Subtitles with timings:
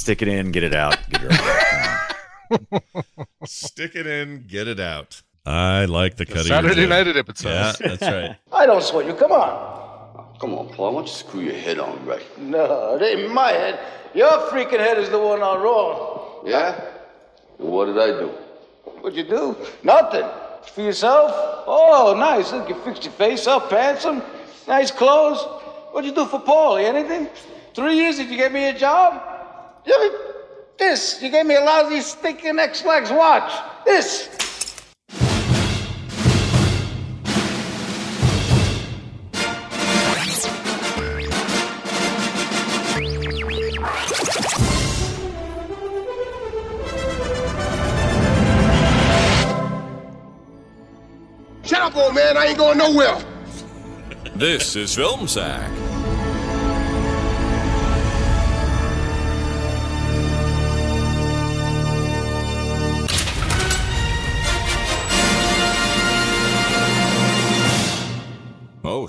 [0.00, 0.96] Stick it in, get it out.
[1.10, 3.28] Get it out.
[3.44, 5.20] Stick it in, get it out.
[5.44, 7.16] I like the cut of Saturday night jib.
[7.16, 7.78] at episodes.
[7.82, 8.36] Yeah, that's right.
[8.52, 9.12] I don't sweat you.
[9.12, 10.38] Come on.
[10.40, 10.94] Come on, Paul.
[10.94, 12.24] Why don't you screw your head on right?
[12.38, 13.78] No, it ain't my head.
[14.14, 16.46] Your freaking head is the one on wrong.
[16.46, 16.82] Yeah?
[17.58, 18.28] And what did I do?
[19.02, 19.54] What'd you do?
[19.82, 20.24] Nothing.
[20.72, 21.30] For yourself?
[21.66, 22.52] Oh, nice.
[22.52, 24.22] Look, you fixed your face up, handsome.
[24.66, 25.42] Nice clothes.
[25.92, 26.84] What'd you do for Paulie?
[26.84, 27.28] Anything?
[27.74, 29.29] Three years did you get me a job?
[29.86, 30.18] You gave
[30.78, 31.22] this.
[31.22, 33.52] You gave me a lousy stinking X-Lax watch.
[33.84, 34.28] This.
[51.64, 52.36] Shut up, old man.
[52.36, 53.22] I ain't going nowhere.
[54.34, 55.70] This is Film Sack.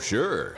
[0.01, 0.55] Sure.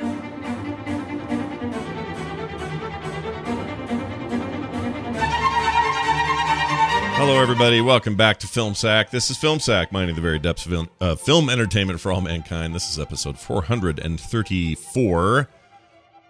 [7.15, 7.79] Hello, everybody.
[7.79, 9.11] Welcome back to Film Sack.
[9.11, 12.21] This is Film Sack, mining the very depths of film, uh, film entertainment for all
[12.21, 12.73] mankind.
[12.73, 15.49] This is episode 434.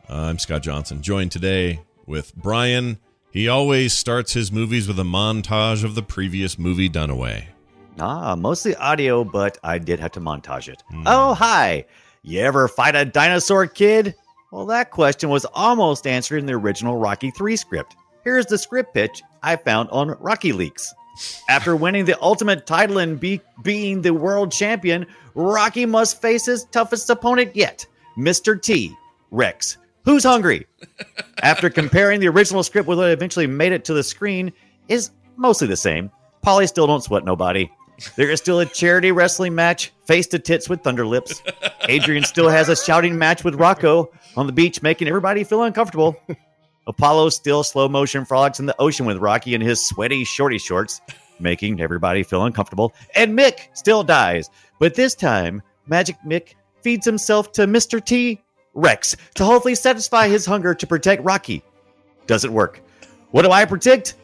[0.10, 3.00] Uh, I'm Scott Johnson, joined today with Brian.
[3.32, 7.48] He always starts his movies with a montage of the previous movie done away.
[8.00, 10.84] Ah, mostly audio, but I did have to montage it.
[11.06, 11.86] Oh, hi.
[12.26, 14.16] You ever fight a dinosaur kid?
[14.50, 17.98] Well, that question was almost answered in the original Rocky 3 script.
[18.24, 20.94] Here's the script pitch I found on Rocky Leaks.
[21.50, 26.64] After winning the ultimate title and be- being the world champion, Rocky must face his
[26.66, 27.86] toughest opponent yet,
[28.18, 28.60] Mr.
[28.60, 28.96] T,
[29.30, 29.78] Rex.
[30.06, 30.66] Who's hungry?
[31.42, 34.54] After comparing the original script with what eventually made it to the screen,
[34.88, 36.10] is mostly the same.
[36.42, 37.70] Paulie still don't sweat nobody.
[38.16, 41.42] There is still a charity wrestling match, face to tits with Thunderlips.
[41.88, 46.16] Adrian still has a shouting match with Rocco on the beach, making everybody feel uncomfortable.
[46.88, 51.02] Apollo still slow motion frogs in the ocean with Rocky in his sweaty shorty shorts,
[51.40, 52.94] making everybody feel uncomfortable.
[53.16, 54.50] And Mick still dies,
[54.80, 58.04] but this time, Magic Mick feeds himself to Mr.
[58.04, 58.42] T
[58.74, 61.64] Rex to hopefully satisfy his hunger to protect Rocky.
[62.28, 62.82] Doesn't work.
[63.32, 64.16] What do I predict?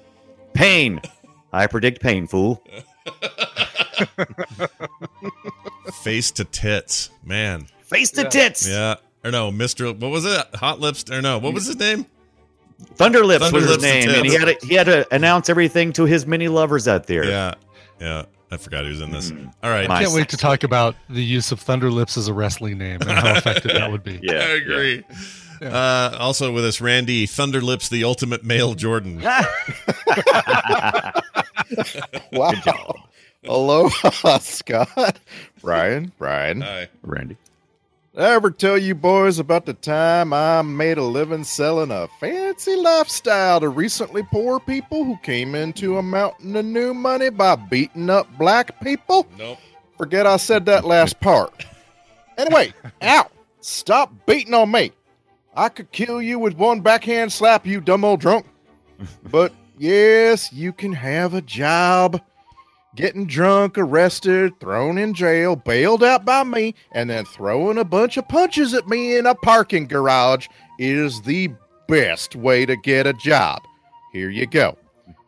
[0.53, 1.01] Pain.
[1.53, 2.63] I predict pain, fool.
[6.03, 7.09] Face to tits.
[7.23, 7.67] Man.
[7.83, 8.67] Face to tits.
[8.67, 8.95] Yeah.
[9.23, 9.97] Or no, Mr.
[9.97, 10.55] What was it?
[10.55, 11.09] Hot Lips?
[11.11, 12.05] Or no, what was his name?
[12.95, 15.91] Thunder Thunderlips was his to name, and he had to, he had to announce everything
[15.93, 17.25] to his many lovers out there.
[17.25, 17.55] Yeah.
[17.99, 18.25] Yeah.
[18.51, 19.29] I forgot he was in this.
[19.31, 19.53] Mm.
[19.61, 19.89] All right.
[19.89, 23.11] I Can't wait to talk about the use of Thunderlips as a wrestling name and
[23.11, 24.19] how effective that would be.
[24.23, 25.03] Yeah, I agree.
[25.61, 29.21] Uh, also with us, Randy Thunderlips, the ultimate male Jordan.
[32.31, 32.93] Wow.
[33.49, 35.19] Aloha, Scott.
[35.63, 36.87] Ryan, Ryan, Hi.
[37.01, 37.35] Randy.
[38.13, 42.07] Did I ever tell you boys about the time I made a living selling a
[42.19, 47.55] fancy lifestyle to recently poor people who came into a mountain of new money by
[47.55, 49.25] beating up black people?
[49.35, 49.57] Nope.
[49.97, 51.65] Forget I said that last part.
[52.37, 52.71] Anyway,
[53.01, 53.29] ow!
[53.61, 54.91] Stop beating on me.
[55.55, 58.45] I could kill you with one backhand slap, you dumb old drunk.
[59.23, 62.21] But yes, you can have a job.
[62.99, 68.17] Getting drunk, arrested, thrown in jail, bailed out by me, and then throwing a bunch
[68.17, 70.49] of punches at me in a parking garage
[70.79, 71.49] is the
[71.87, 73.61] best way to get a job.
[74.11, 74.77] Here you go.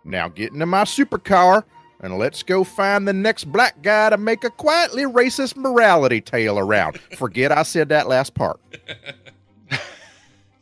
[0.04, 1.64] Now get into my supercar
[2.02, 6.60] and let's go find the next black guy to make a quietly racist morality tale
[6.60, 7.00] around.
[7.18, 8.60] Forget I said that last part.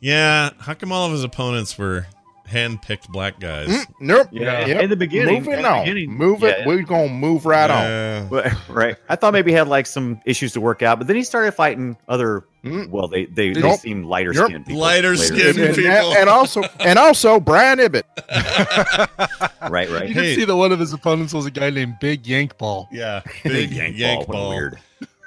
[0.02, 0.50] Yeah.
[0.58, 2.06] How come all of his opponents were
[2.50, 3.68] hand-picked black guys?
[3.68, 4.28] Mm, nope.
[4.32, 4.82] Yeah, Yep.
[4.82, 5.84] in the beginning- Moving on.
[5.84, 6.58] beginning, Move it.
[6.60, 6.66] yeah.
[6.66, 7.82] We're going to move right on.
[7.84, 8.26] Yeah.
[8.30, 8.96] Well, right.
[9.08, 11.52] I thought maybe he had like some issues to work out, but then he started
[11.52, 12.44] fighting other.
[12.64, 12.90] Mm.
[12.90, 13.80] Well, they they, they Nope.
[13.80, 14.48] seemed lighter Nope.
[14.50, 14.66] skinned.
[14.66, 15.22] people Lighter later.
[15.34, 15.58] skinned.
[15.58, 15.90] And, people.
[15.90, 18.04] and- and also, and also, Brian Ibbott.
[19.70, 20.08] Right, right.
[20.08, 20.30] You Hey.
[20.32, 22.88] can see that one of his opponents was a guy named Big Yank Ball.
[22.90, 23.20] Yeah.
[23.44, 24.34] Big yank, Yank ball.
[24.34, 24.48] ball.
[24.50, 24.78] Weird.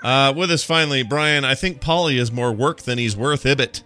[0.03, 1.45] Uh, with us finally, Brian.
[1.45, 3.45] I think Paulie is more work than he's worth.
[3.45, 3.83] Ibbott.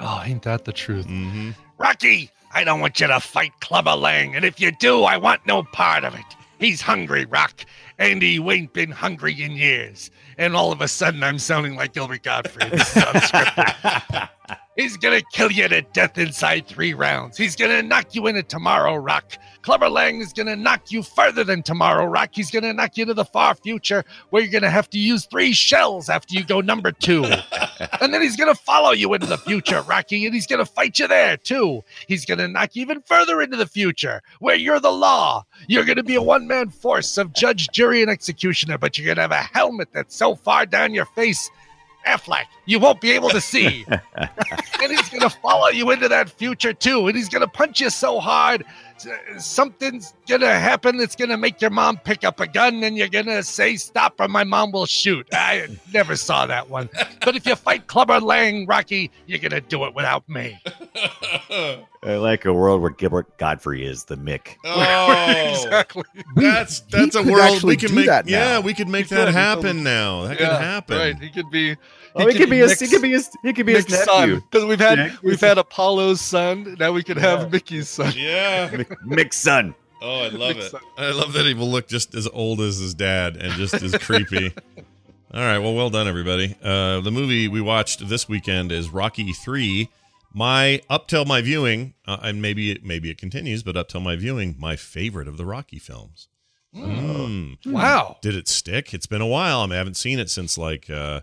[0.00, 1.06] Oh, ain't that the truth?
[1.06, 1.50] Mm-hmm.
[1.78, 5.44] Rocky, I don't want you to fight Clubber Lang, and if you do, I want
[5.44, 6.24] no part of it.
[6.60, 7.64] He's hungry, Rock,
[7.98, 10.10] and he ain't been hungry in years.
[10.38, 12.72] And all of a sudden, I'm sounding like Gilbert Gottfried.
[14.76, 14.94] This is unscripted.
[14.94, 17.36] He's gonna kill you to death inside three rounds.
[17.36, 19.32] He's gonna knock you into Tomorrow Rock.
[19.62, 22.30] Clubber Lang is gonna knock you further than Tomorrow Rock.
[22.32, 25.52] He's gonna knock you to the far future where you're gonna have to use three
[25.52, 27.24] shells after you go number two.
[28.00, 31.08] and then he's gonna follow you into the future, Rocky, and he's gonna fight you
[31.08, 31.82] there too.
[32.06, 35.44] He's gonna knock you even further into the future where you're the law.
[35.68, 39.22] You're gonna be a one man force of judge, jury, and executioner, but you're gonna
[39.22, 41.50] have a helmet that's so far down your face
[42.06, 43.84] Affleck, you won't be able to see.
[44.14, 44.30] and
[44.80, 47.06] he's going to follow you into that future too.
[47.06, 48.64] And he's going to punch you so hard,
[49.38, 52.96] something's going to happen that's going to make your mom pick up a gun and
[52.96, 55.26] you're going to say, Stop, or my mom will shoot.
[55.32, 56.88] I never saw that one.
[57.24, 60.58] But if you fight Clubber Lang, Rocky, you're going to do it without me.
[62.02, 64.56] I like a world where Gilbert Gottfried is the Mick.
[64.64, 66.04] Oh, exactly.
[66.36, 68.06] that's He that's a world we can make.
[68.06, 68.28] that.
[68.28, 69.34] Yeah, we could make He that could.
[69.34, 70.26] He happen totally- now.
[70.26, 70.98] That Yeah, could happen.
[70.98, 71.18] Right.
[71.18, 71.76] He could be.
[72.16, 72.70] Oh, he could be his.
[72.70, 73.30] Nick's- He could be his.
[73.42, 74.28] He could be his Nick's son.
[74.30, 74.42] nephew.
[74.50, 76.76] Because we've had Yeah, we've could- had Apollo's son.
[76.78, 78.12] Now we could have Mickey's son.
[78.16, 78.68] Yeah.
[78.70, 79.74] Mick, Mick's son.
[80.00, 80.70] Oh, I love Makes it.
[80.72, 80.84] sense.
[80.98, 83.96] I love that he will look just as old as his dad and just as
[83.98, 84.52] creepy.
[85.34, 86.54] All right, well, well done, everybody.
[86.62, 89.88] Uh, the movie we watched this weekend is Rocky Three.
[90.32, 94.00] My up till my viewing, uh, and maybe it maybe it continues, but up till
[94.00, 96.28] my viewing, my favorite of the Rocky films.
[96.76, 97.64] Mm.
[97.66, 98.18] Wow.
[98.20, 98.92] Did it stick?
[98.94, 99.60] It's been a while.
[99.60, 101.20] I, mean, I haven't seen it since like uh,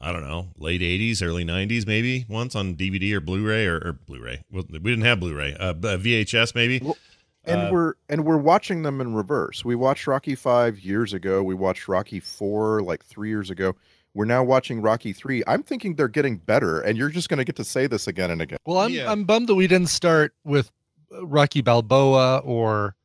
[0.00, 3.92] I don't know, late '80s, early '90s, maybe once on DVD or Blu-ray or, or
[4.06, 4.42] Blu-ray.
[4.52, 5.54] Well, we didn't have Blu-ray.
[5.58, 6.80] Uh, VHS maybe.
[6.84, 6.96] Well,
[7.44, 9.64] and Uh, we're and we're watching them in reverse.
[9.64, 11.42] We watched Rocky Five years ago.
[11.42, 13.74] We watched Rocky Four like three years ago.
[14.14, 15.42] We're now watching Rocky Three.
[15.46, 18.30] I'm thinking they're getting better, and you're just going to get to say this again
[18.30, 18.58] and again.
[18.66, 19.10] Well, I'm Yeah.
[19.10, 20.70] I'm bummed that we didn't start with
[21.14, 22.96] uh, Rocky Balboa or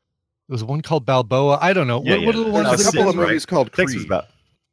[0.50, 1.60] there was one called Balboa.
[1.62, 2.02] I don't know.
[2.04, 3.28] Yeah, what, what are the ones a There's a couple six, of right?
[3.28, 4.02] movies called Six Creed.
[4.02, 4.06] is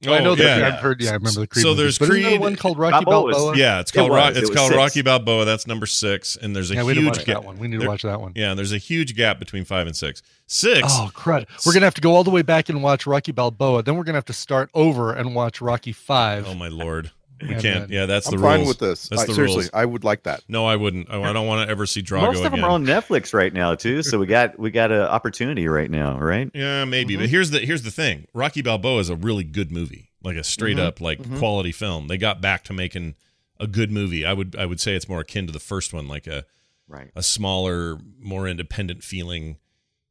[0.02, 0.20] about.
[0.20, 0.66] I know Oh, that yeah.
[0.68, 1.00] I've heard.
[1.00, 1.62] Yeah, I remember the Creed.
[1.62, 1.82] So movies.
[1.82, 3.56] there's but isn't there one called Rocky Balboa Balboa.
[3.56, 4.16] Yeah, it's It called was.
[4.16, 4.76] Rock, it's was called six.
[4.76, 5.44] Rocky Balboa.
[5.44, 7.36] That's number six, and there's a Yeah, we didn't huge watch gap.
[7.36, 7.58] that one.
[7.58, 8.32] We need to There- watch that one.
[8.34, 10.22] Yeah, there's a huge gap between five and six.
[10.46, 10.86] Six.
[10.88, 11.46] Oh crud!
[11.66, 13.82] We're gonna have to go all the way back and watch Rocky Balboa.
[13.82, 16.46] Then we're gonna have to start over and watch Rocky Five.
[16.48, 17.10] Oh my lord,
[17.42, 17.90] we And can't.
[17.90, 18.68] Yeah, that's I'm the fine rules.
[18.68, 19.08] with this.
[19.08, 19.70] That's I- the seriously, rules.
[19.72, 20.42] I would like that.
[20.48, 21.10] No, I wouldn't.
[21.10, 22.60] I, I don't want to ever see Drago Most of again.
[22.60, 25.90] them are on Netflix right now too, so we got we got an opportunity right
[25.90, 26.50] now, right?
[26.54, 27.14] Yeah, maybe.
[27.14, 27.22] Mm-hmm.
[27.22, 28.26] But here's the here's the thing.
[28.34, 30.86] Rocky Balboa is a really good movie, like a straight Mm-hmm.
[30.86, 32.08] up like quality film.
[32.08, 33.14] They got back to making
[33.60, 34.24] a good movie.
[34.24, 36.44] I would I would say it's more akin to the first one, like a
[36.90, 37.10] Right.
[37.14, 39.58] a smaller, more independent feeling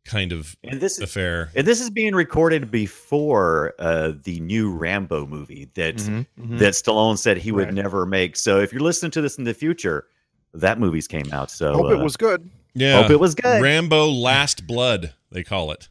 [0.08, 1.52] kind of And this affair.
[1.56, 6.58] and this is being recorded before uh, the new Rambo movie that Mm-hmm.
[6.58, 7.74] that Stallone said he would Right.
[7.74, 8.36] never make.
[8.36, 10.06] So if you're listening to this in the future,
[10.54, 11.52] that movie's came out.
[11.52, 12.50] So Hope it uh, was good.
[12.74, 13.62] Yeah, hope it was good.
[13.62, 15.90] Rambo Last Blood, they call it.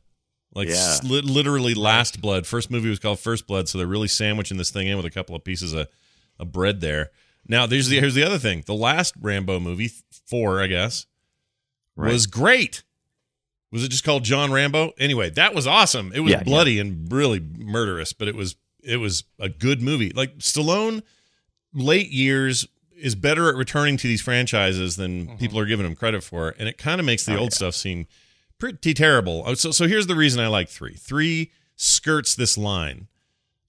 [0.54, 0.74] Like Yeah.
[0.74, 2.46] s- literally Last Blood.
[2.46, 5.10] First movie was called First Blood, so they're really sandwiching this thing in with a
[5.10, 5.88] couple of pieces of,
[6.38, 7.10] of bread there.
[7.48, 8.62] Now, there's the here's the other thing.
[8.66, 9.90] The last Rambo movie,
[10.26, 11.06] four, I guess,
[11.94, 12.12] Right.
[12.12, 12.82] was great.
[13.76, 14.92] Was it just called John Rambo?
[14.98, 16.10] Anyway, that was awesome.
[16.14, 16.44] It was Yeah, yeah.
[16.44, 20.08] bloody and really murderous, but it was it was a good movie.
[20.10, 21.02] Like Stallone,
[21.74, 22.66] late years
[22.98, 25.36] is better at returning to these franchises than mm-hmm.
[25.36, 27.74] people are giving him credit for, and it kind of makes the Oh, old stuff
[27.74, 28.06] seem
[28.58, 29.42] pretty terrible.
[29.44, 30.94] Oh, So, so here's the reason I like three.
[30.94, 33.08] Three skirts this line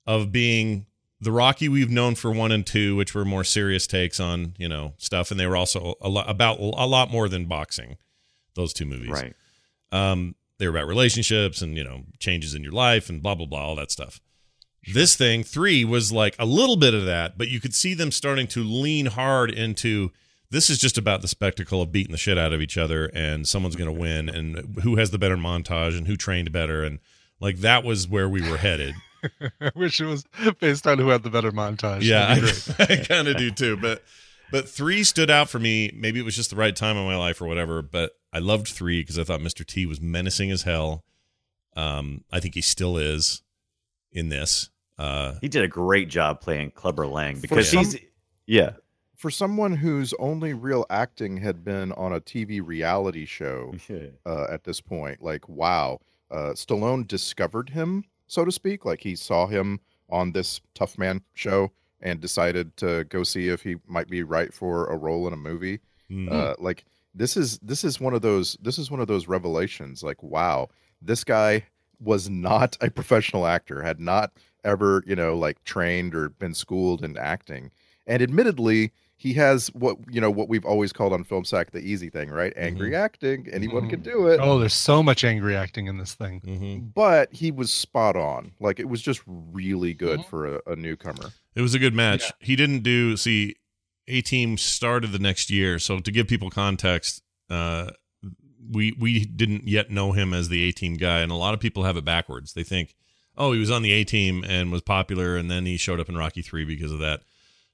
[0.06, 0.86] of being
[1.20, 4.70] the Rocky we've known for one and two, which were more serious takes on you
[4.70, 7.98] know stuff, and they were also a lot about a lot more than boxing.
[8.56, 9.36] Those two movies, right.
[9.92, 13.46] Um, they were about relationships and you know changes in your life and blah blah
[13.46, 14.20] blah all that stuff.
[14.94, 18.12] This thing three was like a little bit of that, but you could see them
[18.12, 20.12] starting to lean hard into
[20.50, 23.48] this is just about the spectacle of beating the shit out of each other and
[23.48, 27.00] someone's going to win and who has the better montage and who trained better and
[27.40, 28.96] like that was where we were headed.
[29.62, 30.24] I wish it was
[30.60, 32.04] based on who had the better montage.
[32.04, 32.90] yeah, That'd be great.
[33.00, 33.78] I, I kind of do too.
[33.78, 34.04] But
[34.52, 35.92] but three stood out for me.
[35.96, 37.82] Maybe it was just the right time in my life or whatever.
[37.82, 39.66] But I loved three because I thought Mr.
[39.66, 41.04] T was menacing as hell.
[41.76, 43.44] Um, I think he still is
[44.12, 44.70] in this.
[44.98, 47.98] Uh, He did a great job playing Clubber Lang because some- he's
[48.46, 48.72] yeah.
[49.16, 53.74] For someone whose only real acting had been on a TV reality show
[54.26, 56.00] uh, at this point, like wow,
[56.30, 58.86] uh, Stallone discovered him, so to speak.
[58.86, 63.64] Like he saw him on this Tough Man show and decided to go see if
[63.64, 65.80] he might be right for a role in a movie.
[66.12, 66.32] mm.
[66.32, 66.86] Uh, like
[67.16, 70.04] this is this is one of those this is one of those revelations.
[70.04, 70.70] Like wow,
[71.02, 71.64] this guy
[72.00, 74.32] was not a professional actor, had not
[74.64, 77.72] ever you know like trained or been schooled in acting,
[78.06, 78.92] and admittedly.
[79.20, 82.30] He has what you know what we've always called on film sack the easy thing,
[82.30, 82.54] right?
[82.56, 83.48] Angry acting.
[83.52, 84.40] Anyone can do it.
[84.40, 86.40] Oh, there's so much angry acting in this thing.
[86.42, 86.94] Mhm.
[86.94, 88.52] But he was spot on.
[88.60, 91.32] Like it was just really good for a, a newcomer.
[91.58, 92.32] It was a good match.
[92.40, 93.56] He didn't do see
[94.08, 95.80] A Team started the next year.
[95.80, 97.90] So to give people context, uh,
[98.72, 101.60] we we didn't yet know him as the A Team guy, and a lot of
[101.60, 102.54] people have it backwards.
[102.54, 102.94] They think,
[103.38, 106.10] oh, he was on the A Team and was popular, and then he showed up
[106.10, 107.22] in Rocky Three because of that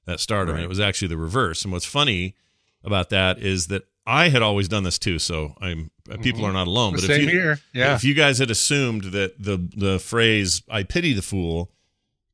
[0.06, 0.54] that stardom.
[0.54, 0.60] Right.
[0.60, 1.62] And it was actually the reverse.
[1.62, 2.36] And what's funny
[2.82, 5.18] about that is that I had always done this too.
[5.18, 5.90] So I'm
[6.22, 6.92] people are not alone.
[6.94, 7.12] But Mm-hmm.
[7.12, 7.58] Same if you, here.
[7.74, 7.94] Yeah.
[7.94, 11.70] if you guys had assumed that the the phrase "I pity the fool"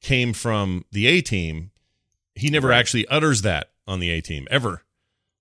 [0.00, 1.70] came from the A Team,
[2.34, 4.82] he never actually utters that on the A Team ever.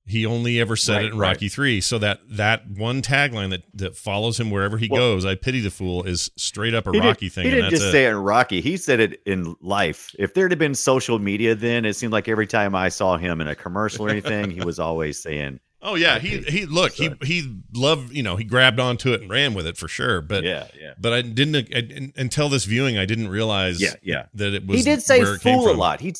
[0.06, 1.28] He only ever said Right, it in right.
[1.34, 1.82] Rocky Three.
[1.82, 5.60] So that that one tagline that that follows him wherever he Well- goes, "I pity
[5.60, 7.44] the fool," is straight up a Rocky did, thing.
[7.46, 7.92] He didn't just it.
[7.92, 8.60] say it in Rocky.
[8.60, 10.10] He said it in life.
[10.18, 13.40] If there'd have been social media then, it seemed like every time I saw him
[13.40, 17.10] in a commercial or anything, he was always saying, Oh yeah, he he look he
[17.24, 20.22] he loved you know he grabbed onto it and ran with it for sure.
[20.22, 24.26] But "Yeah, yeah." but I didn't I, until this viewing I didn't realize Yeah, yeah.
[24.34, 26.02] that it was He did say where it came fool a lot.
[26.02, 26.14] He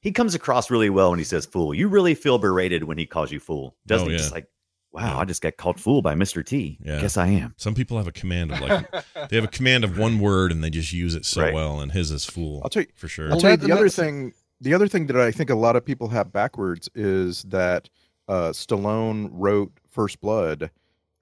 [0.00, 1.74] he comes across really well when he says fool.
[1.74, 4.14] You really feel berated when he calls you fool, oh, doesn't Oh, he?
[4.14, 4.18] yeah.
[4.18, 4.46] Just like,
[4.92, 6.78] wow, I just got called fool by Mister T.
[6.80, 7.00] Yeah.
[7.00, 7.52] Guess I am.
[7.56, 8.90] Some people have a command of like
[9.28, 11.52] they have a command of one word and they just use it so Right.
[11.52, 11.80] well.
[11.80, 12.60] And his is fool.
[12.62, 13.32] I'll tell you- for sure.
[13.32, 14.34] I'll tell you the other thing.
[14.60, 17.88] The other thing that I think a lot of people have backwards is that
[18.30, 20.70] uh, Stallone wrote First Blood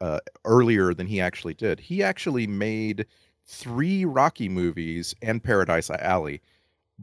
[0.00, 1.80] uh, earlier than he actually did.
[1.80, 3.06] He actually made
[3.46, 6.40] three Rocky movies and Paradise Alley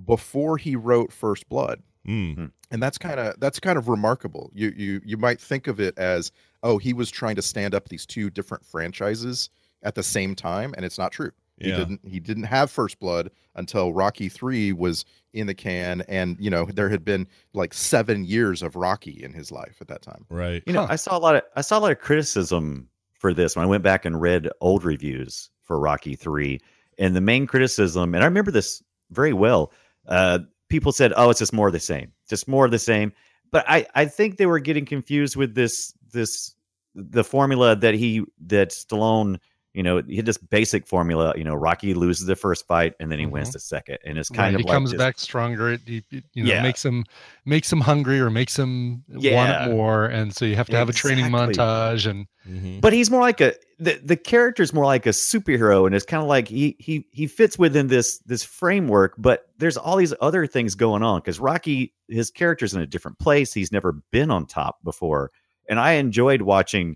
[0.06, 2.52] before he wrote First Blood Mm.
[2.70, 5.98] and that's kind of that's kind of remarkable you you you might think of it
[5.98, 6.32] as
[6.62, 9.50] oh he was trying to stand up these two different franchises
[9.82, 11.78] at the same time and it's not true he Yeah.
[11.78, 16.50] didn't he didn't have first blood until rocky 3 was in the can and you
[16.50, 20.26] know there had been like 7 years of rocky in his life at that time
[20.30, 20.64] Right.
[20.66, 20.94] You know, Huh.
[20.94, 23.70] I saw a lot of I saw a lot of criticism for this when I
[23.70, 26.60] went back and read old reviews for Rocky Three,
[27.00, 29.72] and the main criticism, and I remember this very well.
[30.08, 33.12] Uh, people said, "Oh, it's just more of the same, just more of the same."
[33.52, 36.54] But I I think they were getting confused with this this
[36.94, 39.40] the formula that he that Stallone.
[39.76, 41.34] You know, he had this basic formula.
[41.36, 43.54] You know, Rocky loses the first fight and then he wins Mhm.
[43.54, 45.74] the second, and it's Right, kind of he like comes this- back stronger.
[45.74, 46.62] It, it- it, you know Yeah.
[46.64, 47.04] makes him
[47.46, 49.66] makes him hungry or makes him want Yeah.
[49.68, 52.10] it more, and so you have to have a training montage.
[52.10, 52.80] And Mhm.
[52.82, 56.24] but he's more like a the, the character's more like a superhero and it's kind
[56.24, 60.48] of like he he he fits within this this framework but there's all these other
[60.48, 64.46] things going on because rocky his character's in a different place he's never been on
[64.46, 65.30] top before
[65.68, 66.96] and i enjoyed watching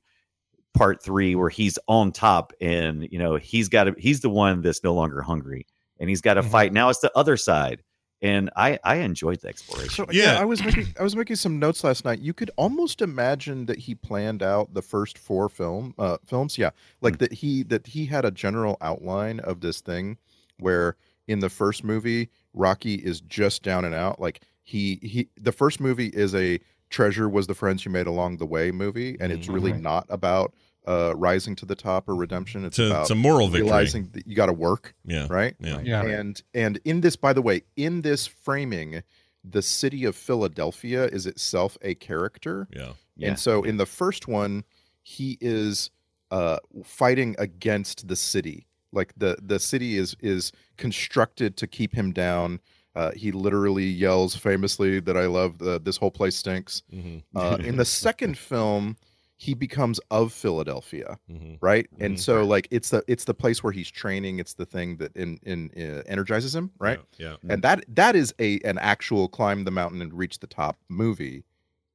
[0.80, 4.62] part three where he's on top and you know he's got to he's the one
[4.62, 5.66] that's no longer hungry
[6.00, 6.50] and he's got to Mhm.
[6.52, 7.84] fight now it's the other side
[8.22, 10.34] and i i enjoyed the exploration So Yeah.
[10.34, 12.20] yeah, I was making I was making some notes last night.
[12.20, 16.58] You could almost imagine that he planned out the first four film uh, films.
[16.58, 16.72] Yeah,
[17.02, 20.18] like that he that he had a general outline of this thing
[20.60, 20.96] where
[21.28, 24.20] in the first movie Rocky is just down and out.
[24.20, 26.60] Like he he the first movie is a
[26.90, 29.82] treasure was the friends you made along the way movie, and it's really Mhm.
[29.82, 30.54] not about
[30.90, 32.66] uh rising to the top or redemption.
[32.66, 33.62] It's It's a, about it's a moral victory.
[33.70, 35.28] realizing that you got to work yeah.
[35.30, 35.82] right Yeah.
[35.84, 39.04] yeah, and and in this by the way in this framing
[39.44, 42.94] the city of philadelphia is itself a character Yeah.
[43.16, 43.28] Yeah.
[43.30, 44.64] and so in the first one
[45.04, 45.92] he is
[46.32, 52.12] uh fighting against the city like the the city is is constructed to keep him
[52.12, 52.60] down
[52.96, 56.82] uh, he literally yells famously that I love the, this whole place stinks.
[56.92, 57.22] Mhm.
[57.36, 58.98] Uh, in the second film,
[59.42, 61.58] he becomes of Philadelphia, Mhm.
[61.62, 61.88] right?
[61.98, 62.20] And Mhm.
[62.20, 64.38] so like it's the it's the place where he's training.
[64.38, 67.00] It's the thing that in in uh, energizes him, right?
[67.18, 67.38] Yeah.
[67.48, 71.46] and that that is a an actual climb the mountain and reach the top movie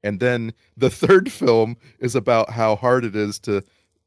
[0.02, 3.62] and then the third film is about how hard it is to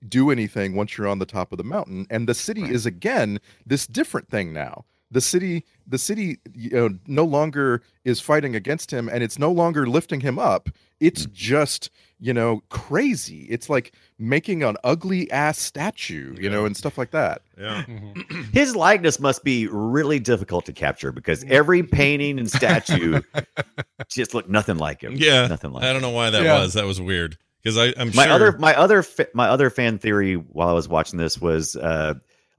[0.10, 3.40] do anything once you're on the top of the mountain and the city is again
[3.66, 8.92] this different thing now the city the city you know no longer is fighting against
[8.92, 11.90] him and it's no longer lifting him up it's just
[12.20, 17.12] you know crazy it's like making an ugly ass statue you know and stuff like
[17.12, 17.84] that Yeah.
[17.88, 18.54] Mhm.
[18.54, 23.22] his likeness must be really difficult to capture because every painting and statue
[24.10, 25.14] just look nothing like him.
[25.16, 25.48] Yeah.
[25.48, 25.84] nothing like.
[25.84, 26.60] I don't know why that Yeah.
[26.60, 26.74] was.
[26.74, 27.38] That was weird.
[27.62, 28.34] Because I'm my sure.
[28.34, 32.14] other my other fa- my other fan theory while I was watching this was uh,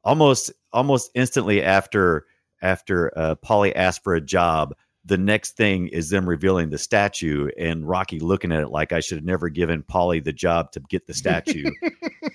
[0.04, 2.26] almost almost instantly after
[2.60, 4.74] after uh, Paulie asked for a job.
[5.08, 9.00] The next thing is them revealing the statue and Rocky looking at it like I
[9.00, 11.70] should have never given Paulie the job to get the statue.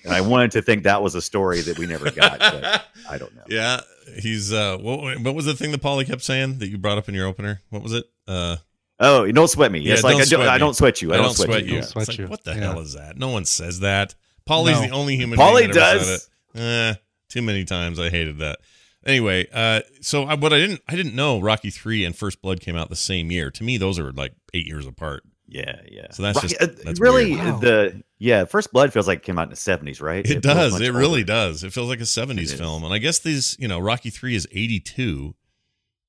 [0.04, 3.16] and I wanted to think that was a story that we never got, but I
[3.16, 3.44] don't know.
[3.48, 3.80] Yeah,
[4.20, 7.08] he's uh what what was the thing that Paulie kept saying that you brought up
[7.08, 7.62] in your opener?
[7.70, 8.04] What was it?
[8.28, 8.56] Uh
[9.00, 9.80] Oh, don't sweat me.
[9.80, 10.58] Yeah, it's like don't I, don't, sweat I me.
[10.58, 11.12] don't sweat you.
[11.12, 11.56] I, don't, sweat, you.
[11.66, 11.66] you.
[11.72, 12.26] Don't It's sweat like, you.
[12.28, 12.60] What the Yeah.
[12.60, 13.16] hell is that?
[13.18, 14.14] No one says that.
[14.48, 14.86] Paulie's No.
[14.86, 16.28] the only human Paulie being ever does.
[16.54, 16.60] said it.
[16.60, 16.94] Eh,
[17.28, 18.60] too many times I hated that.
[19.06, 22.60] Anyway, uh so I, what I didn't I didn't know Rocky 3 and First Blood
[22.60, 23.50] came out the same year.
[23.50, 25.22] To me those are like 8 years apart.
[25.46, 26.06] Yeah, yeah.
[26.10, 27.36] So that's Rocky- just- uh, that's really.
[27.36, 27.58] Wow.
[27.58, 28.44] the yeah.
[28.46, 30.24] First Blood feels like it came out in the seventies, right?
[30.24, 30.72] It, feels does.
[30.72, 30.98] much It older.
[30.98, 31.62] really does.
[31.62, 32.82] It feels like a 70s film.
[32.82, 35.34] And I guess these, you know, Rocky 3 is 82.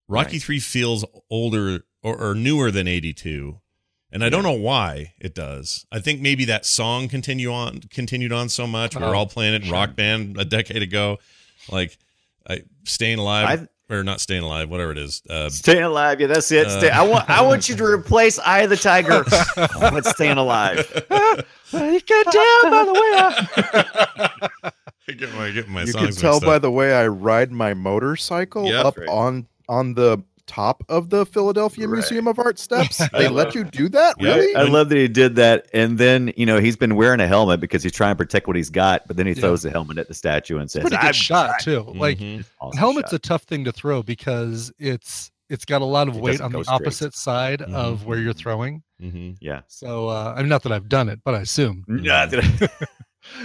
[0.07, 0.41] Rocky Right.
[0.41, 3.59] 3 feels older or, or newer than 82.
[4.11, 5.85] And I don't know why it does.
[5.91, 8.95] I think maybe that song continue on continued on so much.
[8.95, 9.73] We We're Oh, all playing it in sure.
[9.73, 11.17] rock band a decade ago.
[11.69, 11.97] Like
[12.49, 15.21] I staying alive or not staying alive, whatever it is.
[15.29, 16.65] Uh, Staying alive, yeah, that's it.
[16.67, 19.23] Uh, Stay, I want, I want you to replace Eye of the Tiger
[19.93, 20.85] with Staying Alive.
[21.73, 24.71] You can tell by the way I.
[25.17, 26.61] get my get my you songs can tell by up.
[26.61, 28.85] the way I ride my motorcycle Yep.
[28.85, 29.09] up Right.
[29.09, 31.93] on on the top of the Philadelphia Right.
[31.99, 33.01] Museum of Art steps.
[33.13, 34.35] They let you do that, Yeah.
[34.35, 34.55] really?
[34.55, 37.59] I love that he did that, and then you know he's been wearing a helmet
[37.59, 39.07] because he's trying to protect what he's got.
[39.07, 39.41] But then he Yeah.
[39.41, 41.81] throws the helmet at the statue and says, "I'm good shot too.
[41.95, 42.45] Like Mhm.
[42.61, 43.15] Awesome helmet's shot.
[43.15, 46.51] a tough thing to throw because it's it's got a lot of It weight on
[46.51, 46.73] go the straight.
[46.75, 48.81] opposite side of where you're throwing.
[49.01, 49.37] Mhm.
[49.39, 51.83] yeah." So uh, I mean, not that I've done it, but I assume.
[51.87, 52.43] Nah, did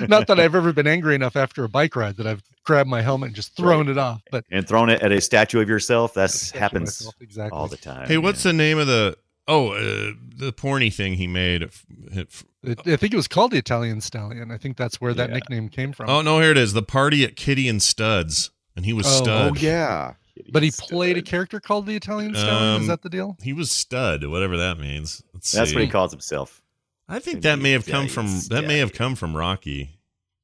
[0.08, 3.02] not that I've ever been angry enough after a bike ride that I've grabbed my
[3.02, 4.22] helmet and just thrown it off.
[4.30, 6.14] But and thrown it at a statue of yourself.
[6.14, 7.56] That happens myself, exactly.
[7.58, 8.06] all the time.
[8.08, 8.52] Hey, what's yeah.
[8.52, 9.16] the name of the
[9.48, 11.64] Oh, uh, the porny thing he made.
[11.64, 11.84] F-
[12.16, 14.52] f- It, I think it was called the Italian Stallion.
[14.52, 15.34] I think that's where that Yeah.
[15.36, 16.08] nickname came from.
[16.08, 16.72] Oh no, here it is.
[16.72, 19.52] The party at Kitty and Studs, and he was Oh, Stud.
[19.52, 20.12] Oh yeah.
[20.52, 22.76] but he played a character called the Italian Stallion.
[22.76, 23.36] Um, Is that the deal?
[23.42, 25.22] He was Stud, whatever that means.
[25.34, 25.76] Let's That's see.
[25.76, 26.62] what he calls himself.
[27.10, 29.96] I think that may have come from Italian that may have come from Rocky.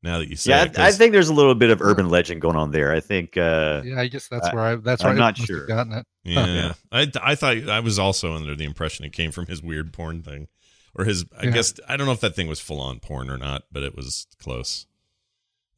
[0.03, 1.81] Now that you say, Yeah, it, I, I 'cause- think there's a little bit of
[1.81, 2.93] urban legend going on there.
[2.93, 3.37] I think.
[3.37, 4.75] uh Yeah, I guess that's where I.
[4.77, 5.67] That's I'm where I not sure.
[5.67, 6.07] Gotten it.
[6.25, 6.73] Yeah, Yeah.
[6.93, 10.23] I I thought I was also under the impression it came from his weird porn
[10.23, 10.49] thing,
[10.95, 11.25] or his.
[11.37, 13.83] I guess I don't know if that thing was full on porn or not, but
[13.83, 14.87] it was close,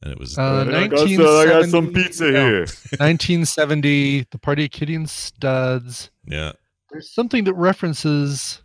[0.03, 0.37] and it was.
[0.37, 2.59] Uh, I got some- I got some 1970 pizza no, here.
[2.99, 6.11] 1970, the party at Kitty and Studs.
[6.25, 6.51] yeah,
[6.91, 8.61] There's something that references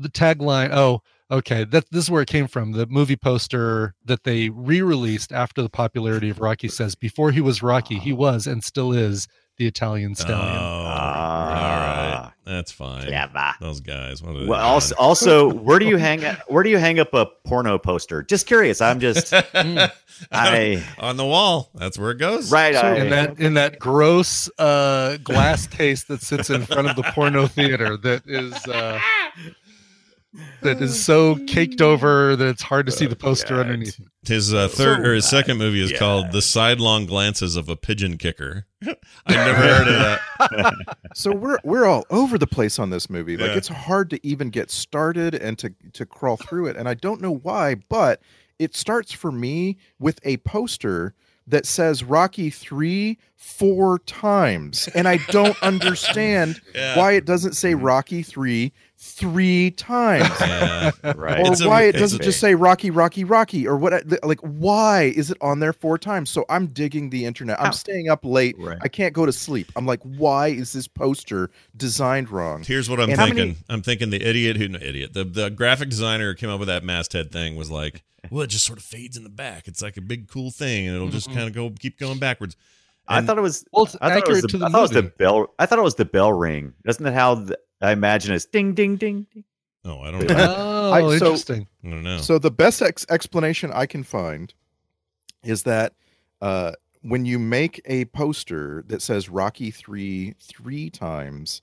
[0.00, 0.70] the tagline.
[0.72, 1.64] Oh, okay.
[1.64, 2.72] That this is where it came from.
[2.72, 7.62] The movie poster that they re-released after the popularity of Rocky says, "Before he was
[7.62, 12.32] Rocky, he was and still is the Italian oh, Stallion." all Ah.
[12.46, 13.06] right, that's fine.
[13.06, 13.52] Clever.
[13.60, 14.22] Those guys.
[14.22, 16.22] What are Well, also, also, where do you hang?
[16.48, 18.22] Where do you hang up a porno poster?
[18.22, 18.80] Just curious.
[18.80, 19.32] I'm just?
[20.32, 21.70] I- on the wall.
[21.74, 22.50] That's where it goes.
[22.52, 22.74] right.
[22.74, 27.02] I, in that in that gross uh, glass case that sits in front of the
[27.14, 28.98] porno theater that is uh,
[30.62, 33.66] that is so caked over that it's hard to see the poster God.
[33.66, 34.00] underneath.
[34.24, 35.98] His uh, third or his second movie is yeah.
[35.98, 38.94] called "The Sidelong Glances of a Pigeon Kicker." I
[39.28, 39.94] never heard of
[40.38, 40.74] that.
[41.14, 43.36] So we're we're all over the place on this movie.
[43.36, 43.56] Like Yeah.
[43.56, 46.76] it's hard to even get started and to to crawl through it.
[46.76, 48.22] And I don't know why, but
[48.60, 51.14] it starts for me with a poster
[51.48, 54.88] that says Rocky 3 four times.
[54.94, 56.96] And I don't understand Yeah.
[56.96, 60.28] why it doesn't say Rocky 3 3 times.
[60.40, 60.90] Yeah.
[61.16, 61.40] right.
[61.46, 64.04] Or It's a- why it doesn't just say Rocky, Rocky, Rocky, or what?
[64.24, 66.28] Like, why is it on there four times?
[66.28, 67.58] So I'm digging the internet.
[67.58, 68.56] I'm How- staying up late.
[68.58, 68.78] Right.
[68.82, 69.70] I can't go to sleep.
[69.76, 72.62] I'm like, why is this poster designed wrong?
[72.62, 73.36] Here's what I'm And thinking.
[73.36, 76.68] many- I'm thinking the idiot who no, idiot the the graphic designer came up with
[76.68, 79.66] that masthead thing was like, well, it just sort of fades in the back.
[79.66, 81.38] It's like a big cool thing, and it'll just mm-hmm.
[81.38, 82.56] kind of go keep going backwards.
[83.08, 83.64] I thought it was.
[83.72, 85.54] Well, I thought it was accurate the, to the I thought it was the bell.
[85.58, 86.74] I thought it was the bell ring.
[86.84, 89.26] Doesn't that how the, I imagine it's ding ding ding?
[89.32, 89.44] ding.
[89.84, 90.34] Oh, I don't know.
[90.38, 91.66] Oh, I- so- interesting.
[91.84, 92.18] I don't know.
[92.18, 94.52] So the best ex- explanation I can find
[95.42, 95.94] is that
[96.42, 101.62] uh, when you make a poster that says Rocky three three times,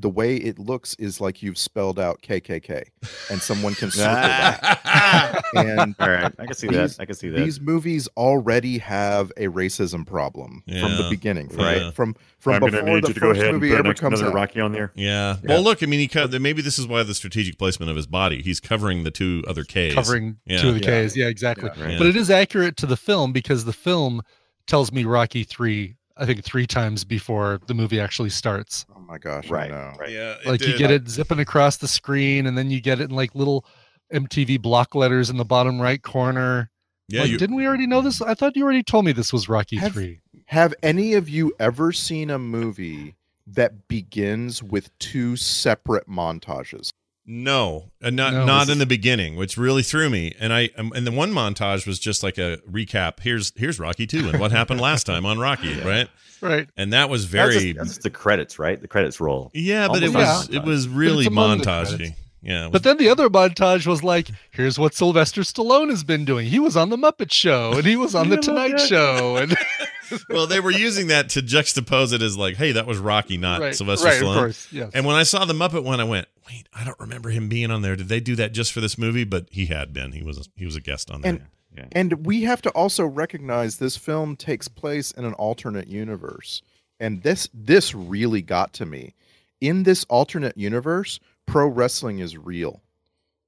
[0.00, 2.84] the way it looks is like you've spelled out KKK,
[3.30, 5.42] and someone can circle that.
[5.54, 7.02] And All right, I can see These- that.
[7.02, 7.40] I can see that.
[7.40, 11.82] these movies already have a racism problem from the beginning, right.
[11.82, 11.94] right?
[11.94, 14.32] From from before the first movie ever comes out.
[14.32, 14.92] Rocky on there.
[14.94, 15.36] yeah.
[15.42, 15.82] Well, look.
[15.82, 18.42] I mean, he co- maybe this is why the strategic placement of his body.
[18.42, 19.94] He's covering the two other K's.
[19.94, 20.58] Covering Yeah.
[20.62, 21.06] two of the Yeah.
[21.06, 21.16] Ks.
[21.16, 21.70] Yeah, exactly.
[21.76, 21.84] Yeah.
[21.84, 21.98] Right.
[21.98, 24.22] But it is accurate to the film because the film
[24.66, 25.96] tells me Rocky three.
[26.18, 28.84] I think three times before the movie actually starts.
[28.94, 29.48] Oh my gosh!
[29.48, 30.10] Right, I right.
[30.10, 30.34] Yeah.
[30.44, 33.16] it like you get it zipping across the screen, and then you get it in
[33.16, 33.64] like little
[34.12, 36.70] MTV block letters in the bottom right corner.
[37.08, 37.22] Yeah.
[37.22, 38.20] Like, you, didn't we already know this?
[38.20, 40.20] I thought you already told me this was Rocky Have- three.
[40.46, 46.90] Have any of you ever seen a movie that begins with two separate montages?
[47.30, 50.32] No, and not No, not this in the beginning, which really threw me.
[50.40, 53.20] And I um, and the one montage was just like a recap.
[53.20, 56.08] Here's here's Rocky two and what happened last time on Rocky, right?
[56.40, 56.68] Right.
[56.78, 58.80] And that was That's very just, that's just the credits, right?
[58.80, 59.50] The credits roll.
[59.52, 62.14] yeah, but it was like it was really it's among the montagey.
[62.40, 66.24] Yeah, it But then the other montage was like, here's what Sylvester Stallone has been
[66.24, 66.46] doing.
[66.46, 68.78] He was on the Muppet Show and he was on the Tonight.
[68.80, 69.36] Show.
[69.36, 69.54] And
[70.28, 73.60] well, they were using that to juxtapose it as like, hey, that was Rocky, not
[73.60, 74.36] right, Sylvester right, Stallone.
[74.36, 74.90] Of course, yes.
[74.94, 77.70] And when I saw the Muppet one, I went, wait, I don't remember him being
[77.70, 77.96] on there.
[77.96, 79.24] Did they do that just for this movie?
[79.24, 80.12] But he had been.
[80.12, 81.32] He was a, he was a guest on there.
[81.32, 81.46] And
[81.92, 86.62] and we have to also recognize this film takes place in an alternate universe.
[87.00, 89.14] And this this really got to me.
[89.60, 92.82] In this alternate universe, pro wrestling is real.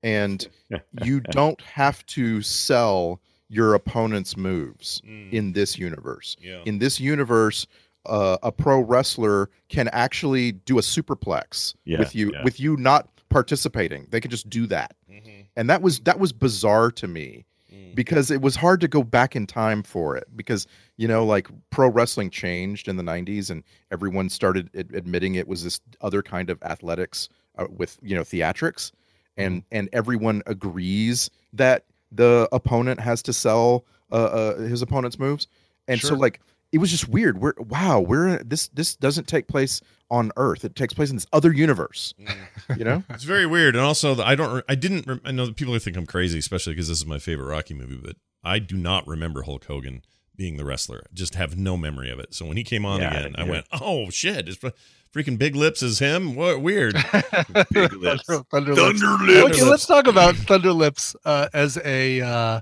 [0.03, 0.46] And
[1.03, 3.20] you don't have to sell
[3.51, 6.37] your opponent's moves in this universe.
[6.41, 6.63] Yeah.
[6.65, 7.67] In this universe,
[8.07, 12.45] uh, a pro wrestler can actually do a superplex Yeah, with you yeah.
[12.45, 14.07] with you not participating.
[14.11, 14.95] They can just do that.
[15.57, 17.45] And that was that was bizarre to me
[17.95, 21.49] because it was hard to go back in time for it because you know like
[21.71, 26.23] pro wrestling changed in the 90s and everyone started ad- admitting it was this other
[26.23, 28.93] kind of athletics uh, with you know theatrics
[29.37, 35.46] and and everyone agrees that the opponent has to sell uh, uh, his opponent's moves
[35.88, 36.40] and so like
[36.73, 40.75] it was just weird we're wow we're this this doesn't take place on earth it
[40.75, 42.14] takes place in this other universe
[42.77, 44.64] you know It's very weird, and also the- I don't.
[44.68, 45.20] I didn't.
[45.25, 47.96] I know that people think I'm crazy, especially because this is my favorite Rocky movie.
[48.03, 50.03] But I do not remember Hulk Hogan
[50.40, 51.05] being the wrestler.
[51.12, 52.33] Just have no memory of it.
[52.35, 53.50] So when he came on Yeah, again, I yeah.
[53.50, 54.48] went, "Oh shit!
[54.48, 54.57] Is
[55.14, 56.35] freaking Big Lips is him?
[56.35, 56.94] What weird."
[57.72, 58.24] Big lips.
[58.24, 59.50] Thunder, Thunderlips.
[59.50, 62.61] Okay, let's talk about Thunderlips uh, as a uh,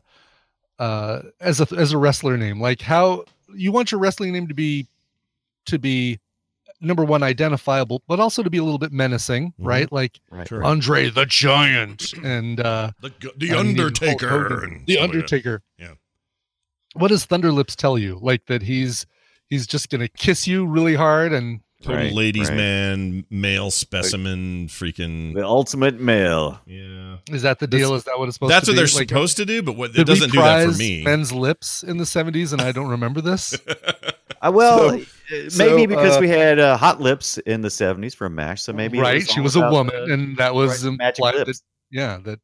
[0.81, 2.61] uh, as a as a wrestler name.
[2.61, 4.89] Like how you want your wrestling name to be
[5.67, 6.19] to be
[6.81, 9.91] number one identifiable, but also to be a little bit menacing, right?
[9.93, 10.51] Like Right.
[10.53, 14.29] Andre the Giant and uh, The, the and even Hulk Undertaker.
[14.29, 14.65] Hogan.
[14.75, 15.17] and the stuff like that.
[15.17, 15.63] Undertaker.
[15.79, 15.93] Yeah.
[16.95, 18.19] What does Thunderlips tell you?
[18.21, 19.07] Like that he's
[19.49, 22.57] he's just gonna kiss you really hard and Total Right, ladies' right.
[22.57, 25.33] man, male specimen, freaking.
[25.35, 26.61] The ultimate male.
[26.67, 27.19] yeah.
[27.31, 27.95] is that the deal?
[27.95, 28.55] is that what it's supposed to be?
[28.55, 28.77] That's to what be?
[28.77, 31.05] they're Like, supposed to do, but what it doesn't do that for me.
[31.05, 33.57] Men's lips in the seventies, and I don't remember this.
[34.41, 37.69] Uh, well, So- uh, maybe so, because uh, we had uh, hot lips in the
[37.69, 40.85] '70s from Mash, so maybe right, was she was a woman, the- and that was
[40.87, 41.63] right, magic implied that lips.
[41.91, 42.39] yeah, that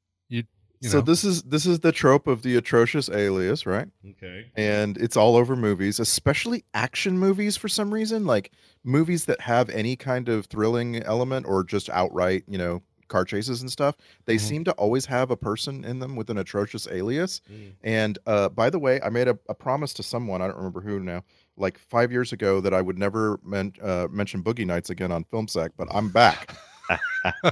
[0.81, 1.03] you so know.
[1.03, 4.47] this is this is the trope of the atrocious alias right okay.
[4.57, 8.51] and it's all over movies, especially action movies for some reason, like
[8.85, 13.61] movies that have any kind of thrilling element or just outright, you know, car chases
[13.61, 13.97] and stuff.
[14.27, 14.41] They Mhm.
[14.41, 17.41] seem to always have a person in them with an atrocious alias.
[17.53, 17.73] Mm.
[17.83, 20.81] And uh, by the way, I made a, a promise to someone, I don't remember
[20.81, 21.23] who now,
[21.57, 25.25] like five years ago, that I would never men- uh, mention Boogie Nights again on
[25.25, 26.57] Film Sack, but I'm back.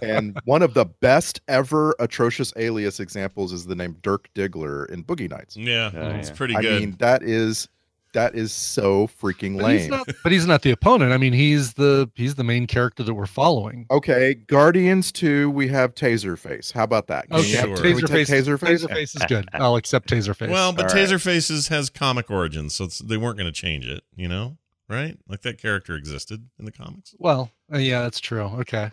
[0.02, 5.04] and one of the best ever atrocious alias examples is the name Dirk Diggler in
[5.04, 5.56] Boogie Nights.
[5.56, 6.34] Yeah, Oh, it's yeah.
[6.34, 6.76] pretty good.
[6.76, 7.68] I mean, that is
[8.12, 9.90] that is so freaking but he's lame.
[9.90, 11.12] not but he's not the opponent.
[11.12, 13.86] I mean, he's the he's the main character that we're following.
[13.90, 16.70] Okay, Guardians 2, we have Taserface.
[16.72, 17.28] How about that?
[17.30, 17.76] Can Okay, you have- sure.
[17.76, 18.86] can we Taserface, Taserface?
[18.86, 19.48] Taserface is good.
[19.54, 20.50] I'll accept Taserface.
[20.50, 21.08] well, but All right.
[21.08, 24.02] Taserfaces has comic origins, so it's, they weren't going to change it.
[24.14, 24.58] You know,
[24.90, 25.16] right?
[25.26, 27.14] Like that character existed in the comics.
[27.18, 28.42] well, uh, yeah, that's true.
[28.42, 28.90] Okay,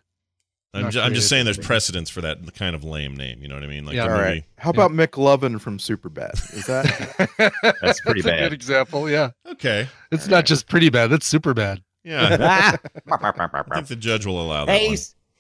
[0.74, 3.42] I'm, ju- I'm just saying there's for precedence for that kind of lame name.
[3.42, 3.86] You know what I mean?
[3.86, 4.04] Like Yeah.
[4.06, 4.30] the All movie.
[4.30, 4.44] right.
[4.60, 6.34] How about McLovin from Superbad?
[6.56, 8.40] Is that That's pretty a bad.
[8.42, 9.10] good example.
[9.10, 9.88] Yeah, Okay.
[10.12, 11.08] it's not just pretty bad.
[11.08, 11.82] That's super bad.
[12.04, 12.38] Yeah.
[12.40, 12.78] Ah.
[13.12, 14.78] I think the judge will allow that.
[14.78, 14.98] Hey, one.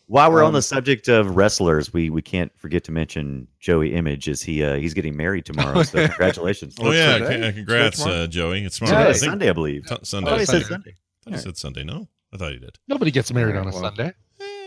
[0.07, 3.93] while we're on Um, the subject of wrestlers, we we can't forget to mention Joey
[3.93, 4.27] Image.
[4.27, 5.83] Is he uh, he's getting married tomorrow?
[5.83, 6.75] So congratulations.
[6.79, 7.47] Oh yeah, today?
[7.47, 8.65] uh, congrats, uh, Joey.
[8.65, 8.99] It's tomorrow.
[9.03, 9.85] Yeah, I think Sunday, I believe.
[9.85, 10.29] t- I Sunday.
[10.31, 10.67] thought he said Sunday.
[10.73, 10.91] Sunday.
[10.91, 11.83] I thought he said Sunday.
[11.83, 12.77] No, I thought he did.
[12.87, 14.13] Nobody gets married on a Well, Sunday.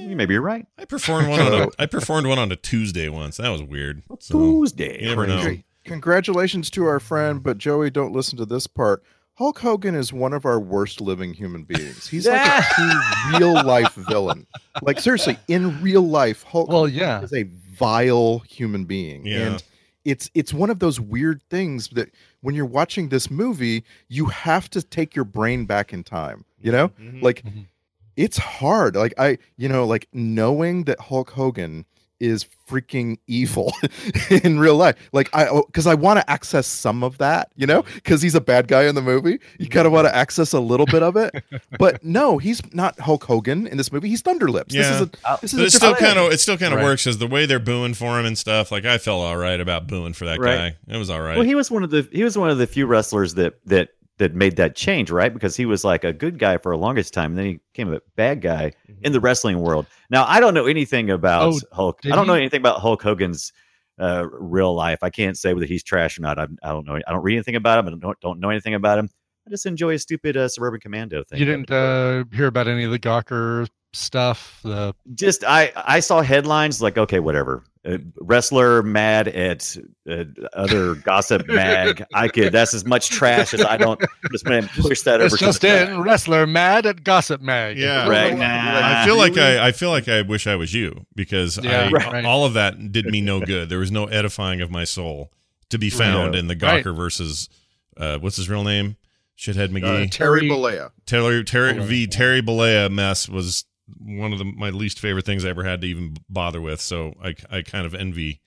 [0.01, 0.67] Maybe you're right.
[0.79, 3.37] I performed one on a, So- I performed one on a Tuesday once.
[3.37, 4.03] That was weird.
[4.21, 5.03] So, Tuesday.
[5.03, 5.57] you never know.
[5.85, 9.03] Congratulations to our friend, but Joey, don't listen to this part.
[9.35, 12.07] Hulk Hogan is one of our worst living human beings.
[12.07, 14.47] He's like a true real life villain.
[14.83, 17.23] Like seriously, in real life, Hulk Well, yeah.
[17.23, 19.27] is a vile human being.
[19.27, 19.39] Yeah.
[19.39, 19.65] And
[20.05, 22.11] it's it's one of those weird things that
[22.43, 26.45] when you're watching this movie, you have to take your brain back in time.
[26.61, 26.89] You know?
[26.91, 27.23] Mhm.
[27.23, 27.67] Like Mhm.
[28.17, 28.97] It's hard.
[28.97, 31.87] Like I, you know, like knowing that Hulk Hogan
[32.23, 33.75] is freaking evil
[34.31, 34.97] in real life.
[35.13, 38.37] Like I oh, because I want to access some of that, you know, because he's
[38.37, 39.41] a bad guy in the movie.
[39.59, 40.19] You kind of want to mm-hmm.
[40.21, 41.35] access a little bit of it.
[41.79, 44.09] But no, he's not Hulk Hogan in this movie.
[44.09, 44.69] He's Thunderlips.
[44.69, 45.07] This is Yeah.
[45.25, 46.85] a uh, this is But a it still kind of it still kind of Right.
[46.85, 48.71] works because the way they're booing for him and stuff.
[48.71, 50.77] Like I felt all right about booing for that Right.
[50.87, 50.95] guy.
[50.95, 51.37] It was all right.
[51.37, 53.89] Well, he was one of the he was one of the few wrestlers that that
[54.23, 55.35] that made that change, right?
[55.35, 57.93] Because he was like a good guy for a longest time, and then he became
[57.93, 59.87] a bad guy in the wrestling world.
[60.11, 61.99] Now, I don't know anything about Oh, Hulk.
[62.05, 63.53] I don't know anything about Hulk Hogan's
[64.01, 65.01] uh, real life.
[65.03, 66.39] I can't say whether he's trash or not.
[66.39, 66.95] I, I don't know.
[67.05, 67.89] I don't read anything about him.
[67.93, 69.11] I don't don't know anything about him.
[69.45, 71.41] I just enjoy a stupid uh, suburban commando thing.
[71.41, 74.61] You didn't uh, hear about any of the Gawker stuff.
[74.63, 79.77] The just I I saw headlines like okay whatever uh, wrestler mad at
[80.09, 80.25] uh,
[80.55, 84.01] other gossip mag I could that's as much trash as I don't
[84.31, 87.77] just gonna push that over it's to just the in wrestler mad at gossip mag.
[87.79, 88.09] Yeah.
[88.09, 89.03] Right now.
[89.03, 91.91] I feel like I, I feel like I wish I was you because Yeah, I,
[91.91, 92.25] right.
[92.25, 93.69] all of that did me no good.
[93.69, 95.33] There was no edifying of my soul
[95.71, 96.39] to be found Right.
[96.39, 96.85] in the Right.
[96.85, 97.49] Gawker versus
[97.97, 98.97] uh, what's his real name?
[99.37, 100.11] Shithead Uh, McGee.
[100.11, 100.93] Terry Bollea.
[101.05, 103.65] Terry Terry v Terry Bollea mess was
[103.99, 106.81] one of the, my least favorite things I ever had to even bother with.
[106.81, 108.41] So I I kind of envy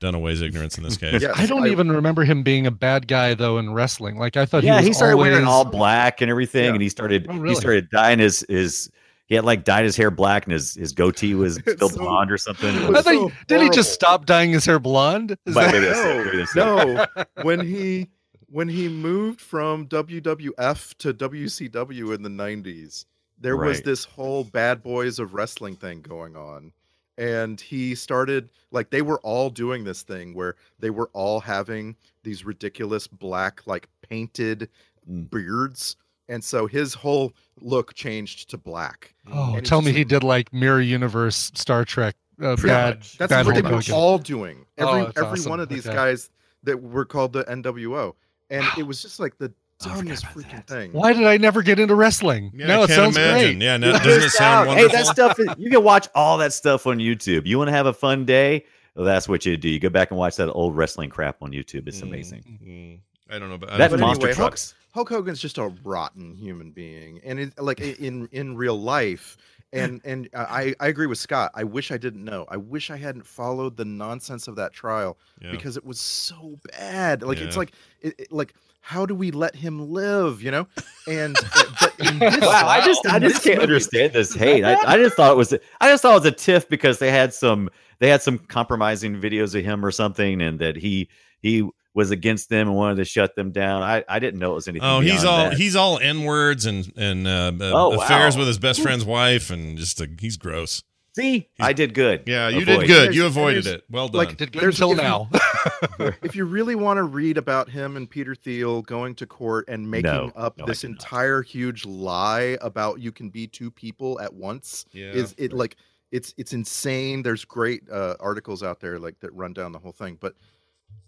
[0.00, 1.22] Dunaway's ignorance in this case.
[1.22, 4.18] Yes, I don't even remember him being a bad guy though in wrestling.
[4.18, 6.72] Like I thought yeah he he, was started wearing all black and everything Yeah.
[6.72, 8.90] and he started Oh, he started dyeing his his
[9.26, 12.30] he had like dyed his hair black and his his goatee was still so- blonde
[12.30, 14.78] or something It it I was- was so did he just stop dyeing his hair
[14.78, 15.36] blonde?
[15.46, 16.58] Is that- maybe that's it, maybe that's it.
[16.58, 17.06] no,
[17.42, 18.08] when he
[18.48, 23.06] when he moved from WWF to WCW in the 90s,
[23.42, 26.72] there was this whole bad boys of wrestling thing going on.
[27.18, 31.94] And he started like they were all doing this thing where they were all having
[32.22, 34.68] these ridiculous black like painted
[35.10, 35.28] Mm.
[35.30, 35.96] beards.
[36.28, 39.12] And so his whole look changed to black.
[39.32, 42.96] Oh, And tell me like- he did like Mirror Universe Star Trek uh, Pretty bad.
[42.98, 43.18] much.
[43.18, 44.64] That's bad what they were all doing.
[44.78, 45.50] Oh, Every that's every awesome.
[45.50, 45.94] one of these Okay.
[45.94, 46.30] guys
[46.62, 48.14] that were called the NWO,
[48.50, 49.52] and it was just like the
[49.86, 50.66] Oh, I forgot dumbest about freaking that.
[50.66, 50.92] thing.
[50.92, 52.52] Why did I never get into wrestling?
[52.54, 53.58] Yeah, no, I it can't sounds imagine.
[53.58, 53.64] great.
[53.64, 54.76] Yeah, no, You doesn't it sound out.
[54.76, 57.46] Hey, that stuff is- you can watch all that stuff on YouTube.
[57.46, 58.64] You want to have a fun day?
[58.94, 59.68] Well, that's what you do.
[59.68, 61.88] You go back and watch that old wrestling crap on YouTube.
[61.88, 62.42] It's amazing.
[62.62, 64.74] Mm, I don't know, but That But monster anyway, Hulk- trucks.
[64.92, 69.38] Hulk Hogan's just a rotten human being, and it, like in in real life.
[69.74, 71.50] And and I I agree with Scott.
[71.54, 72.44] I wish I didn't know.
[72.50, 75.50] I wish I hadn't followed the nonsense of that trial yeah.
[75.50, 77.22] because it was so bad.
[77.22, 78.52] Like it's like it, it- like
[78.84, 80.42] how do we let him live?
[80.42, 80.66] You know?
[81.06, 84.64] And uh, but in this, Wow, I just I just can't movie- understand this hate.
[84.64, 87.10] I, I just thought it was I just thought it was a tiff because they
[87.10, 91.08] had some they had some compromising videos of him or something, and that he
[91.40, 93.82] he was against them and wanted to shut them down.
[93.82, 94.88] I, I didn't know it was anything.
[94.88, 95.54] Oh, he's all that.
[95.58, 98.40] he's all n words and and uh, uh, Oh, affairs wow.
[98.40, 100.82] with his best friend's wife, and just a, he's gross.
[101.14, 101.48] See.
[101.60, 102.24] I did good.
[102.26, 102.80] Yeah, you Avoid.
[102.80, 103.02] did good.
[103.04, 103.84] There's- You avoided it.
[103.90, 104.18] Well done.
[104.18, 105.28] like, Did good until now.
[106.22, 109.90] if you really want to read about him and Peter Thiel going to court and
[109.90, 110.92] making No, up no, this do not.
[110.94, 115.10] entire huge lie about you can be two people at once, yeah.
[115.12, 115.76] is it like
[116.10, 117.22] it's it's insane.
[117.22, 120.34] There's great uh, articles out there like that run down the whole thing, but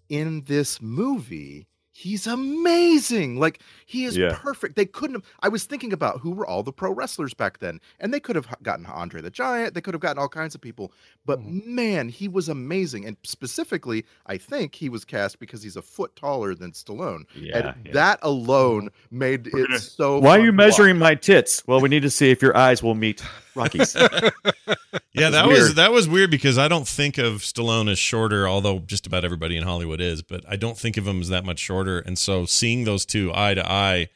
[0.09, 1.67] in this movie.
[1.97, 3.39] He's amazing.
[3.39, 4.37] Like he is Yeah.
[4.37, 4.75] perfect.
[4.75, 5.25] They couldn't have.
[5.41, 8.35] I was thinking about who were all the pro wrestlers back then, and they could
[8.35, 9.75] have gotten Andre the Giant.
[9.75, 10.93] They could have gotten all kinds of people.
[11.25, 11.75] But Mm-hmm.
[11.75, 13.07] man, he was amazing.
[13.07, 17.27] And specifically, I think he was cast because he's a foot taller than Stallone.
[17.37, 17.93] Yeah, and yeah.
[17.93, 20.19] that alone made it so.
[20.19, 21.63] Why are you measuring my tits?
[21.65, 23.23] Well, we need to see if your eyes will meet
[23.55, 23.95] Rocky's.
[25.13, 25.77] yeah, that was weird.
[25.77, 29.57] that was weird because I don't think of Stallone as shorter, although just about everybody
[29.57, 30.23] in Hollywood is.
[30.23, 33.33] But I don't think of him as that much shorter, and so seeing those two
[33.35, 34.09] eye to eye,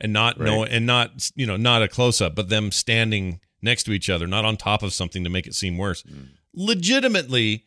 [0.00, 3.84] and not know, and not you know not a close up, but them standing next
[3.84, 6.02] to each other, not on top of something to make it seem worse.
[6.02, 6.28] Mm.
[6.54, 7.64] Legitimately,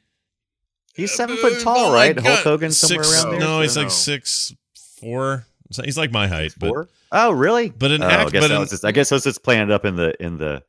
[0.95, 2.15] He's seven Uh, foot tall, my right?
[2.15, 2.25] God.
[2.25, 3.39] Hulk Hogan somewhere Six- around there.
[3.39, 4.53] No, he's so- like six
[4.99, 5.45] four.
[5.85, 6.89] He's like my height, but Four?
[7.11, 7.69] Oh, really?
[7.69, 9.71] but an oh, act, I guess but an- just, I guess that's just playing it
[9.71, 10.63] up in the in the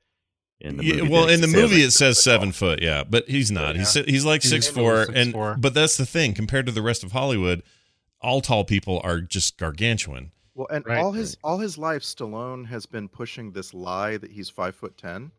[0.60, 1.08] in the Yeah, movie.
[1.08, 2.52] well, in the it says, movie like, it says seven tall.
[2.52, 3.76] foot, yeah, but he's not.
[3.76, 4.02] He's Yeah.
[4.06, 5.14] he's like He's six six four, four.
[5.14, 5.56] and four.
[5.58, 6.34] but that's the thing.
[6.34, 7.62] Compared to the rest of Hollywood,
[8.20, 10.32] all tall people are just gargantuan.
[10.54, 14.30] Well, and Right, all his all his life, Stallone has been pushing this lie that
[14.32, 15.30] he's five foot ten,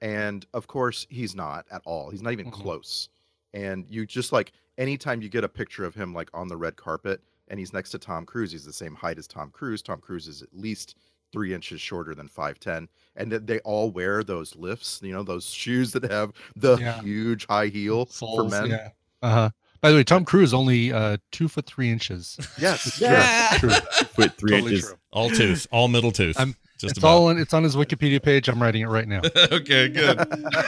[0.00, 2.10] and of course he's not at all.
[2.10, 2.52] He's not even Mhm.
[2.52, 3.08] close.
[3.52, 6.76] And you just like anytime you get a picture of him like on the red
[6.76, 9.82] carpet, and he's next to Tom Cruise, he's the same height as Tom Cruise.
[9.82, 10.94] Tom Cruise is at least
[11.32, 15.22] three inches shorter than five ten, and that they all wear those lifts, you know,
[15.22, 17.00] those shoes that have the Yeah.
[17.02, 18.66] huge high heel for men.
[18.70, 18.88] Yeah.
[19.22, 19.50] Uh huh.
[19.80, 22.36] By the way, Tom Cruise only uh, two foot three inches.
[22.60, 23.56] Yes, Yeah.
[23.58, 23.70] True.
[23.70, 24.88] Foot three Totally inches.
[24.88, 24.96] true.
[25.12, 26.38] All tooth, all middle tooth.
[26.38, 27.08] I'm- just It's about.
[27.08, 28.48] all on, it's on his Wikipedia page.
[28.48, 29.20] I'm writing it right now.
[29.52, 30.18] okay, good.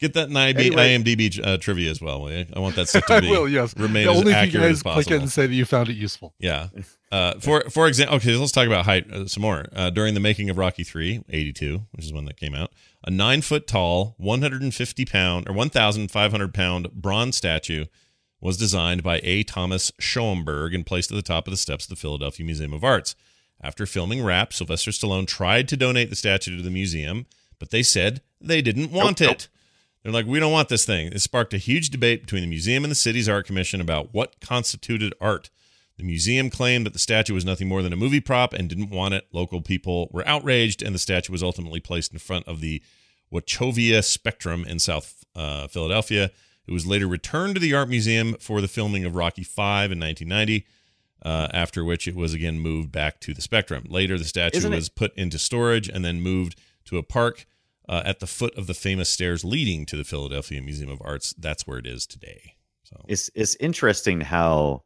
[0.00, 1.16] Get that in IMDb, Anyway.
[1.16, 2.26] IMDb uh, trivia as well.
[2.28, 3.48] I want that stuff to I be will.
[3.48, 3.76] Yes.
[3.76, 5.64] remain Yeah, as only if you accurate guys as click it and say that you
[5.64, 6.34] found it useful.
[6.38, 6.68] Yeah.
[7.12, 9.66] Uh, for for example, okay, let's talk about height uh, some more.
[9.72, 12.72] Uh, during the making of Rocky 3, 82, which is when that came out,
[13.04, 17.84] a nine foot tall, 150 pound or 1,500 pound bronze statue
[18.40, 19.42] was designed by A.
[19.42, 22.84] Thomas Schomberg and placed at the top of the steps of the Philadelphia Museum of
[22.84, 23.14] Arts.
[23.62, 27.24] After filming Wrap, Sylvester Stallone tried to donate the statue to the museum,
[27.58, 29.48] but they said they didn't want Nope, it.
[30.04, 31.08] They're like, we don't want this thing.
[31.08, 34.38] It sparked a huge debate between the museum and the city's art commission about what
[34.38, 35.48] constituted art.
[35.96, 38.90] The museum claimed that the statue was nothing more than a movie prop and didn't
[38.90, 39.26] want it.
[39.32, 42.82] Local people were outraged, and the statue was ultimately placed in front of the
[43.32, 46.30] Wachovia Spectrum in South uh, Philadelphia.
[46.66, 50.00] It was later returned to the Art Museum for the filming of Rocky V in
[50.00, 50.66] 1990.
[51.22, 53.84] Uh, after which it was again moved back to the Spectrum.
[53.88, 57.46] Later, the statue Isn't it- was put into storage and then moved to a park
[57.88, 61.34] uh, at the foot of the famous stairs leading to the Philadelphia Museum of Arts.
[61.38, 62.54] That's where it is today.
[62.84, 64.82] So It's it's interesting how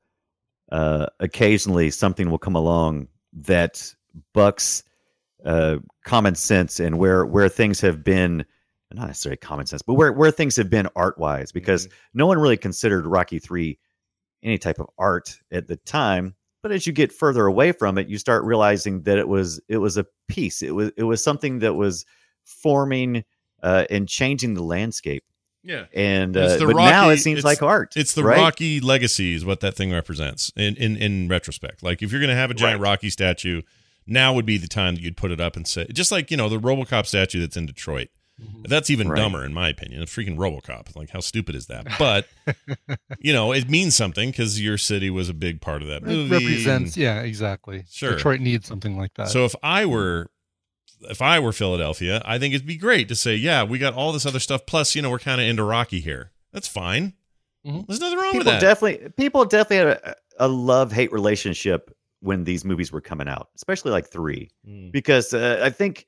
[0.70, 3.94] uh, occasionally something will come along that
[4.32, 4.82] bucks
[5.44, 8.44] uh, common sense and where where things have been
[8.92, 12.38] not necessarily common sense, but where where things have been art wise, because no one
[12.38, 13.78] really considered Rocky Three
[14.42, 16.34] any type of art at the time.
[16.62, 19.78] But as you get further away from it, you start realizing that it was it
[19.78, 20.62] was a piece.
[20.62, 22.04] It was it was something that was
[22.48, 23.24] forming
[23.62, 25.24] uh, and changing the landscape.
[25.62, 27.94] yeah, And uh, the but now it seems like art.
[27.96, 28.38] It's the right?
[28.38, 31.82] Rocky legacy is what that thing represents in in, in retrospect.
[31.82, 32.90] Like if you're going to have a giant Right.
[32.90, 33.62] Rocky statue,
[34.06, 36.36] now would be the time that you'd put it up and say, just like you
[36.36, 38.08] know the RoboCop statue that's in Detroit.
[38.68, 39.18] That's even Right.
[39.18, 40.00] dumber in my opinion.
[40.00, 40.94] A freaking RoboCop.
[40.94, 41.88] Like how stupid is that?
[41.98, 42.28] But
[43.18, 46.06] you know it means something because your city was a big part of that It
[46.06, 46.30] movie.
[46.46, 47.84] represents, yeah, exactly.
[47.90, 48.14] Sure.
[48.14, 49.28] Detroit needs something like that.
[49.28, 50.30] So if I were
[51.02, 54.12] if I were Philadelphia, I think it'd be great to say, yeah, we got all
[54.12, 54.66] this other stuff.
[54.66, 56.32] Plus, you know, we're kind of into Rocky here.
[56.52, 57.14] That's fine.
[57.66, 57.86] Mhm.
[57.86, 58.60] There's nothing wrong people with that.
[58.60, 63.48] definitely people definitely had a, a love hate relationship when these movies were coming out,
[63.56, 64.90] especially like three, Mm.
[64.92, 66.06] because uh, I think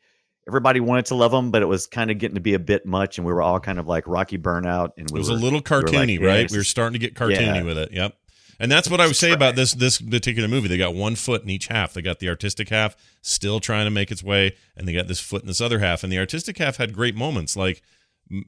[0.49, 2.85] everybody wanted to love them, but it was kind of getting to be a bit
[2.87, 5.39] much, and we were all kind of like Rocky burnout, and It was were, a
[5.39, 6.43] little we like, cartoony, right?
[6.43, 7.63] this We were starting to get cartoony Yeah.
[7.63, 7.93] with it.
[7.93, 8.17] Yep.
[8.61, 10.69] And that's what I would say about this this particular movie.
[10.69, 11.95] They got one foot in each half.
[11.95, 15.19] They got the artistic half still trying to make its way, and they got this
[15.19, 16.05] foot in this other half.
[16.05, 17.83] And the artistic half had great moments, like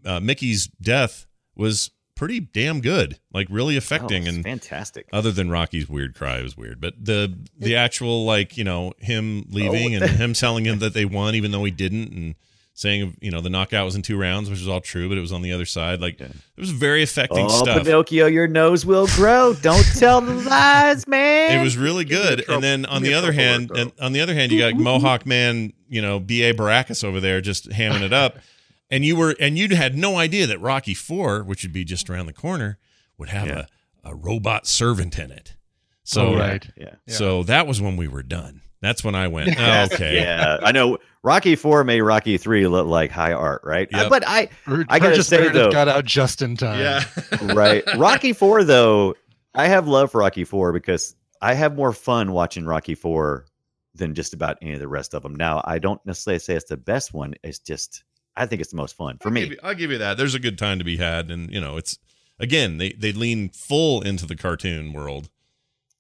[0.05, 4.27] uh, Mickey's death was pretty damn good, like really oh, affecting.
[4.27, 5.09] it's and fantastic.
[5.14, 8.92] other than Rocky's weird cry it was weird, but the the actual like you know
[8.98, 12.35] him leaving Oh, and him telling him that they won even though he didn't, and
[12.74, 15.20] saying you know the knockout was in two rounds, which is all true, but it
[15.20, 16.00] was on the other side.
[16.00, 17.85] Like it was very affecting oh, stuff.
[17.85, 19.54] Pinocchio, your nose will grow.
[19.54, 21.58] Don't tell the lies, man.
[21.58, 22.48] It was really good.
[22.48, 25.26] And then on the other hand, word, and on the other hand, you got Mohawk
[25.26, 26.54] Man, you know, B.A.
[26.54, 28.38] Baracus over there just hamming it up.
[28.90, 32.11] And you were and you had no idea that Rocky Four, which would be just
[32.11, 32.78] around the corner,
[33.16, 33.64] would have Yeah.
[34.04, 35.56] a, a robot servant in it.
[36.04, 36.68] So Oh, right.
[36.76, 36.96] yeah.
[37.08, 38.61] so that was when we were done.
[38.82, 40.16] That's when I went, oh, okay.
[40.16, 40.98] Yeah, I know.
[41.22, 43.88] Rocky Four made Rocky Three look like high art, right?
[43.94, 46.80] Uh, but I, Bur- I gotta Burgess say, though- got out just in time.
[46.80, 47.04] Yeah.
[47.54, 47.84] right.
[47.96, 49.14] Rocky Four, though,
[49.54, 53.46] I have love for Rocky Four because I have more fun watching Rocky Four
[53.94, 55.36] than just about any of the rest of them.
[55.36, 57.34] Now, I don't necessarily say it's the best one.
[57.44, 58.02] It's just
[58.36, 59.42] I think it's the most fun for I'll me.
[59.42, 60.16] Give you, I'll give you that.
[60.16, 61.98] There's a good time to be had, and you know, it's
[62.40, 65.30] again they they lean full into the cartoon world,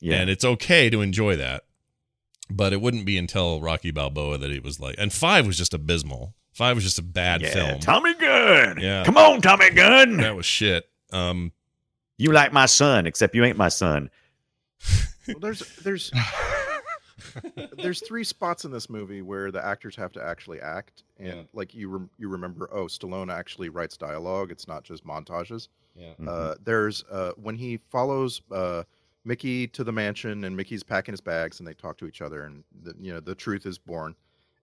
[0.00, 1.62] yeah, and it's okay to enjoy that.
[2.56, 5.74] But it wouldn't be until Rocky Balboa that it was like, and five was just
[5.74, 6.34] abysmal.
[6.52, 7.48] Five was just a bad yeah.
[7.50, 7.80] film.
[7.80, 8.78] Tommy Gunn.
[8.80, 9.04] Yeah.
[9.04, 10.18] come on, Tommy Gunn.
[10.18, 10.88] that was shit.
[11.12, 11.52] Um,
[12.18, 14.10] You like my son, except you ain't my son.
[15.28, 16.10] Well, there's there's
[17.78, 21.42] there's three spots in this movie where the actors have to actually act, and Yeah.
[21.52, 24.50] like you rem- you remember, oh, Stallone actually writes dialogue.
[24.50, 25.68] It's not just montages.
[25.94, 26.12] yeah.
[26.28, 28.82] Uh, there's uh, when he follows uh,
[29.24, 32.44] Mickey to the mansion, and Mickey's packing his bags, and they talk to each other,
[32.44, 34.14] and the, you know the truth is born.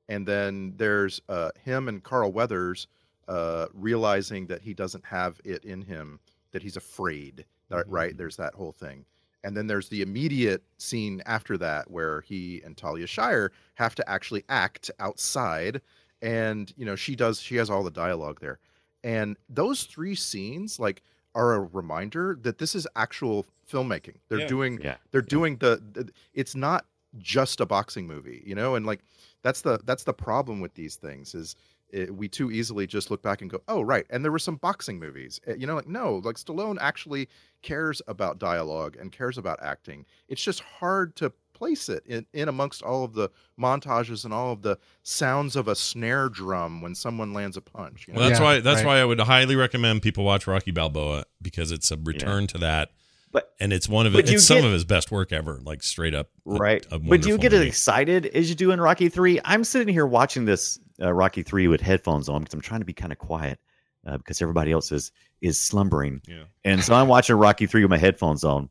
[0.10, 2.88] And then there's uh, him and Carl Weathers
[3.28, 6.20] uh, realizing that he doesn't have it in him,
[6.52, 7.46] that he's afraid.
[7.70, 7.92] Right, Mhm.
[7.92, 8.18] right?
[8.18, 9.06] There's that whole thing.
[9.44, 14.10] And then there's the immediate scene after that where he and Talia Shire have to
[14.10, 15.82] actually act outside.
[16.24, 18.58] And, you know, she does, she has all the dialogue there.
[19.04, 21.04] And those three scenes, like,
[21.36, 24.16] are a reminder that this is actual filmmaking.
[24.30, 24.48] They're Yeah.
[24.48, 24.98] doing, Yeah.
[25.12, 26.86] they're doing the, the, it's not
[27.18, 28.76] just a boxing movie, you know?
[28.76, 29.02] And like,
[29.42, 31.56] that's the, that's the problem with these things is
[31.90, 34.06] it, we too easily just look back and go, oh, right.
[34.10, 37.28] And there were some boxing movies, Uh, you know, like, no, like Stallone actually
[37.62, 40.06] cares about dialogue and cares about acting.
[40.28, 44.54] It's just hard to place it in, in amongst all of the montages and all
[44.54, 48.08] of the sounds of a snare drum when someone lands a punch.
[48.08, 48.22] You know?
[48.22, 48.86] Well, that's Yeah, why that's right.
[48.88, 52.90] why I would highly recommend people watch Rocky Balboa because it's a return to that,
[53.32, 55.60] But and it's one of it, you it's some get- of his best work ever.
[55.64, 57.68] Like straight up, right a but do you get movie.
[57.68, 61.68] excited as you do in rocky 3 i'm sitting here watching this uh, rocky 3
[61.68, 63.60] with headphones on because i'm trying to be kind of quiet
[64.08, 66.44] uh, because everybody else is is slumbering Yeah.
[66.66, 68.70] and so i'm watching rocky 3 with my headphones on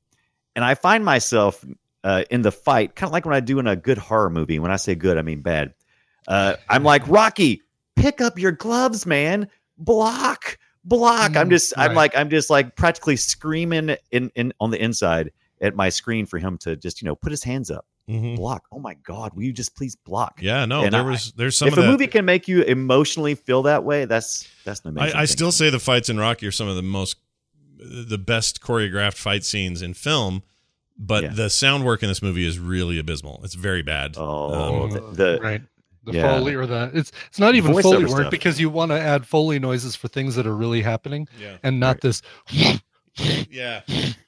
[0.56, 1.64] and i find myself
[2.04, 4.58] uh, in the fight kind of like when i do in a good horror movie
[4.58, 5.74] when i say good i mean bad
[6.28, 7.62] uh, i'm like rocky
[7.96, 12.76] pick up your gloves man block block i'm Mm, just i'm like i'm just like
[12.76, 17.06] practically screaming in, in on the inside at my screen for him to just you
[17.06, 18.36] know put his hands up Mhm.
[18.36, 18.64] block.
[18.72, 20.38] Oh my God, will you just please block?
[20.40, 21.88] Yeah, no, And there I- was there's some if of a that.
[21.90, 25.14] movie can make you emotionally feel that way, that's that's an amazing.
[25.14, 27.16] I, I still say the fights in Rocky are some of the most,
[27.78, 30.42] the best choreographed fight scenes in film.
[30.98, 31.32] But Yeah.
[31.34, 33.40] the sound work in this movie is really abysmal.
[33.44, 34.14] It's very bad.
[34.16, 35.62] Oh, Um, the, the right.
[36.04, 36.22] The yeah.
[36.38, 38.30] foley or the it's it's not even Voiceover foley work stuff.
[38.30, 41.78] because you want to add foley noises for things that are really happening yeah, and
[41.78, 42.78] not this yeah,
[43.50, 43.80] yeah.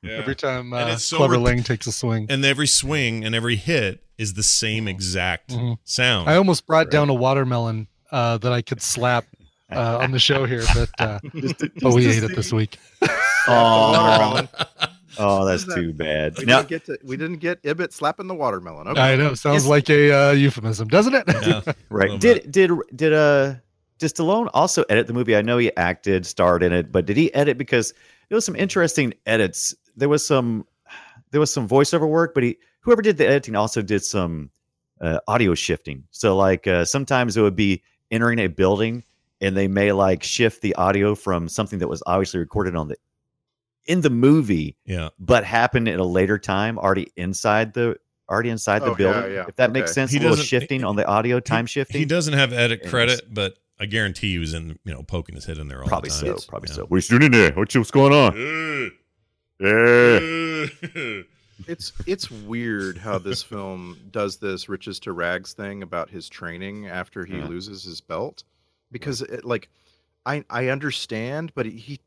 [0.04, 2.26] every time And uh, so clever rep- Lang takes a swing.
[2.28, 5.78] and every swing and every hit is the same exact Mhm.
[5.84, 6.28] sound.
[6.28, 9.24] I almost brought down a watermelon uh, that I could slap
[9.72, 11.18] uh, on the show here, but uh,
[11.80, 12.76] but we ate it this week.
[13.00, 13.08] oh,
[13.48, 14.48] Watermelon.
[15.20, 15.74] Oh, that's that?
[15.74, 16.38] too bad.
[16.38, 16.98] We Now, didn't get to.
[17.04, 18.88] We didn't get Ibbott slapping the watermelon.
[18.88, 19.00] Okay.
[19.00, 21.24] I know, sounds Is- like a uh, euphemism, doesn't it?
[21.28, 21.60] Yeah.
[21.90, 22.10] right?
[22.10, 23.54] little Did did did uh
[23.98, 25.36] did Stallone also edit the movie?
[25.36, 27.92] I know he acted, starred in it, but did he edit because
[28.28, 29.74] there was some interesting edits.
[29.96, 30.66] There was some
[31.30, 34.50] there was some voiceover work, but he whoever did the editing also did some
[35.00, 36.04] uh, audio shifting.
[36.10, 39.04] So like uh, sometimes it would be entering a building
[39.40, 42.96] and they may like shift the audio from something that was obviously recorded on the
[43.90, 47.96] in the movie yeah, but happened at a later time already inside the
[48.30, 49.44] already inside the Oh, building yeah.
[49.48, 52.04] if that makes sense He a little doesn't- shifting on the audio time shifting he
[52.04, 52.90] doesn't have edit Yes.
[52.90, 55.88] credit, but I guarantee he was in you know poking his head in there all
[55.88, 56.36] probably the so time.
[56.48, 56.74] probably Yeah.
[56.76, 58.88] so what are you doing in there what's, what's going on eh.
[59.60, 61.22] yeah eh.
[61.68, 66.86] It's it's weird how this film does this riches to rags thing about his training
[66.88, 67.46] after he Yeah.
[67.48, 68.44] loses his belt,
[68.90, 69.68] because it, like,
[70.26, 72.00] I I understand, but he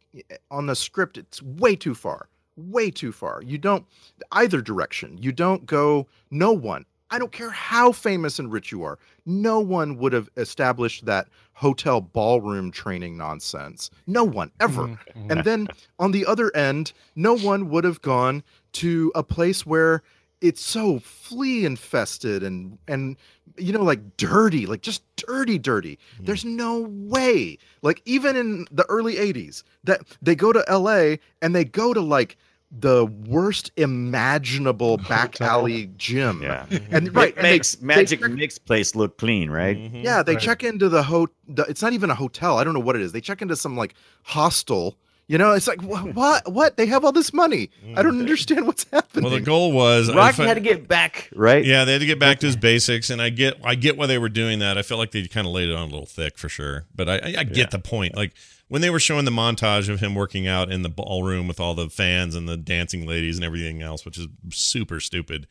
[0.51, 3.41] on the script it's way too far, way too far.
[3.43, 3.85] You don't
[4.31, 5.17] either direction.
[5.21, 6.07] You don't go.
[6.31, 6.85] No one.
[7.09, 8.97] I don't care how famous and rich you are.
[9.25, 13.91] No one would have established that hotel ballroom training nonsense.
[14.07, 14.87] No one ever.
[14.87, 15.31] Mhm, mhm.
[15.31, 15.67] And then
[15.99, 18.41] on the other end, no one would have gone
[18.73, 20.01] to a place where
[20.43, 23.15] it's so flea infested and and
[23.57, 25.97] you know like dirty, like just dirty dirty.
[26.19, 27.57] There's no way.
[27.81, 32.01] Like even in the early 80s that they go to LA and they go to
[32.01, 32.37] like
[32.75, 36.41] the worst imaginable back alley gym.
[36.41, 40.03] yeah And right it and makes they magic check- mix place look clean right Mhm.
[40.03, 40.41] yeah, they Right.
[40.41, 41.27] check into the ho.
[41.47, 42.57] The, it's not even a hotel.
[42.57, 43.11] I don't know what it is.
[43.11, 44.97] They check into some like hostel.
[45.27, 46.51] You know, it's like wha- what?
[46.51, 46.75] What?
[46.77, 47.69] They have all this money.
[47.95, 49.23] I don't understand what's happening.
[49.23, 52.01] Well, the goal was I rocky fi- had to get back right Yeah, they had
[52.01, 54.59] to get back to his basics, and I get I get why they were doing
[54.59, 54.77] that.
[54.77, 57.07] I felt like they kind of laid it on a little thick for sure, but
[57.09, 57.65] I I, I get Yeah.
[57.71, 58.15] the point.
[58.15, 58.33] Like
[58.67, 61.73] when they were showing the montage of him working out in the ballroom with all
[61.75, 65.47] the fans and the dancing ladies and everything else, which is super stupid.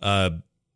[0.00, 0.30] Uh,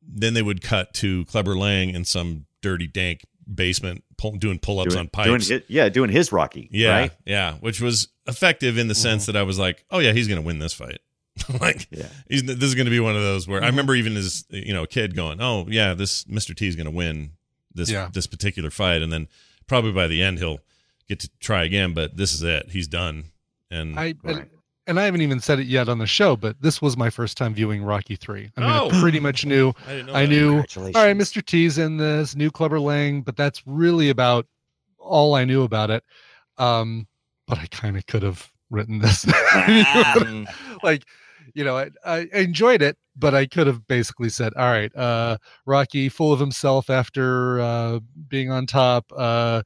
[0.07, 3.23] then they would cut to Clubber Lang in some dirty, dank
[3.53, 5.27] basement pull, doing pull ups doing, on pipes.
[5.27, 9.25] doing his, yeah doing his rocky Yeah, right yeah, which was effective in the sense
[9.25, 9.33] mm-hmm.
[9.33, 10.99] that I was like, oh yeah, he's gonna win this fight.
[11.61, 12.09] like, Yeah.
[12.29, 13.71] he's this is gonna be one of those where I mm-hmm.
[13.73, 16.55] remember even as you know a kid going, oh yeah, this Mr.
[16.55, 17.33] T is gonna win
[17.75, 18.09] this Yeah.
[18.13, 19.29] this particular fight, and then
[19.67, 20.61] probably by the end he'll
[21.09, 23.25] get to try again, but this is it, he's done.
[23.71, 24.49] And I Right.
[24.87, 27.11] And, and I haven't even said it yet on the show, but this was my
[27.11, 28.51] first time viewing Rocky three.
[28.57, 28.91] I mean, Oh.
[28.91, 29.73] I pretty much knew.
[29.87, 30.15] I didn't know.
[30.15, 30.57] I knew.
[30.59, 31.45] All right, Mr.
[31.45, 34.47] T's in this new Clubber Lang, but that's really about
[34.99, 36.03] all I knew about it.
[36.59, 37.07] Um,
[37.47, 39.27] but I kind of could have written this.
[40.83, 41.05] Like,
[41.55, 45.39] you know, I, I enjoyed it, but I could have basically said, all right, uh,
[45.67, 49.63] Rocky, full of himself after uh, being on top, uh,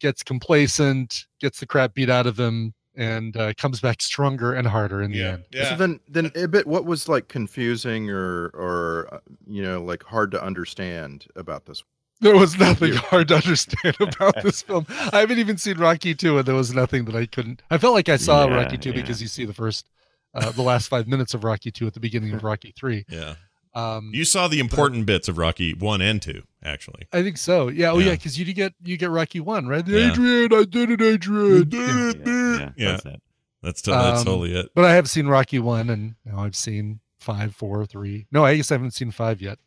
[0.00, 4.66] gets complacent, gets the crap beat out of him, and uh, comes back stronger and
[4.66, 5.44] harder in the yeah, end.
[5.52, 5.74] So yeah.
[5.76, 6.66] then, then bit.
[6.66, 11.82] what was like confusing or or uh, you know like hard to understand about this?
[12.20, 14.86] There was nothing hard to understand about this film.
[15.12, 17.62] I haven't even seen Rocky 2, and there was nothing that I couldn't.
[17.70, 18.94] I felt like I saw Yeah, Rocky 2 yeah.
[18.94, 19.88] because you see the first,
[20.34, 23.06] uh, the last five minutes of Rocky 2 at the beginning of Rocky 3.
[23.08, 23.36] yeah.
[23.74, 27.06] Um, You saw the important bits of Rocky one and two, actually.
[27.12, 27.68] I think so.
[27.68, 27.92] Yeah.
[27.92, 28.06] Oh, Yeah.
[28.06, 28.12] yeah.
[28.12, 29.86] Because you get you get Rocky 1, right?
[29.86, 30.10] Yeah.
[30.10, 31.68] Adrian, I did it, Adrian.
[31.70, 32.90] yeah, yeah, Yeah.
[32.92, 33.22] that's it.
[33.62, 34.70] That's to, that's Um, totally it.
[34.74, 38.26] But I have seen Rocky 1, and you know, I've seen five, four, three.
[38.32, 39.58] No, I guess I haven't seen five yet.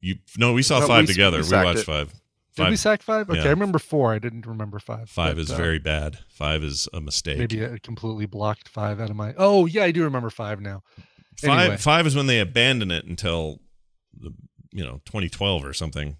[0.00, 1.40] You no, we saw No, five we- together.
[1.42, 1.84] we We, watched it.
[1.84, 2.12] five.
[2.54, 3.30] Did we Five, sack five?
[3.30, 3.46] Okay, yeah.
[3.46, 4.12] I remember four.
[4.12, 5.08] I didn't remember five.
[5.08, 6.18] five but, is uh, very bad.
[6.28, 7.38] Five is a mistake.
[7.38, 9.32] Maybe I completely blocked five out of my.
[9.38, 10.82] Oh yeah, I do remember five now.
[11.40, 11.76] Five Anyway.
[11.78, 13.60] five is when they abandon it until
[14.18, 14.32] the
[14.72, 16.16] you know 2012 or something.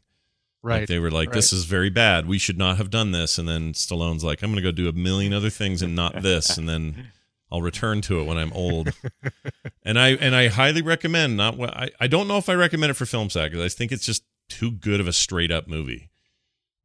[0.65, 0.81] Right.
[0.81, 2.27] Like they were like, "This is very bad.
[2.29, 4.89] We should not have done this." And then Stallone's like, "I'm going to go do
[4.89, 7.09] a million other things and not this." And then
[7.51, 8.93] I'll return to it when I'm old.
[9.85, 11.37] and I and I highly recommend.
[11.37, 13.69] Not wh- I I don't know if I recommend it for film sack because I
[13.77, 16.11] think it's just too good of a straight up movie.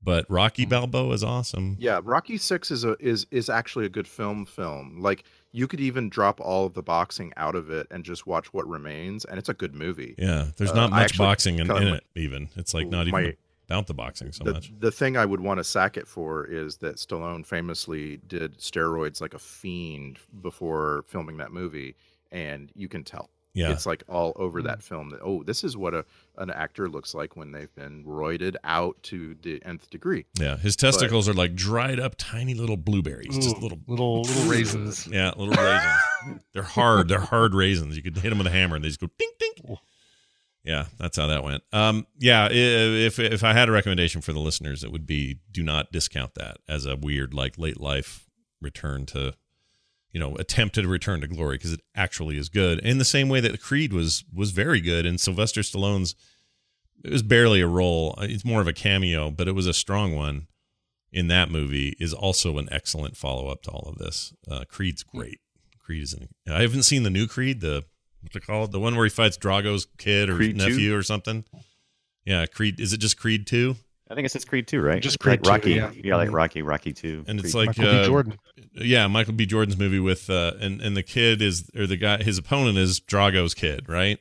[0.02, 0.70] But Rocky Mm.
[0.70, 1.76] Balboa is awesome.
[1.80, 4.46] Yeah, Rocky Six is a is is actually a good film.
[4.48, 5.24] Film like
[5.58, 8.68] you could even drop all of the boxing out of it and just watch what
[8.68, 10.14] remains, and it's a good movie.
[10.18, 12.04] Yeah, there's Uh, not I much boxing in, in like- it.
[12.16, 13.36] Even it's like not even My-
[13.70, 14.72] about the boxing so the, much.
[14.80, 19.20] the thing I would want to sack it for is that Stallone famously did steroids
[19.20, 21.96] like a fiend before filming that movie,
[22.32, 23.30] and you can tell.
[23.54, 23.72] Yeah.
[23.72, 26.06] It's like all over that film that oh, this is what a
[26.38, 30.26] an actor looks like when they've been roided out to the nth degree.
[30.40, 35.08] Yeah, his testicles are like dried up tiny little blueberries, just little little little raisins.
[35.08, 36.42] Yeah, little raisins.
[36.54, 37.08] They're hard.
[37.08, 37.96] They're hard raisins.
[37.96, 39.78] You could hit them with a hammer and they just go ding ding.
[40.64, 41.64] Yeah, that's how that went.
[41.72, 45.64] Um, yeah, if if I had a recommendation for the listeners, it would be do
[45.64, 48.28] not discount that as a weird like late life
[48.62, 49.34] return to,
[50.18, 52.80] you know, attempted a return to glory because it actually is good.
[52.80, 56.16] In the same way that Creed was was very good, and Sylvester Stallone's
[57.04, 58.16] it was barely a role.
[58.22, 60.48] It's more of a cameo, but it was a strong one
[61.12, 64.34] in that movie is also an excellent follow up to all of this.
[64.50, 65.40] Uh, Creed's great.
[65.78, 66.14] Creed is.
[66.14, 67.84] An, I haven't seen the new Creed, the
[68.22, 70.68] what's it called, the one where he fights Drago's kid or Creed 2?
[70.68, 71.46] nephew or something.
[72.26, 72.80] Yeah, Creed.
[72.80, 73.76] Is it just Creed two?
[74.10, 75.02] I think it's just Creed 2, right?
[75.02, 75.72] Just like Creed 2, Rocky.
[75.74, 75.92] yeah.
[76.04, 77.26] yeah, like Rocky, Rocky 2.
[77.28, 77.68] And it's Creed.
[77.68, 78.00] like Michael B.
[78.00, 78.38] uh, Jordan.
[78.74, 79.46] Yeah, Michael B.
[79.46, 83.00] Jordan's movie with uh, and and the kid is or the guy his opponent is
[83.00, 84.20] Drago's kid, right?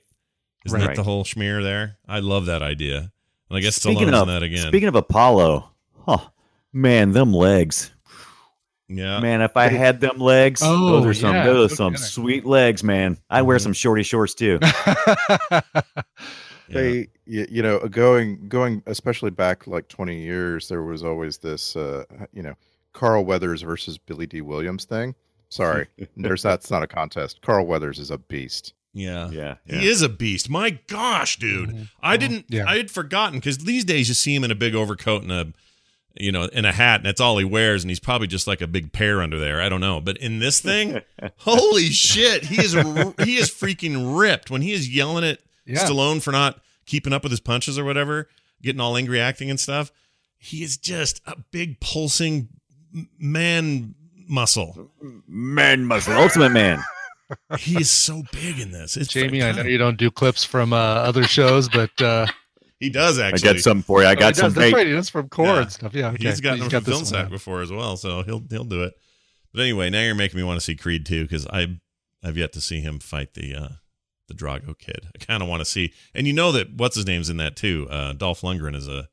[0.65, 1.99] Isn't that the whole schmear there?
[2.09, 3.13] I love that idea.
[3.49, 4.67] And I guess speaking Stallone's of that again.
[4.67, 5.71] speaking of Apollo,
[6.07, 6.19] huh,
[6.73, 7.93] man, them legs.
[8.89, 11.93] yeah, Man, if I had them legs, Oh, those are some yeah, those are some
[11.93, 12.07] kidding.
[12.07, 13.19] sweet legs, man.
[13.31, 13.63] I wear Mhm.
[13.63, 14.59] some shorty shorts too.
[16.69, 16.75] yeah.
[16.81, 21.77] They, you, you know, going going especially back like twenty years, there was always this,
[21.77, 22.55] uh, you know,
[22.93, 24.41] Carl Weathers versus Billy D.
[24.41, 25.15] Williams thing.
[25.49, 25.87] Sorry,
[26.17, 27.41] there's that's not a contest.
[27.43, 28.73] Carl Weathers is a beast.
[28.93, 29.29] yeah.
[29.31, 29.79] yeah, yeah.
[29.81, 30.49] He is a beast.
[30.51, 31.71] My gosh, dude.
[31.71, 31.89] Mhm.
[32.03, 32.65] I didn't Yeah.
[32.67, 35.53] I had forgotten because these days you see him in a big overcoat and a
[36.19, 38.63] you know, in a hat, and that's all he wears, and he's probably just like
[38.63, 39.61] a big pear under there.
[39.61, 40.01] I don't know.
[40.01, 41.03] But in this thing,
[41.37, 44.51] holy shit, he is he is freaking ripped.
[44.51, 45.85] When he is yelling at Yeah.
[45.85, 48.29] Stallone for not keeping up with his punches or whatever,
[48.63, 49.91] getting all angry acting and stuff,
[50.39, 52.49] he is just a big pulsing
[53.19, 53.95] man
[54.29, 54.91] muscle.
[55.27, 56.83] man muscle, ultimate man.
[57.59, 58.97] He is so big in this.
[58.97, 62.29] It's Jamie, I know you don't do clips from uh, other shows, but uh,
[62.79, 63.51] He does actually.
[63.51, 64.07] I got something for you.
[64.07, 64.87] I oh, got he some does, That's right.
[64.87, 65.63] He does from core Yeah.
[65.63, 65.93] and stuff.
[65.93, 66.29] Yeah, okay.
[66.29, 68.95] He's got them from this Film Sack before as well, so he'll he'll do it.
[69.53, 71.81] But anyway, now you're making me want to see Creed too because I
[72.23, 73.69] I've yet to see him fight the uh
[74.29, 75.07] the Drago kid.
[75.15, 77.57] I kind of want to see, and you know that what's his name's in that
[77.57, 77.87] too.
[77.91, 79.09] Uh, Dolph Lundgren is a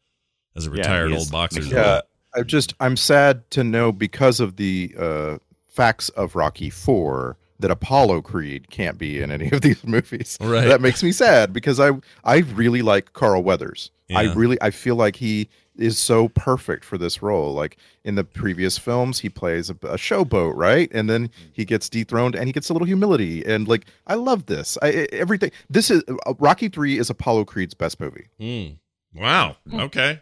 [0.56, 1.62] as a retired he old boxer.
[1.62, 1.76] Yeah.
[1.76, 1.96] well.
[2.36, 5.38] Yeah, I just I'm sad to know because of the uh,
[5.68, 10.38] facts of Rocky Four that Apollo Creed can't be in any of these movies.
[10.42, 10.68] Right.
[10.68, 11.92] That makes me sad because I
[12.24, 13.92] I really like Carl Weathers.
[14.16, 17.54] I really I feel like he is so perfect for this role.
[17.54, 20.90] Like in the previous films, he plays a, a showboat, right?
[20.94, 23.44] And then he gets dethroned and he gets a little humility.
[23.46, 24.78] And like I love this.
[24.82, 25.52] I I- everything.
[25.70, 28.28] This is uh, Rocky Three is Apollo Creed's best movie.
[28.40, 28.78] Mm.
[29.16, 29.58] Wow.
[29.74, 30.22] Okay.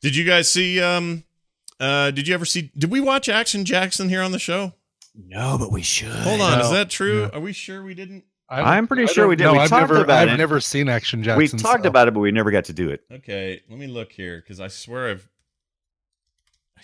[0.00, 0.80] Did you guys see?
[0.82, 1.24] Um.
[1.80, 2.10] Uh.
[2.10, 2.70] Did you ever see?
[2.76, 4.72] Did we watch Action Jackson here on the show?
[5.14, 6.08] No, but we should.
[6.10, 6.60] Hold on.
[6.60, 7.22] Is that true?
[7.22, 7.28] Yeah.
[7.32, 8.24] Are we sure we didn't?
[8.48, 9.44] I- I'm pretty I sure we did.
[9.44, 9.52] know.
[9.54, 10.36] We I've talked never, about I've it.
[10.36, 11.38] never seen Action Jackson.
[11.38, 13.02] we talked so- about it, but we never got to do it.
[13.10, 13.60] Okay.
[13.68, 15.28] Let me look here because I swear I've.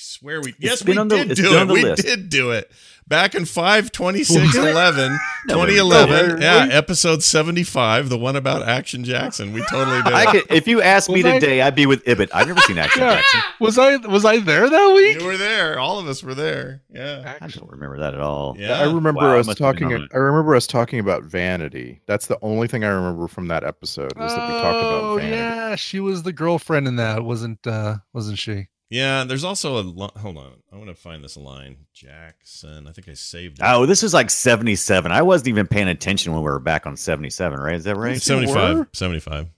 [0.03, 2.03] I swear we yes been we on the- did do it we list.
[2.05, 2.69] did do it
[3.07, 9.63] back in 5 26 11 2011 yeah episode 75 the one about Action Jackson we
[9.71, 12.31] totally did I could, if you asked me Was I- today, I'd be with Ibbott.
[12.35, 13.15] I've never seen Action Yeah.
[13.15, 13.41] Jackson.
[13.61, 15.21] Was I was I there that week?
[15.21, 18.57] you were there all of us were there yeah I don't remember that at all.
[18.59, 19.97] yeah I remember Wow, I us must have been talking.
[19.99, 20.11] on it.
[20.13, 22.01] I remember us talking about vanity.
[22.07, 25.21] That's the only thing I remember from that episode was that we talked Oh about
[25.21, 25.37] vanity.
[25.37, 28.67] yeah, she was the girlfriend in that, wasn't uh wasn't she?
[28.93, 32.93] Yeah there's also a li- hold on I want to find this line Jackson I
[32.93, 35.11] think I saved it Oh, this was like 77.
[35.11, 37.74] I wasn't even paying attention when we were back on 77, right?
[37.76, 38.20] Is that right?
[38.20, 39.49] 75 75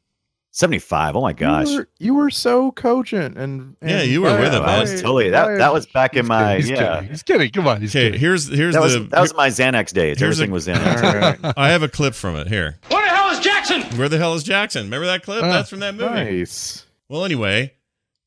[0.53, 1.17] 75.
[1.17, 1.69] Oh my gosh.
[1.69, 5.31] you were, you were so cogent and, Yeah, you were with it, I was totally
[5.31, 5.59] that.
[5.59, 6.95] That was back in my kidding, he's yeah.
[6.95, 7.51] kidding, he's kidding.
[7.51, 8.21] Come on, he's okay kidding.
[8.21, 10.23] here's here's That was the that was my Xanax days.
[10.23, 11.03] Everything a- was Xanax.
[11.03, 11.55] All right.
[11.57, 13.83] I have a clip from it here Where the hell is Jackson?
[13.99, 16.87] where the hell is Jackson remember that clip Ah, that's from that movie nice.
[17.09, 17.75] Well, anyway,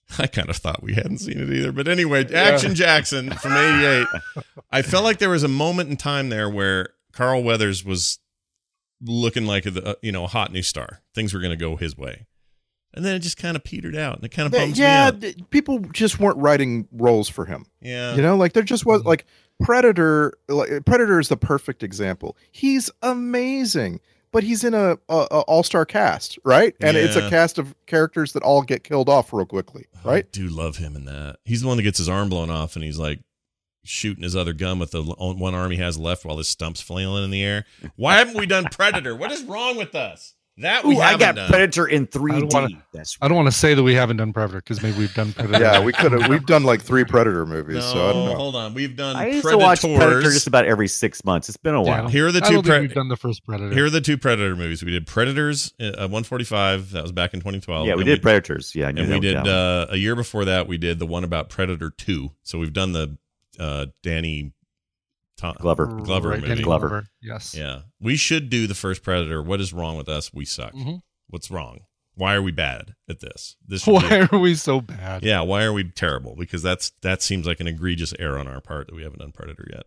[0.19, 1.71] I kind of thought we hadn't seen it either.
[1.71, 4.07] But anyway, Action Jackson from 88.
[4.71, 8.19] I felt like there was a moment in time there where Carl Weathers was
[9.01, 11.01] looking like a, you know, a hot new star.
[11.13, 12.25] Things were going to go his way.
[12.93, 15.29] And then it just kind of petered out and it kind of bums yeah, me
[15.29, 15.49] out.
[15.51, 17.65] people just weren't writing roles for him.
[17.81, 18.15] Yeah.
[18.15, 19.09] You know, like there just was mm-hmm.
[19.09, 19.25] like
[19.61, 20.33] Predator.
[20.47, 22.37] Like, Predator is the perfect example.
[22.51, 23.99] He's amazing,
[24.31, 26.75] but he's in a, a, a all star cast, right?
[26.81, 30.13] And it's a cast of characters that all get killed off real quickly, oh, I
[30.13, 30.31] right?
[30.31, 31.37] do love him in that.
[31.45, 33.19] He's the one that gets his arm blown off and he's like
[33.83, 37.23] shooting his other gun with the one arm he has left while his stump's flailing
[37.23, 37.65] in the air.
[37.95, 39.15] Why haven't we done Predator?
[39.15, 40.33] What is wrong with us?
[40.59, 41.49] That we Ooh, I haven't got done.
[41.49, 42.53] Predator in I don't 3D.
[42.53, 45.13] wanna- That's I don't want to say that we haven't done Predator because maybe we've
[45.13, 45.63] done Predator.
[45.63, 46.27] Yeah, we could have.
[46.27, 48.35] We've done like three Predator movies, No, so I don't know.
[48.35, 48.73] hold on.
[48.73, 49.81] We've done I used Predators.
[49.81, 51.47] to watch Predator just about every six months.
[51.47, 52.01] It's been a Yeah.
[52.01, 52.09] while.
[52.09, 52.63] Here are the two.
[52.63, 53.71] Pre- we've done the first Predator.
[53.73, 54.83] here are the two Predator movies.
[54.83, 56.91] We did Predators, uh, 145.
[56.91, 57.85] That was back in 2012.
[57.87, 58.73] yeah, we and did Predators.
[58.73, 60.67] Yeah, I knew and we did uh, a year before that.
[60.67, 62.31] We did the one about Predator 2.
[62.41, 63.17] So we've done the
[63.59, 64.53] uh, Danny
[65.37, 65.85] Tom, Glover.
[65.85, 66.47] Glover Right, movie.
[66.49, 67.05] Danny Glover.
[67.21, 67.53] Yes.
[67.55, 69.41] Yeah, we should do the first Predator.
[69.43, 70.33] What is wrong with us?
[70.33, 70.73] We suck.
[70.73, 71.01] Mhm.
[71.27, 71.79] What's wrong?
[72.15, 73.55] Why are we bad at this?
[73.65, 75.23] This Why are we so bad?
[75.23, 76.35] yeah, why are we terrible?
[76.35, 79.31] Because that's that seems like an egregious error on our part that we haven't done
[79.31, 79.83] Predator yet.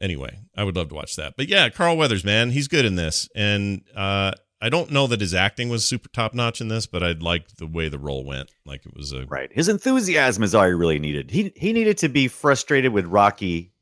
[0.00, 1.34] Anyway, I would love to watch that.
[1.38, 5.22] But yeah, Carl Weathers, man, he's good in this, and uh, I don't know that
[5.22, 8.22] his acting was super top notch in this, but I liked the way the role
[8.24, 8.50] went.
[8.66, 9.50] Like it was a Right.
[9.54, 11.30] His enthusiasm is all he really needed.
[11.30, 13.72] He he needed to be frustrated with Rocky,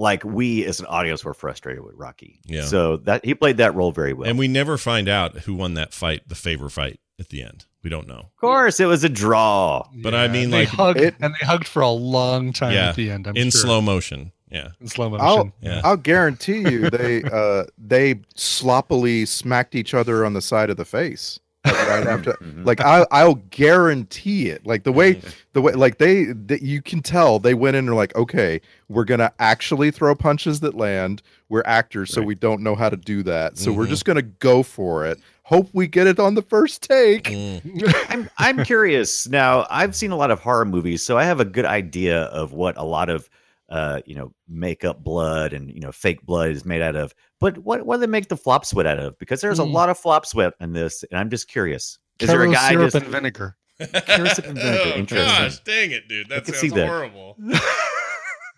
[0.00, 2.40] like we as an audience were frustrated with Rocky.
[2.46, 2.64] Yeah.
[2.64, 4.28] So that he played that role very well.
[4.28, 7.66] and we never find out who won that fight, the favor fight at the end.
[7.82, 8.18] We don't know.
[8.20, 9.86] of course, it was a draw.
[10.02, 12.96] But I mean, like- hugged It- and they hugged for a long time Yeah, at
[12.96, 13.26] the end.
[13.26, 13.60] I'm in sure.
[13.60, 14.32] slow motion.
[14.50, 14.70] Yeah.
[14.80, 15.24] in slow motion.
[15.26, 15.80] I'll Yeah.
[15.84, 20.84] I'll guarantee you they uh they sloppily smacked each other on the side of the
[20.84, 22.32] face like, right after.
[22.34, 22.64] Mhm.
[22.64, 24.66] Like I I'll guarantee it.
[24.66, 25.20] Like the way
[25.52, 28.60] the way like they that you can tell they went in and are like okay
[28.88, 31.22] we're gonna actually throw punches that land.
[31.48, 33.58] We're actors so we don't know how to do that.
[33.58, 33.90] So we're Mhm.
[33.90, 35.18] just gonna go for it.
[35.42, 37.24] Hope we get it on the first take.
[37.24, 37.94] Mm.
[38.08, 39.28] I'm I'm curious.
[39.28, 42.52] Now, I've seen a lot of horror movies, so I have a good idea of
[42.52, 43.28] what a lot of
[43.70, 47.14] uh, you know, makeup blood and you know, fake blood is made out of.
[47.40, 49.18] But what what do they make the flop sweat out of?
[49.18, 49.72] Because there's a Mm.
[49.72, 51.98] lot of flop sweat in this, and I'm just curious.
[52.20, 53.56] Is there a guy syrup just and vinegar.
[53.78, 55.26] Kerosene and vinegar, oh interesting.
[55.26, 56.28] gosh, dang it, dude!
[56.28, 56.86] That sounds see that.
[56.86, 57.36] horrible.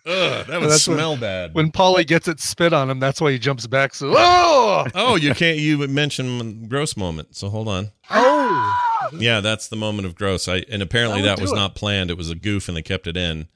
[0.05, 1.53] Ugh, that would That's what- smell bad.
[1.53, 3.95] When Paulie gets it spit on him, that's why he jumps back.
[3.95, 5.57] So, oh, oh, you can't.
[5.59, 7.91] You mentioned gross moment, so hold on.
[8.09, 10.49] oh, Yeah, that's the moment of gross.
[10.49, 11.55] I and apparently That that was it.
[11.55, 12.11] not planned.
[12.11, 13.47] It was a goof, and they kept it in.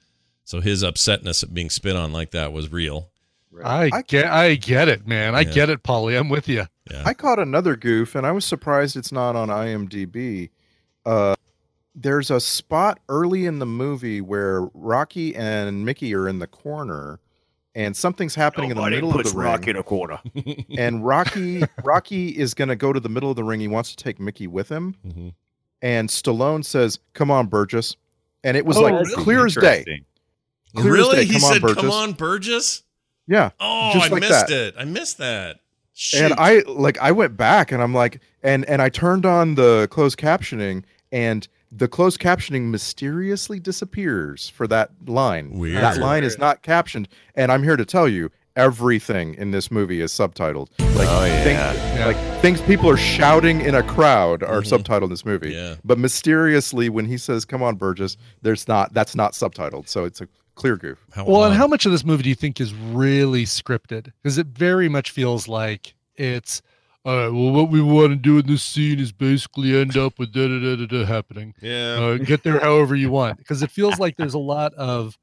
[0.48, 3.10] So his upsetness at being spit on like that was real.
[3.66, 5.36] I I- get, I get it, man.
[5.36, 5.52] I Yeah.
[5.52, 6.18] get it, Paulie.
[6.18, 6.68] I'm with you.
[6.90, 7.04] Yeah.
[7.06, 10.52] I caught another goof, and I was surprised it's not on IMDb.
[11.06, 11.36] Uh,
[11.94, 17.20] there's a spot early in the movie where Rocky and Mickey are in the corner,
[17.76, 19.48] and something's happening in the middle of the ring.
[19.48, 20.20] Rocky in a corner.
[20.78, 23.60] and Rocky Rocky is going to go to the middle of the ring.
[23.60, 25.34] He wants to take Mickey with him, Mhm.
[25.82, 27.98] and Stallone says, "Come on, Burgess."
[28.46, 29.84] And it was Oh, like that's clear as day.
[30.76, 30.82] Interesting.
[30.82, 31.26] Clear really?
[31.26, 32.84] He Come on, said, "Come on, Burgess."
[33.28, 33.50] Yeah.
[33.60, 34.52] Oh, Just I like missed that.
[34.52, 34.76] it.
[34.78, 35.60] I missed that.
[36.00, 36.22] Shoot.
[36.26, 39.88] and i like i went back and i'm like and and i turned on the
[39.90, 45.82] closed captioning and the closed captioning mysteriously disappears for that line Weird.
[45.82, 50.00] that line is not captioned and i'm here to tell you everything in this movie
[50.02, 52.06] is subtitled like Oh, thing- yeah.
[52.06, 54.78] like things people are shouting in a crowd are Mhm.
[54.84, 55.76] subtitled in this movie Yeah.
[55.84, 60.22] but mysteriously when he says come on burgess there's not that's not subtitled so it's
[60.22, 60.28] a
[60.58, 61.00] clear groove.
[61.14, 64.12] How Well, and how much of this movie do you think is really scripted?
[64.22, 66.62] Because it very much feels like it's,
[67.06, 70.20] all right, well, what we want to do in this scene is basically end up
[70.20, 71.54] with da da da da, da happening.
[71.62, 71.94] Yeah.
[72.00, 73.38] Uh, get there however you want.
[73.38, 75.18] Because it feels like there's a lot of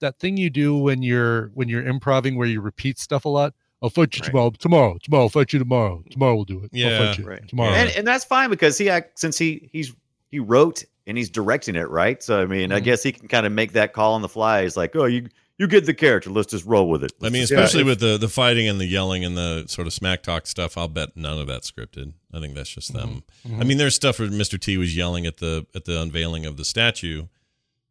[0.00, 3.52] that thing you do when you're when you're improvising where you repeat stuff a lot.
[3.82, 4.26] I'll fight you Right.
[4.30, 4.50] tomorrow.
[4.58, 4.98] Tomorrow.
[5.02, 5.22] Tomorrow.
[5.24, 6.02] I'll fight you tomorrow.
[6.10, 6.70] Tomorrow we'll do it.
[6.72, 7.46] Yeah, I'll fight you right.
[7.48, 7.72] tomorrow.
[7.74, 9.94] and and that's fine because he act since he he's
[10.30, 12.84] he wrote and he's directing it right so i mean i Mhm.
[12.84, 15.28] guess he can kind of make that call on the fly he's like oh you
[15.58, 18.00] you get the character let's just roll with it I mean, Let's just- especially with
[18.00, 21.16] the the fighting and the yelling and the sort of smack talk stuff, I'll bet
[21.16, 22.12] none of that's scripted.
[22.34, 23.22] I think that's just them.
[23.48, 23.60] Mhm.
[23.60, 24.60] I mean, there's stuff where Mr.
[24.60, 27.28] T was yelling at the at the unveiling of the statue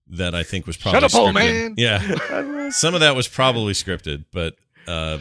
[0.08, 1.34] that I think was probably Shut up, old scripted.
[1.34, 1.74] man.
[1.78, 4.58] Yeah, some of that was probably scripted, but
[4.88, 5.18] uh,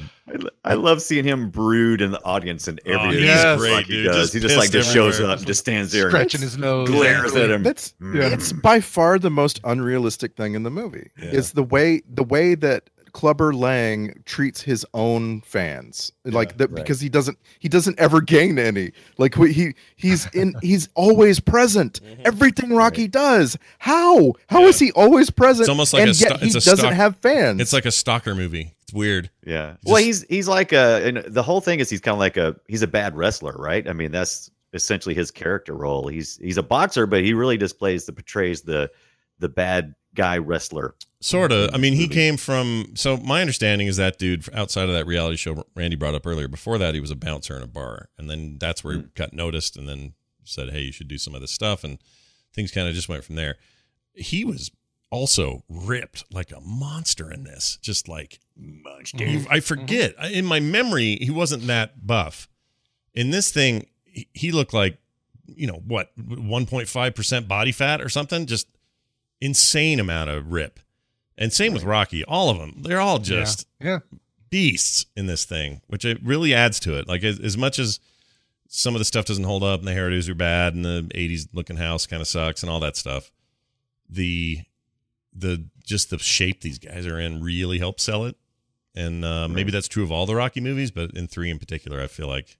[0.64, 3.86] I, love seeing him brood in the audience and every Oh, he's yes, great, like
[3.86, 4.06] he dude.
[4.06, 4.16] does.
[4.30, 6.56] Just he just like pissed just shows up and just stands there and Scratching his
[6.58, 6.88] nose.
[6.88, 7.62] glares at him.
[7.62, 8.32] That's Mm.
[8.32, 11.10] it's by far the most unrealistic thing in the movie.
[11.18, 11.30] Yeah.
[11.32, 16.74] It's the way the way that Clubber Lang treats his own fans, like that right.
[16.82, 18.90] because he doesn't he doesn't ever gain any.
[19.18, 22.00] Like he he's in he's always present.
[22.24, 23.56] Everything Rocky does.
[23.78, 24.84] How how is Mm-hmm.
[24.86, 24.88] Yeah.
[24.88, 25.60] he always present?
[25.62, 27.60] It's almost like and a sto- he it's a doesn't stock- have fans.
[27.60, 28.73] it's like a stalker movie.
[28.84, 29.30] It's weird.
[29.46, 29.72] Yeah.
[29.72, 32.36] Just- well, he's he's like a and the whole thing is he's kind of like
[32.36, 33.88] a he's a bad wrestler, right?
[33.88, 36.08] I mean, that's essentially his character role.
[36.08, 38.90] He's he's a boxer, but he really displays the portrays the
[39.38, 40.94] the bad guy wrestler.
[41.20, 41.70] Sort of.
[41.72, 42.92] I mean, he came from.
[42.94, 46.48] So my understanding is that dude outside of that reality show Randy brought up earlier.
[46.48, 49.06] Before that, he was a bouncer in a bar, and then that's where he hmm.
[49.14, 50.12] got noticed, and then
[50.44, 51.98] said, "Hey, you should do some of this stuff," and
[52.52, 53.56] things kind of just went from there.
[54.12, 54.70] He was
[55.14, 57.78] also ripped like a monster in this.
[57.80, 59.24] Just like Monster.
[59.24, 59.58] I mm-hmm.
[59.60, 60.24] forget mm-hmm.
[60.24, 62.48] I- in my memory he wasn't that buff.
[63.14, 64.98] In this thing, he, he looked like
[65.46, 68.46] you know what, one point five percent body fat or something.
[68.46, 68.68] Just
[69.40, 70.80] insane amount of rip.
[71.36, 72.24] And same with Rocky.
[72.24, 73.98] All of them, they're all just yeah.
[74.50, 77.08] beasts in this thing, which it really adds to it.
[77.08, 77.98] Like as, as much as
[78.68, 81.48] some of the stuff doesn't hold up and the hairdos are bad and the 80s
[81.52, 83.32] looking house kind of sucks and all that stuff,
[84.08, 84.60] the
[85.34, 88.36] the just the shape these guys are in really helps sell it.
[88.94, 92.00] And uh, maybe that's true of all the Rocky movies, but in three in particular,
[92.00, 92.58] I feel like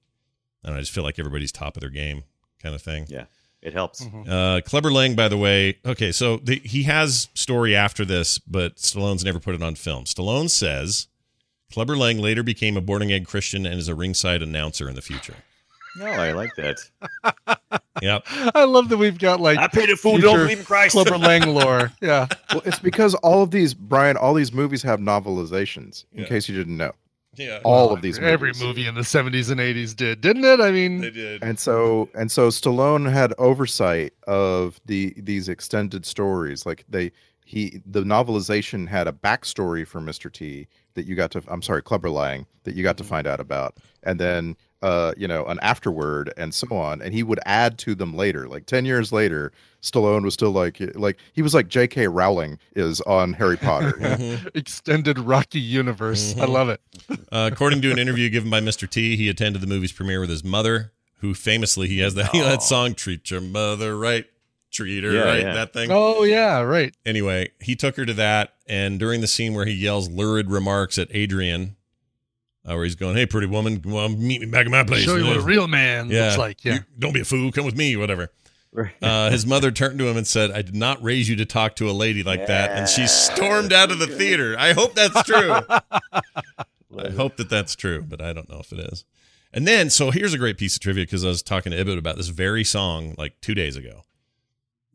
[0.63, 2.25] I don't know, I just feel like everybody's top of their game
[2.61, 3.07] kind of thing.
[3.09, 3.27] Yeah,
[3.63, 4.05] it helps.
[4.29, 8.77] Uh, Clubber Lang, by the way, okay, so the, he has story after this, but
[8.77, 10.05] Stallone's never put it on film.
[10.05, 11.07] Stallone says
[11.73, 15.03] Clubber Lang later became a boarding egg Christian and is a ringside announcer in the
[15.03, 15.37] future.
[15.97, 16.79] No, I like that.
[18.05, 18.27] Yep.
[18.55, 20.19] I love that we've got like I paid a fool.
[20.19, 20.93] Don't future believe in Christ.
[20.93, 21.91] Clubber Lang lore.
[22.03, 22.27] Yeah.
[22.53, 26.05] Well, it's because all of these, Brian, all these movies have novelizations.
[26.13, 26.29] In Yeah.
[26.29, 26.93] case you didn't know,
[27.35, 27.61] Yeah.
[27.65, 28.19] all of these.
[28.19, 28.63] Every movies.
[28.63, 30.61] movie in the 70s and 80s did, didn't it?
[30.61, 31.43] I mean, They did.
[31.43, 36.67] And so and so Stallone had oversight of the these extended stories.
[36.67, 37.11] Like they
[37.47, 40.31] he the novelization had a backstory for Mr.
[40.31, 43.11] T that you got to I'm sorry, Clubber Lang that you got to mm-hmm.
[43.11, 43.79] find out about.
[44.03, 47.01] And then uh, you know, an afterword and so on.
[47.01, 48.47] And he would add to them later.
[48.49, 49.51] Like ten years later,
[49.83, 52.09] Stallone was still like like he was like J.K.
[52.09, 53.95] Rowling is on Harry Potter.
[54.55, 56.35] extended Rocky universe.
[56.37, 56.49] I Mhm.
[56.49, 56.81] love it.
[57.33, 58.89] Uh, according to an interview given by Mr.
[58.89, 62.63] T, he attended the movie's premiere with his mother, who famously he has that, that
[62.63, 64.27] song "Treat Your Mother Right."
[64.71, 65.55] Treat her Yeah, right, yeah.
[65.55, 65.91] that thing.
[65.93, 66.93] Oh yeah, right.
[67.07, 70.99] Anyway, he took her to that, and during the scene where he yells lurid remarks
[70.99, 71.77] at Adrian,
[72.65, 75.17] uh, where he's going, "Hey, pretty woman, well, meet me back at my place." Show
[75.17, 76.65] you what a real man yeah, looks like.
[76.65, 76.75] Yeah.
[76.75, 77.53] You- don't be a fool.
[77.53, 78.31] Come with me, whatever.
[79.01, 81.77] Uh, his mother turned to him and said, "I did not raise you to talk
[81.77, 84.57] to a lady like that," and she stormed out of the theater.
[84.59, 85.53] I hope that's true.
[86.99, 89.05] I hope that that's true, but I don't know if it is.
[89.53, 91.99] And then, so here's a great piece of trivia because I was talking to Ibbott
[91.99, 94.03] about this very song like two days ago.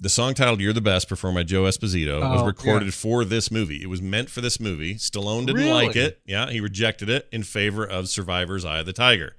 [0.01, 2.91] The song titled "You're the Best," performed by Joe Esposito, was Oh, recorded yeah.
[2.91, 3.81] for this movie.
[3.83, 4.95] It was meant for this movie.
[4.95, 5.87] Stallone didn't Really?
[5.87, 6.21] like it.
[6.25, 9.35] Yeah, he rejected it in favor of Survivor's Eye of the Tiger.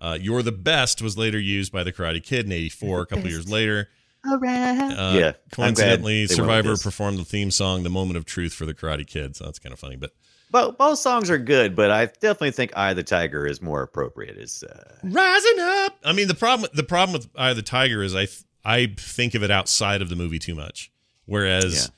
[0.00, 3.02] Uh, "You're the Best" was later used by the Karate Kid in '84.
[3.02, 3.88] A couple years later,
[4.26, 4.90] All right.
[4.92, 5.32] uh, yeah.
[5.52, 8.74] Coincidentally, they went with Survivor performed the theme song "The Moment of Truth" for the
[8.74, 9.36] Karate Kid.
[9.36, 10.10] So that's kind of funny, but.
[10.50, 13.82] Both, both songs are good, but I definitely think "Eye of the Tiger" is more
[13.82, 14.36] appropriate.
[14.36, 15.96] Is uh, rising up.
[16.04, 18.94] I mean, the problem the problem with Eye of the Tiger is I th- I
[18.96, 20.90] think of it outside of the movie too much.
[21.26, 21.90] Whereas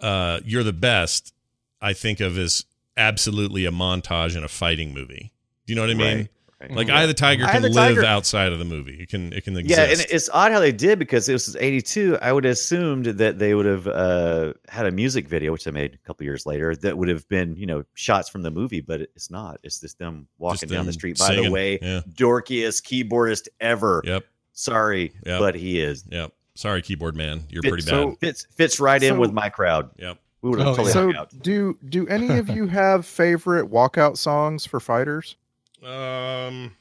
[0.00, 1.34] uh You're the Best,
[1.80, 2.64] I think of as
[2.96, 5.32] absolutely a montage in a fighting movie.
[5.66, 6.16] Do you know what I mean?
[6.18, 6.28] Right,
[6.60, 6.70] right.
[6.72, 9.02] Like Eye of the Tiger can the live Tiger- outside of the movie.
[9.02, 9.78] It can it can exist.
[9.78, 12.18] yeah, and it's odd how they did because it was '82.
[12.20, 15.70] I would have assumed that they would have uh, had a music video, which they
[15.70, 18.82] made a couple years later, that would have been you know shots from the movie,
[18.82, 19.58] but it's not.
[19.62, 21.18] It's just them walking down them the street.
[21.18, 22.00] By the way, yeah.
[22.12, 24.02] dorkiest keyboardist ever.
[24.04, 24.24] Yep.
[24.60, 25.38] Sorry, Yep.
[25.40, 26.04] but he is.
[26.10, 26.32] Yep.
[26.54, 27.44] Sorry, keyboard man.
[27.48, 27.90] You're Fits- pretty bad.
[28.12, 29.90] so- Fits fits right in with my crowd.
[29.98, 30.18] yep.
[30.42, 31.32] We would have Oh, totally So out.
[31.42, 35.36] do do any of you have favorite walkout songs for fighters?
[35.84, 36.72] Um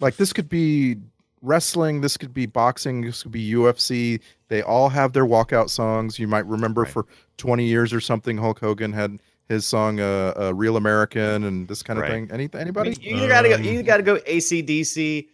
[0.00, 0.96] like this could be
[1.42, 6.18] wrestling this could be boxing this could be ufc they all have their walkout songs
[6.18, 6.90] you might remember Right.
[6.92, 7.06] for
[7.36, 11.82] 20 years or something hulk hogan had his song uh, uh real american and this
[11.82, 12.10] kind of Right.
[12.12, 13.54] thing Any, I anybody mean, you either gotta go.
[13.54, 15.28] Um, You either gotta go ACDC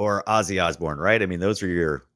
[0.00, 1.20] or Ozzy Osbourne, right?
[1.22, 2.06] I mean, those are your.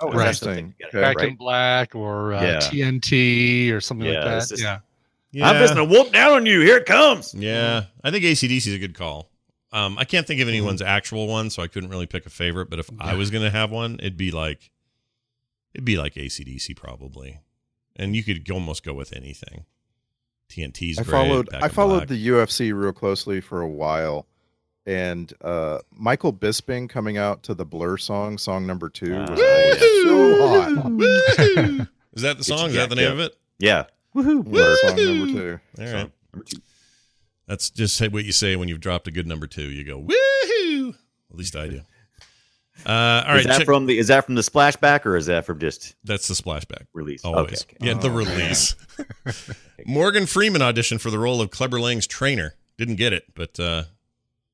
[0.00, 0.28] oh Right.
[0.28, 1.00] interesting Yeah, Okay.
[1.00, 1.28] Back right.
[1.28, 2.58] in Black or uh, Yeah.
[2.60, 4.48] TNT or something Yeah, like that.
[4.48, 4.78] just- yeah.
[5.32, 5.48] yeah.
[5.48, 6.60] I'm just gonna whoop down on you.
[6.60, 7.34] Here it comes.
[7.34, 9.30] Yeah, I think ACDC is a good call.
[9.72, 12.70] Um, I can't think of anyone's actual one, so I couldn't really pick a favorite.
[12.70, 14.70] But if I was going to have one, it'd be like,
[15.74, 17.40] it'd be like ACDC probably,
[17.96, 19.64] and you could almost go with anything.
[20.50, 21.10] TNT's i great.
[21.12, 22.08] followed i followed Black.
[22.08, 24.26] the ufc real closely for a while
[24.88, 29.76] and uh michael bisping coming out to the blur song song number two was Ah,
[30.02, 32.60] so hot Is that the song?
[32.60, 33.12] you Is that the name up.
[33.14, 33.36] of it?
[33.58, 33.84] Yeah.
[34.16, 34.42] Woohoo.
[34.44, 35.92] blur song number two All So,
[36.32, 36.58] number two.
[37.46, 39.68] that's just what you say when you've dropped a good number two.
[39.70, 40.94] You go woohoo.
[41.30, 41.80] At least I do.
[42.86, 42.90] Uh,
[43.26, 45.44] all right, is that check- from the is that from the splashback or is that
[45.44, 46.86] from just that's the splashback.
[46.94, 47.24] release?
[47.24, 47.62] Always.
[47.64, 47.86] Okay, okay.
[47.86, 48.74] Yeah, the Oh, release.
[49.86, 52.54] Morgan Freeman auditioned for the role of Clubber Lang's trainer.
[52.78, 53.84] Didn't get it, but uh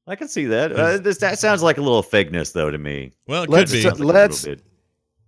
[0.06, 0.72] I can see that.
[0.72, 3.12] Uh, this that sounds like a little fakeness though to me.
[3.26, 3.82] well, it Let's could be.
[3.82, 4.64] t- Sounds like a Let's- little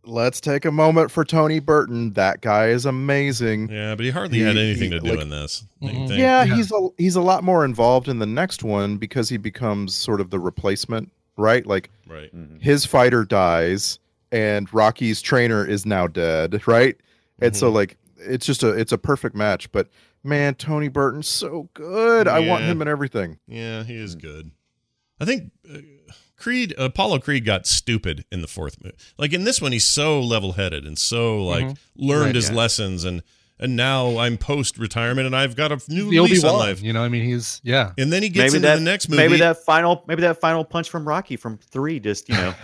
[0.08, 4.38] let's take a moment for tony burton that guy is amazing yeah, but he hardly
[4.38, 5.64] He- had anything he- to do like- in this.
[5.82, 6.08] don't you Mhm.
[6.10, 6.54] Yeah, Yeah.
[6.56, 10.20] he's a he's a lot more involved in the next one because he becomes sort
[10.20, 11.66] of the replacement, right?
[11.66, 12.32] Like Right.
[12.32, 12.62] Mhm.
[12.62, 13.98] his fighter dies
[14.30, 16.96] and Rocky's trainer is now dead, right?
[17.40, 17.74] and so Mhm.
[17.74, 19.72] like it's just a it's a perfect match.
[19.72, 19.88] But
[20.22, 22.28] man, Tony Burton's so good.
[22.28, 23.38] I want him in everything.
[23.48, 24.52] Yeah, he is good.
[25.20, 25.78] I think uh,
[26.36, 28.96] Creed, Apollo Creed, got stupid in the fourth movie.
[29.18, 31.76] Like in this one, he's so level-headed and so like Mhm.
[31.96, 32.56] learned Right, his yeah.
[32.56, 33.22] lessons, and
[33.58, 36.58] and now I'm post-retirement and I've got a new The Obi lease on Wan.
[36.68, 36.82] life.
[36.82, 37.92] You know, I mean, he's yeah.
[37.96, 39.22] And then he gets maybe into that the next movie.
[39.22, 42.54] maybe that final maybe that final punch from Rocky from three just you know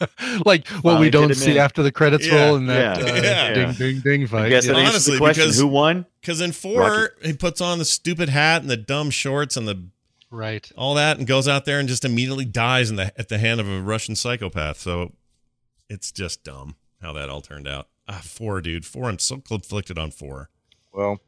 [0.46, 1.56] like what Finally we don't see in.
[1.58, 3.52] after the credits Yeah, roll and that yeah, uh, yeah.
[3.52, 4.46] ding ding ding fight.
[4.46, 4.72] I guess yeah.
[4.72, 7.84] that answers Honestly, the question because- who won Because in four, he puts on the
[7.84, 9.88] stupid hat and the dumb shorts and the
[10.30, 10.70] right.
[10.76, 13.60] all that, and goes out there and just immediately dies in the at the hand
[13.60, 14.78] of a Russian psychopath.
[14.78, 15.12] So
[15.88, 17.88] it's just dumb how that all turned out.
[18.08, 19.08] Ah, four, dude, four.
[19.08, 20.50] I'm so conflicted on four.
[20.92, 21.20] Well,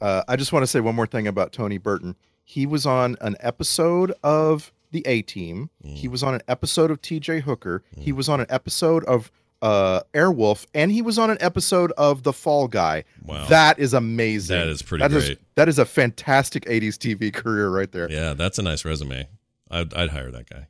[0.00, 2.16] uh, I just want to say one more thing about Tony Burton.
[2.44, 5.70] He was on an episode of The A Team.
[5.84, 5.96] Mm.
[5.96, 7.40] He was on an episode of T.J.
[7.40, 7.82] Hooker.
[7.96, 9.32] He was on an episode of
[9.64, 13.04] uh, Airwolf, and he was on an episode of The Fall Guy.
[13.24, 13.46] Wow.
[13.46, 14.58] That is amazing.
[14.58, 15.38] That is pretty That is- great.
[15.54, 18.10] that is a fantastic '80s TV career right there.
[18.10, 19.26] Yeah, that's a nice resume.
[19.70, 20.66] I'd, I'd hire that guy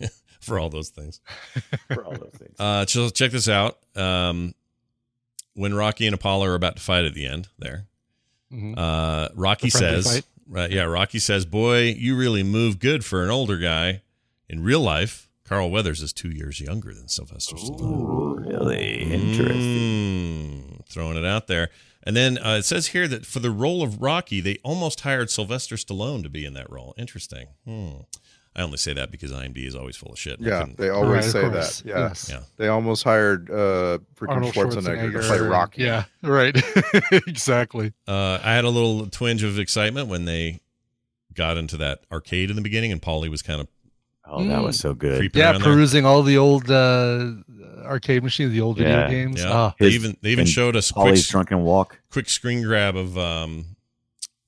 [0.40, 1.20] for all those things.
[1.92, 2.56] for all those things.
[2.58, 3.78] Uh, so check this out.
[3.94, 4.54] Um,
[5.54, 7.86] when Rocky and Apollo are about to fight at the end, there,
[8.52, 8.74] Mhm.
[8.78, 10.24] uh, Rocky The says, fight?
[10.48, 14.00] right, yeah, Rocky says, "Boy, you really move good for an older guy."
[14.48, 18.46] In real life, Carl Weathers is two years younger than Sylvester Stallone.
[18.46, 19.54] Really interesting.
[19.56, 21.70] Mm, throwing it out there.
[22.02, 25.30] And then uh, it says here that for the role of Rocky, they almost hired
[25.30, 26.94] Sylvester Stallone to be in that role.
[26.98, 27.48] Interesting.
[27.64, 28.02] Hmm.
[28.54, 30.40] I only say that because IMDb is always full of shit.
[30.40, 31.82] Yeah, they always Right, say that.
[31.84, 31.98] Yeah.
[32.08, 32.28] Yes.
[32.30, 32.40] Yeah.
[32.56, 35.84] They almost hired uh, freaking Arnold Schwarzenegger, to play Rocky.
[35.84, 36.56] Yeah, right.
[37.12, 37.92] exactly.
[38.06, 40.60] Uh, I had a little twinge of excitement when they
[41.34, 43.68] got into that arcade in the beginning, and Paulie was kind of
[44.30, 45.18] Oh, that was so good.
[45.18, 45.72] creeping Yeah, around there.
[45.74, 47.32] perusing all the old uh,
[47.84, 49.08] arcade machines, the old video Yeah.
[49.10, 49.40] games.
[49.40, 51.98] Yeah, Ah, they even they even and showed us quick, drunken walk.
[52.10, 53.76] quick screen grab of um,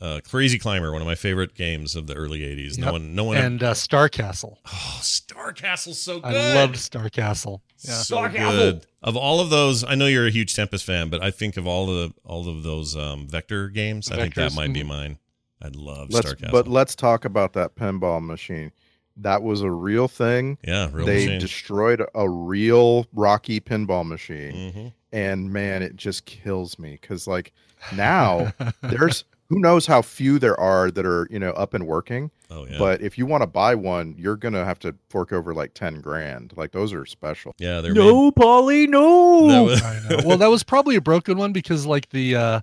[0.00, 2.78] uh, Crazy Climber, one of my favorite games of the early '80s.
[2.78, 3.36] No one, no one.
[3.38, 4.58] and uh, Star Castle.
[4.66, 6.34] oh, Star Castle's so good.
[6.34, 7.62] I loved Star Castle.
[7.80, 7.94] Yeah.
[7.94, 8.86] so good.
[9.02, 11.66] Of all of those, I know you're a huge Tempest fan, but I think of
[11.66, 14.86] all the all of those um, vector games, I think that might be mhm.
[14.88, 15.18] mine.
[15.62, 16.52] I'd love Let's, Star Castle.
[16.52, 18.72] but let's talk about that pinball machine.
[19.16, 20.58] That was a real thing.
[20.66, 21.40] yeah, real they machine.
[21.40, 24.92] destroyed a real Rocky pinball machine, Mhm.
[25.12, 27.52] and man, it just kills me because like
[27.94, 28.52] now
[28.82, 32.30] there's who knows how few there are that are you know up and working.
[32.52, 35.52] Oh yeah, But if you want to buy one, you're gonna have to fork over
[35.54, 36.52] like ten grand.
[36.56, 37.54] Like those are special.
[37.58, 39.48] yeah, they're made- No, Paulie, no.
[39.48, 40.18] that was- I know.
[40.24, 42.60] Well, that was probably a broken one because like the uh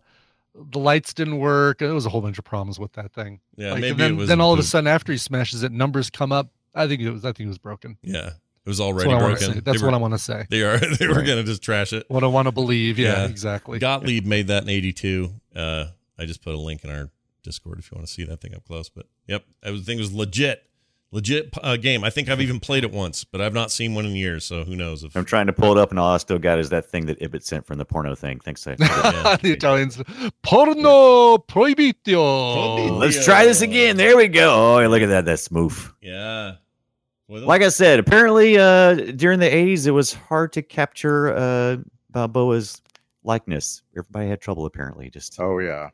[0.72, 1.82] the lights didn't work.
[1.82, 3.40] It was a whole bunch of problems with that thing.
[3.56, 5.72] yeah, Like, maybe then, it was then all of a sudden after he smashes it,
[5.72, 6.50] numbers come up.
[6.74, 7.24] I think it was.
[7.26, 7.98] I think it was broken.
[8.04, 9.62] Yeah, it was already I to broken.
[9.64, 10.46] That's what I want to say.
[10.50, 10.78] They are.
[10.98, 11.26] They were Right.
[11.26, 12.06] gonna just trash it.
[12.08, 13.00] What I want to believe.
[13.00, 13.26] Yeah, Yeah.
[13.28, 13.80] exactly.
[13.80, 15.32] Gottlieb made that in '82.
[15.56, 15.86] Uh,
[16.20, 17.10] I just put a link in our
[17.44, 18.90] Discord if you want to see that thing up close.
[18.90, 20.64] But yep, that was, the thing was legit,
[21.12, 22.04] legit uh, game.
[22.04, 24.44] I think I've even played it once, but I've not seen one in years.
[24.46, 26.60] So who knows if I'm trying to pull it up, and all I still got
[26.60, 28.40] is that thing that Ibbott sent from the porno thing.
[28.40, 28.76] Thanks, I.
[29.42, 30.02] the Italians,
[30.44, 32.98] porno proibitio.
[32.98, 33.98] Let's try this again.
[33.98, 34.78] There we go.
[34.84, 35.26] Oh, look at that.
[35.26, 35.78] That's smooth.
[36.02, 36.56] yeah.
[37.30, 41.78] Well, Like I said, apparently uh, during the 80s, it was hard to capture uh,
[42.12, 42.82] Balboa's
[43.24, 43.82] likeness.
[43.98, 45.10] Everybody had trouble, apparently.
[45.10, 45.90] Just Oh yeah.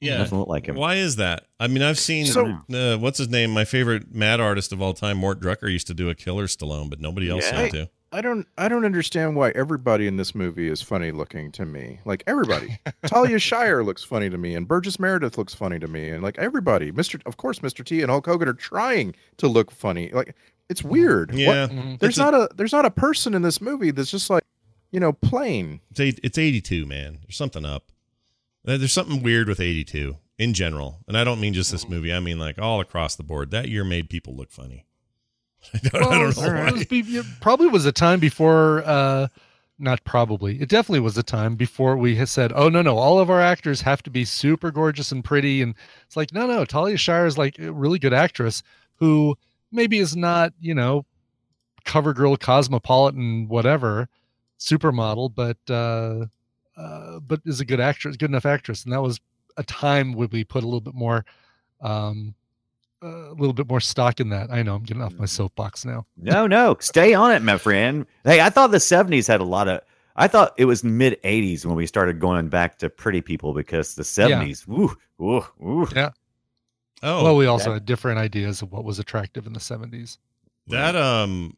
[0.00, 0.18] Yeah.
[0.18, 0.76] doesn't look like him.
[0.76, 1.46] Why is that?
[1.60, 3.50] I mean, I've seen So- uh, what's his name?
[3.50, 6.88] My favorite mad artist of all time, Mort Drucker, used to do a killer Stallone,
[6.90, 7.58] but nobody else Yeah.
[7.60, 7.90] seemed to.
[8.10, 12.00] I don't I don't understand why everybody in this movie is funny looking to me.
[12.06, 12.78] Like everybody.
[13.06, 16.38] Talia Shire looks funny to me and Burgess Meredith looks funny to me and like
[16.38, 16.90] everybody.
[16.90, 17.20] Mr.
[17.26, 17.84] of course Mr.
[17.84, 20.08] T and Hulk Hogan are trying to look funny.
[20.10, 20.34] Like
[20.70, 21.32] it's weird.
[21.32, 21.98] What- Yeah, Mhm.
[21.98, 24.42] there's It's a- not a there's not a person in this movie that's just like,
[24.90, 25.80] you know, plain.
[25.90, 27.18] It's eight, it's 82, man.
[27.26, 27.92] There's something up.
[28.64, 32.12] There- There's something weird with 82 in general, and I don't mean just this movie.
[32.12, 33.50] I mean like all across the board.
[33.50, 34.86] That year made people look funny.
[35.74, 38.82] I don't, I don't was- it was it probably was a time before.
[38.86, 39.28] uh
[39.80, 40.60] Not probably.
[40.60, 43.40] It definitely was a time before we had said, "Oh no, no, all of our
[43.40, 45.74] actors have to be super gorgeous and pretty." And
[46.06, 48.62] it's like, no, no, Talia Shire is like a really good actress
[48.96, 49.36] who
[49.70, 51.04] maybe is not, you know,
[51.84, 54.08] cover girl, cosmopolitan, whatever,
[54.58, 56.26] supermodel, but uh,
[56.78, 58.84] uh, but is a good actress, good enough actress.
[58.84, 59.20] And that was
[59.56, 61.24] a time when we put a little bit more,
[61.80, 62.34] um,
[63.02, 64.50] a little bit more stock in that.
[64.50, 66.06] I know I'm getting off my soapbox now.
[66.16, 66.76] No, no.
[66.80, 68.06] Stay on it, my friend.
[68.24, 69.80] Hey, I thought the 70s had a lot of.
[70.16, 73.94] I thought it was mid 80s when we started going back to pretty people because
[73.94, 74.74] the 70s, Yeah.
[74.74, 75.88] woo, woo, woo.
[75.94, 76.10] Yeah.
[77.04, 80.18] Oh, well, we also that- had different ideas of what was attractive in the 70s.
[80.66, 81.56] that um,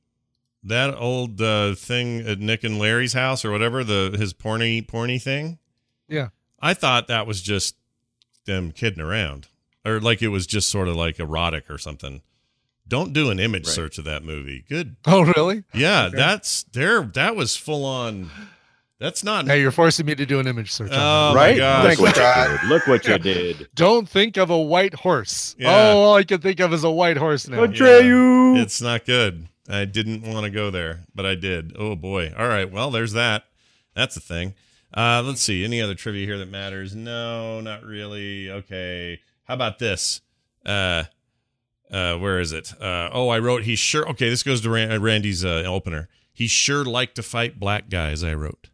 [0.62, 5.20] that old uh, thing at Nick and Larry's house or whatever the his porny porny
[5.20, 5.58] thing.
[6.08, 6.28] Yeah.
[6.60, 7.76] I thought that was just
[8.46, 9.48] them kidding around,
[9.84, 12.22] or like it was just sort of like erotic or something.
[12.88, 13.74] Don't do an image Right.
[13.74, 14.64] search of that movie.
[14.68, 14.96] Good.
[15.06, 15.62] Oh, really?
[15.72, 17.02] Yeah, that's there.
[17.02, 18.30] That was full on.
[18.98, 19.46] That's not.
[19.46, 20.90] Hey, you're forcing me to do an image search.
[20.90, 21.34] on Oh that.
[21.34, 21.56] my Right?
[21.56, 21.98] gosh.
[21.98, 22.50] Look what God.
[22.50, 22.68] you did.
[22.68, 23.68] Look what you did.
[23.74, 25.54] Don't think of a white horse.
[25.58, 25.68] Yeah.
[25.70, 27.62] Oh, all I can think of is a white horse now.
[27.62, 29.48] Yeah, It's not good.
[29.72, 31.74] I didn't want to go there, but I did.
[31.78, 32.32] Oh boy.
[32.36, 32.70] All right.
[32.70, 33.44] Well, there's that.
[33.94, 34.54] That's a thing.
[34.92, 35.64] Uh, let's see.
[35.64, 36.94] Any other trivia here that matters?
[36.96, 38.50] No, not really.
[38.50, 39.20] Okay.
[39.44, 40.20] How about this?
[40.66, 41.04] Uh,
[41.90, 42.72] uh, where is it?
[42.80, 43.62] Uh, oh, I wrote.
[43.64, 44.08] He sure.
[44.10, 46.08] Okay, this goes to Ran- uh, Randy's uh, opener.
[46.32, 48.22] He sure liked to fight black guys.
[48.24, 48.70] I wrote.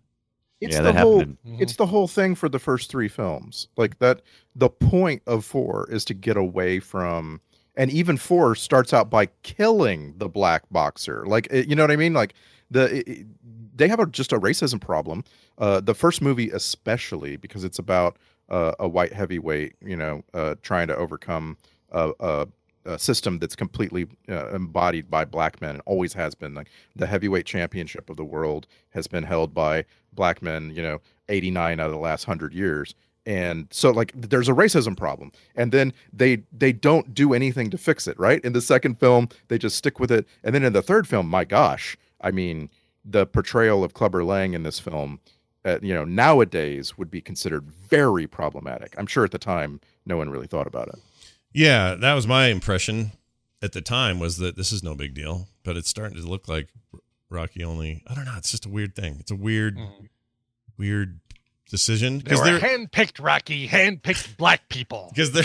[0.61, 3.09] It's Yeah, the that whole happened in- it's the whole thing for the first three
[3.09, 3.69] films.
[3.77, 4.23] Like that
[4.55, 7.41] the point of 4 is to get away from
[7.77, 11.25] and even 4 starts out by killing the black boxer.
[11.27, 12.15] Like you know what I mean?
[12.15, 12.35] Like
[12.71, 13.27] the it-
[13.77, 15.25] they have a, just a racism problem.
[15.59, 18.17] Uh the first movie especially because it's about
[18.49, 21.57] uh, a white heavyweight, you know, uh trying to overcome
[21.91, 22.49] a, a
[22.85, 27.07] a system that's completely uh, embodied by black men and always has been like the
[27.07, 31.87] heavyweight championship of the world has been held by black men you know 89 out
[31.87, 32.95] of the last 100 years
[33.27, 37.77] and so like there's a racism problem and then they they don't do anything to
[37.77, 40.73] fix it right in the second film they just stick with it and then in
[40.73, 42.71] the third film my gosh i mean
[43.05, 45.19] the portrayal of clubber lang in this film
[45.65, 50.17] uh, you know nowadays would be considered very problematic i'm sure at the time no
[50.17, 50.97] one really thought about it
[51.53, 53.11] Yeah, that was my impression
[53.63, 54.21] at the time.
[54.21, 56.69] Was that this is no big deal, but it's starting to look like
[57.31, 58.03] Rocky only.
[58.07, 58.35] I don't know.
[58.37, 59.17] It's just a weird thing.
[59.21, 60.09] It's a weird, Mhm.
[60.77, 61.19] weird
[61.71, 65.11] decision because were they're handpicked, Rocky, handpicked black people.
[65.15, 65.45] because there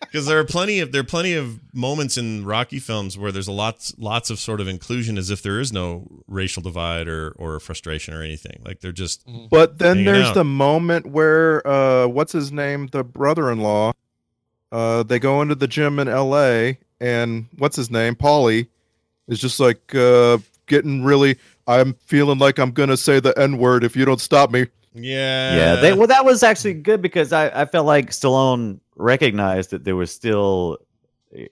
[0.00, 3.48] because there are plenty of there are plenty of moments in Rocky films where there's
[3.48, 7.30] a lots lots of sort of inclusion as if there is no racial divide or
[7.32, 8.60] or frustration or anything.
[8.64, 10.34] Like they're just But then there's out.
[10.34, 13.92] the moment where uh what's his name, the brother-in-law,
[14.72, 18.66] uh they go into the gym in LA and what's his name, Paulie
[19.28, 21.36] is just like uh getting really
[21.68, 24.66] I'm feeling like I'm going to say the n-word if you don't stop me.
[24.94, 29.70] yeah Yeah, they, well, that was actually good because I, I felt like Stallone recognized
[29.70, 30.78] that there was still,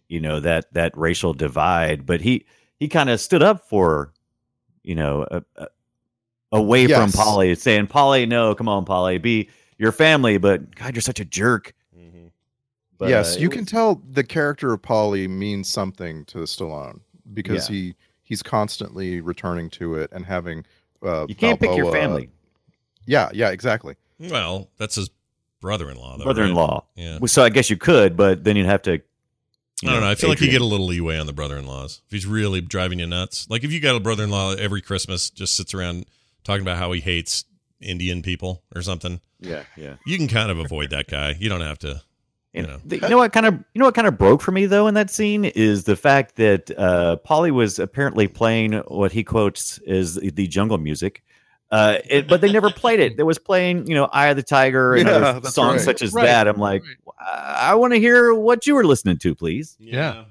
[0.09, 2.47] you know, that that racial divide, but he
[2.81, 4.13] he kind of stood up for,
[4.83, 5.67] you know, a, a,
[6.53, 11.03] away from Paulie, saying, "Paulie, no, come on, Paulie, be your family." But God, you're
[11.03, 11.75] such a jerk.
[11.97, 12.31] Mhm.
[12.99, 17.01] But, yes, uh, you it can tell the character of Paulie means something to Stallone
[17.35, 17.77] because Yeah.
[17.77, 17.95] he
[18.27, 20.67] he's constantly returning to it and having
[21.03, 22.29] uh You can't pick your family,
[23.07, 23.97] Yeah, yeah, exactly.
[24.19, 25.09] Well, that's his
[25.61, 26.19] brother-in-law.
[26.19, 26.85] Though, brother-in-law.
[26.97, 27.03] Right?
[27.05, 27.19] Yeah.
[27.21, 28.93] Well, So I guess you could, but then you'd have to.
[28.93, 29.01] you
[29.89, 30.11] I don't know.
[30.11, 30.63] I feel like you Adrian.
[30.63, 33.47] get a little leeway on the brother-in-laws if he's really driving you nuts.
[33.51, 36.07] Like if you got a brother-in-law every Christmas just sits around
[36.45, 37.45] talking about how he hates
[37.81, 39.97] Indian people or something, Yeah, yeah.
[40.07, 41.37] you can kind of avoid that guy.
[41.39, 42.03] You don't have to.
[42.57, 42.81] You And know.
[42.87, 44.87] the- you know what kind of you know what kind of broke for me though
[44.87, 49.79] in that scene is the fact that uh, Paulie was apparently playing what he quotes
[49.87, 51.23] as the jungle music,
[51.71, 53.17] uh, it, but they never played it.
[53.17, 55.85] There was playing you know "Eye of the Tiger" and Yeah, other songs right.
[55.85, 56.49] such as Right, that.
[56.49, 56.83] I'm like,
[57.21, 59.77] I, I want to hear what you were listening to, please.
[59.79, 60.25] Yeah.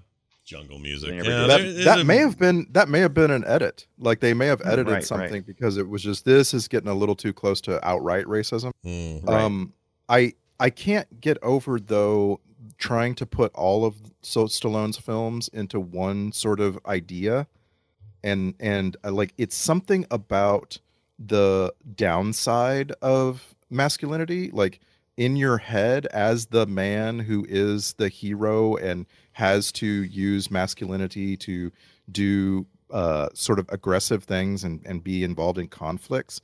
[0.45, 1.09] Jungle music.
[1.09, 1.75] They never Yeah, did.
[1.77, 4.45] there that a- may have been that may have been an edit like they may
[4.47, 5.03] have edited Right, right.
[5.03, 8.71] something because it was just this is getting a little too close to outright racism.
[8.83, 9.21] Right.
[9.27, 9.73] um
[10.07, 12.39] i i can't get over though
[12.77, 17.47] trying to put all of so stallone's films into one sort of idea.
[18.23, 20.79] And and uh, like it's something about
[21.19, 24.79] the downside of masculinity like
[25.15, 31.37] in your head as the man who is the hero and has to use masculinity
[31.37, 31.71] to
[32.11, 36.41] do uh, sort of aggressive things and, and be involved in conflicts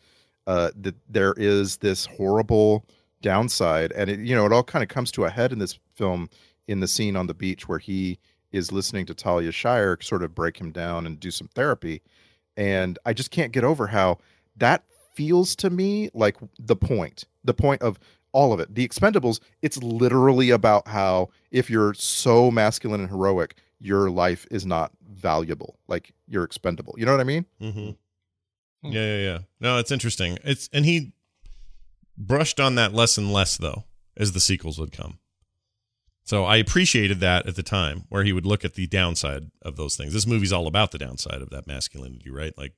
[0.48, 2.86] uh, that there is this horrible
[3.22, 5.78] downside and it you know it all kind of comes to a head in this
[5.94, 6.30] film
[6.68, 8.18] in the scene on the beach where he
[8.52, 12.02] is listening to Talia Shire sort of break him down and do some therapy
[12.58, 14.18] and I just can't get over how
[14.58, 18.00] that feels to me like the point the point of
[18.34, 23.56] all of it the expendables it's literally about how if you're so masculine and heroic
[23.80, 27.96] your life is not valuable like you're expendable you know what i mean Mhm.
[28.84, 28.92] Hmm.
[28.92, 29.40] Yeah, yeah, yeah.
[29.60, 30.40] No, it's interesting.
[30.44, 31.12] It's and he
[32.28, 33.86] brushed on that less and less though
[34.18, 35.20] as the sequels would come.
[36.24, 39.76] So I appreciated that at the time, where he would look at the downside of
[39.76, 40.14] those things.
[40.14, 42.56] This movie's all about the downside of that masculinity, right?
[42.58, 42.74] Like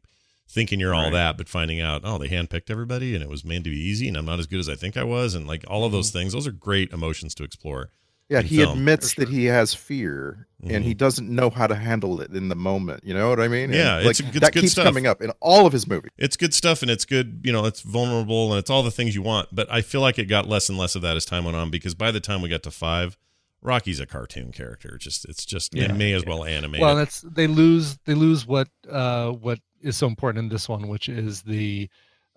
[0.49, 1.13] thinking you're all Right.
[1.13, 4.07] that, but finding out, oh, they handpicked everybody, and it was meant to be easy,
[4.07, 6.09] and I'm not as good as I think I was, and like all of those
[6.09, 6.19] mm-hmm.
[6.19, 6.33] things.
[6.33, 7.91] Those are great emotions to explore.
[8.29, 8.77] Yeah, he film.
[8.79, 12.55] admits that he has fear and he doesn't know how to handle it in the
[12.55, 13.03] moment.
[13.03, 13.65] You know what I mean?
[13.65, 14.85] And, Yeah, it's- like it's that good keeps stuff.
[14.85, 16.09] coming up in all of his movies.
[16.17, 19.13] It's good stuff and it's good, you know, it's vulnerable and it's all the things
[19.13, 19.49] you want.
[19.51, 21.69] But I feel like it got less and less of that as time went on
[21.69, 23.17] because by the time we got to five,
[23.61, 24.97] Rocky's a cartoon character.
[24.97, 25.87] Just it's just Yeah.
[25.87, 26.81] they may as well animate.
[26.81, 30.87] well that's they lose they lose what uh what is so important in this one
[30.87, 31.89] which is the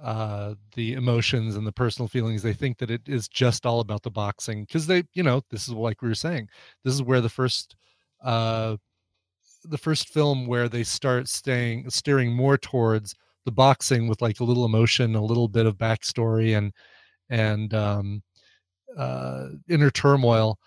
[0.03, 4.03] uh the emotions and the personal feelings they think that it is just all about
[4.03, 6.49] the boxing because they you know this is like we were saying
[6.84, 7.76] this is where the first
[8.22, 8.76] uh
[9.64, 14.44] the first film where they start staying steering more towards the boxing with like a
[14.44, 16.72] little emotion a little bit of backstory and
[17.30, 18.22] and um
[18.99, 20.59] uh inner turmoil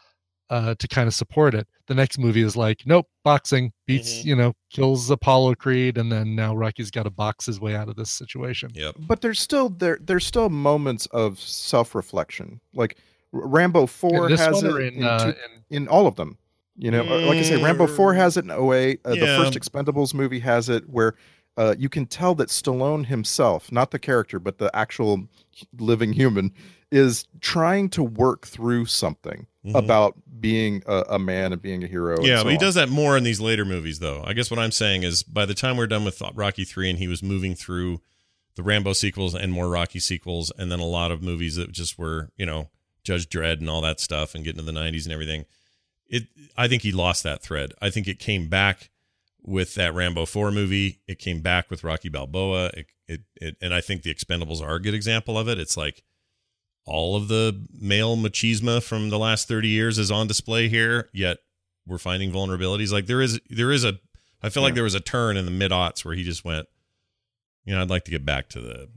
[0.49, 1.67] uh, to kind of support it.
[1.87, 6.35] The next movie is like, nope, boxing beats, you know, kills Apollo Creed, and then
[6.35, 8.71] now Rocky's got to box his way out of this situation.
[8.73, 8.95] Yep.
[8.99, 12.59] But there's still there there's still moments of self reflection.
[12.73, 12.97] Like
[13.31, 15.37] Rambo Four this has it or in, in, uh, two-
[15.69, 16.37] in all of them.
[16.77, 19.01] You know, uh, like I say, Rambo Four has it in 08.
[19.03, 21.15] Uh, The first Expendables movie has it where
[21.57, 25.27] uh, you can tell that Stallone himself, not the character, but the actual
[25.77, 26.53] living human,
[26.89, 29.75] is trying to work through something Mhm.
[29.75, 32.21] about being a, a man and being a hero.
[32.23, 32.61] Yeah, so but he on.
[32.61, 34.23] does that more in these later movies, though.
[34.25, 36.97] I guess what I'm saying is, by the time we're done with Rocky three, and
[36.97, 37.99] he was moving through
[38.55, 41.99] the Rambo sequels and more Rocky sequels, and then a lot of movies that just
[41.99, 42.69] were, you know,
[43.03, 45.45] Judge Dredd and all that stuff, and getting to the '90s and everything.
[46.07, 46.23] It,
[46.57, 47.73] I think he lost that thread.
[47.81, 48.89] I think it came back
[49.43, 50.99] with that Rambo four movie.
[51.07, 52.67] It came back with Rocky Balboa.
[52.75, 55.59] It, it, it, and I think the Expendables are a good example of it.
[55.59, 56.03] It's like
[56.89, 61.37] all of the male machismo from the last 30 years is on display here yet
[61.87, 63.93] we're finding vulnerabilities like there is there is a
[64.41, 66.67] i feel like there was a turn in the mid aughts where he just went
[67.65, 68.89] you know i'd like to get back to the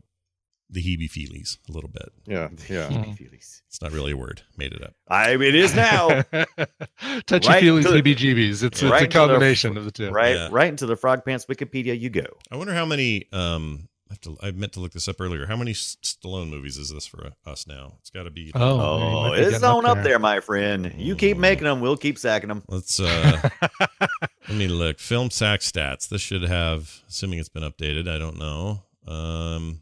[0.71, 2.89] the heebie feelies a little bit Yeah, yeah.
[2.89, 6.23] feelies it's not really a word made it up I it is now.
[7.27, 8.63] Touchy Right feelings, to the- heebie jeebies.
[8.63, 10.11] It's, it's right a into the- combination of the two.
[10.11, 10.49] Right, Yeah.
[10.51, 12.25] right into the Frog Pants Wikipedia you go.
[12.51, 15.47] i wonder how many um I have to I meant to look this up earlier.
[15.47, 17.95] How many S- Stallone movies is this for us now?
[18.01, 18.53] It's got to be.
[18.55, 18.81] Oh,
[19.29, 20.05] Oh, it's getting up on up there.
[20.05, 20.93] there, my friend.
[20.99, 22.63] You keep making them, we'll keep sacking them.
[22.69, 23.49] Let's uh
[24.01, 24.11] let
[24.51, 24.99] me look.
[24.99, 26.09] Film sack stats.
[26.11, 28.07] This should have assuming it's been updated.
[28.07, 28.83] I don't know.
[29.07, 29.81] Um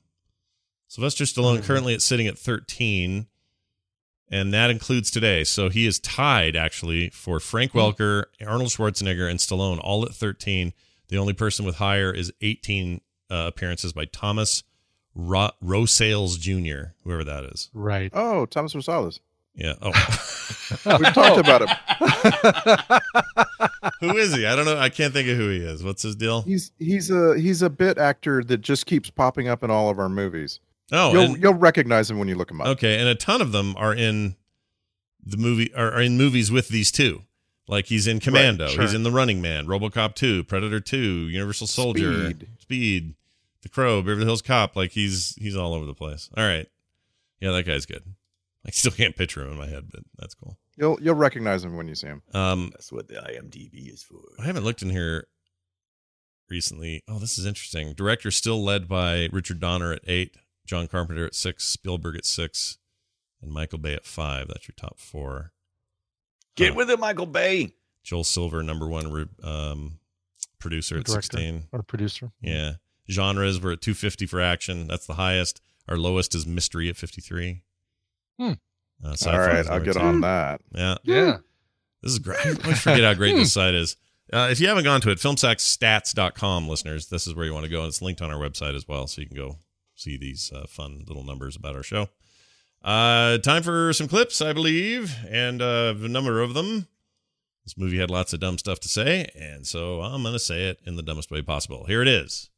[0.87, 3.27] Sylvester Stallone currently it's sitting at 13
[4.31, 5.43] and that includes today.
[5.43, 10.73] So he is tied actually for Frank Welker, Arnold Schwarzenegger and Stallone all at 13.
[11.09, 13.01] The only person with higher is 18
[13.31, 14.63] uh, appearances by Thomas
[15.15, 17.71] Ro- Rosales Jr., whoever that is.
[17.75, 18.11] Right.
[18.15, 19.21] Oh, Thomas Rosales.
[19.55, 19.75] Yeah.
[19.83, 19.91] Oh.
[20.99, 23.01] We've talked about him.
[24.01, 24.47] who is he?
[24.47, 24.79] I don't know.
[24.79, 25.83] I can't think of who he is.
[25.83, 26.43] What's his deal?
[26.43, 29.99] He's he's a he's a bit actor that just keeps popping up in all of
[29.99, 30.61] our movies.
[30.93, 32.69] Oh, you'll and- you'll recognize him when you look him up.
[32.69, 34.37] Okay, and a ton of them are in
[35.25, 37.23] the movie are, are in movies with these two.
[37.69, 38.83] Like he's in Commando, sure.
[38.83, 42.49] he's in The Running Man, RoboCop 2, Predator 2, Universal Soldier, Speed.
[42.71, 43.15] Speed,
[43.63, 44.77] The Crow, Beverly Hills Cop.
[44.77, 46.31] Like he's he's all over the place.
[46.37, 46.69] All right,
[47.41, 48.05] yeah, that guy's good.
[48.67, 50.57] I still can't picture him in my head, but that's cool.
[50.77, 52.23] You'll you'll recognize him when you see him.
[52.33, 54.21] Um, That's what the IMDb is for.
[54.39, 55.27] I haven't looked in here
[56.49, 57.03] recently.
[57.09, 57.93] Oh, this is interesting.
[57.95, 62.79] Director still led by Richard Donner at eight, John Carpenter at six, Spielberg at six,
[63.43, 64.47] and Michael Bay at five.
[64.49, 65.53] That's your top four.
[66.55, 66.75] Get Huh.
[66.77, 67.73] with it, Michael Bay.
[68.05, 70.00] Joel Silver, number one um,
[70.61, 71.39] producer at Director.
[71.39, 71.65] 16.
[71.73, 72.31] Or producer.
[72.41, 72.75] Yeah.
[73.11, 74.87] Genres, we're at 250 for action.
[74.87, 75.61] That's the highest.
[75.89, 77.63] Our lowest is mystery at 53
[78.39, 78.53] hmm.
[79.05, 80.01] uh, all right I'll get two.
[80.01, 80.61] on that.
[80.73, 80.97] Yeah.
[81.03, 81.39] Yeah.
[82.03, 82.39] This is great.
[82.47, 83.97] I always forget how great this site is.
[84.33, 87.71] Uh, if you haven't gone to it, filmsackstats.com, listeners, this is where you want to
[87.71, 87.81] go.
[87.81, 89.09] And it's linked on our website as well.
[89.09, 89.57] So you can go
[89.97, 92.09] see these uh, fun little numbers about our show.
[92.83, 96.87] Uh, time for some clips, I believe, and uh, a number of them.
[97.71, 100.65] This movie had lots of dumb stuff to say, and so I'm going to say
[100.71, 101.85] it in the dumbest way possible.
[101.85, 102.51] Here it is.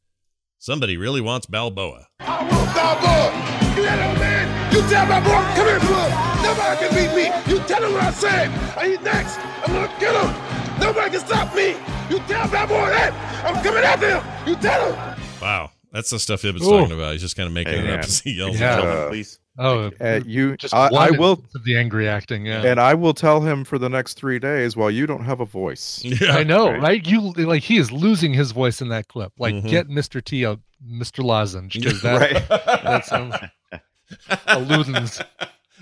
[0.58, 2.06] Somebody really wants Balboa.
[2.20, 3.28] Balboa!
[3.76, 4.72] You that old man?
[4.72, 6.12] You tell Balboa, come here, blood.
[6.42, 7.52] Nobody can beat me.
[7.52, 8.48] You tell him what I said.
[8.78, 9.38] Are you next?
[9.38, 10.80] I'm gonna get him.
[10.80, 11.76] Nobody can stop me.
[12.08, 13.12] You tell Balboa that.
[13.44, 14.48] I'm coming after him.
[14.48, 15.20] You tell him.
[15.42, 15.72] Wow.
[15.92, 16.70] That's the stuff Ibben's Ooh.
[16.70, 17.12] talking about.
[17.12, 17.98] He's just kind of making Hey, it up man.
[18.04, 18.58] as he yells.
[18.58, 18.80] Yeah.
[18.80, 19.38] at Please.
[19.58, 22.46] Oh, Uh, you, just I, I will, of the angry acting.
[22.46, 22.62] Yeah.
[22.64, 25.44] and I will tell him for the next three days while you don't have a
[25.44, 26.00] voice.
[26.04, 26.32] Yeah.
[26.36, 26.80] I know, right.
[26.80, 27.06] right.
[27.06, 29.32] You like he is losing his voice in that clip.
[29.38, 29.68] Like Mhm.
[29.68, 30.24] get Mr.
[30.24, 31.22] T a Mr.
[31.22, 32.48] Lozenge because that Right.
[32.48, 33.34] that sounds
[33.72, 35.22] a Ludens.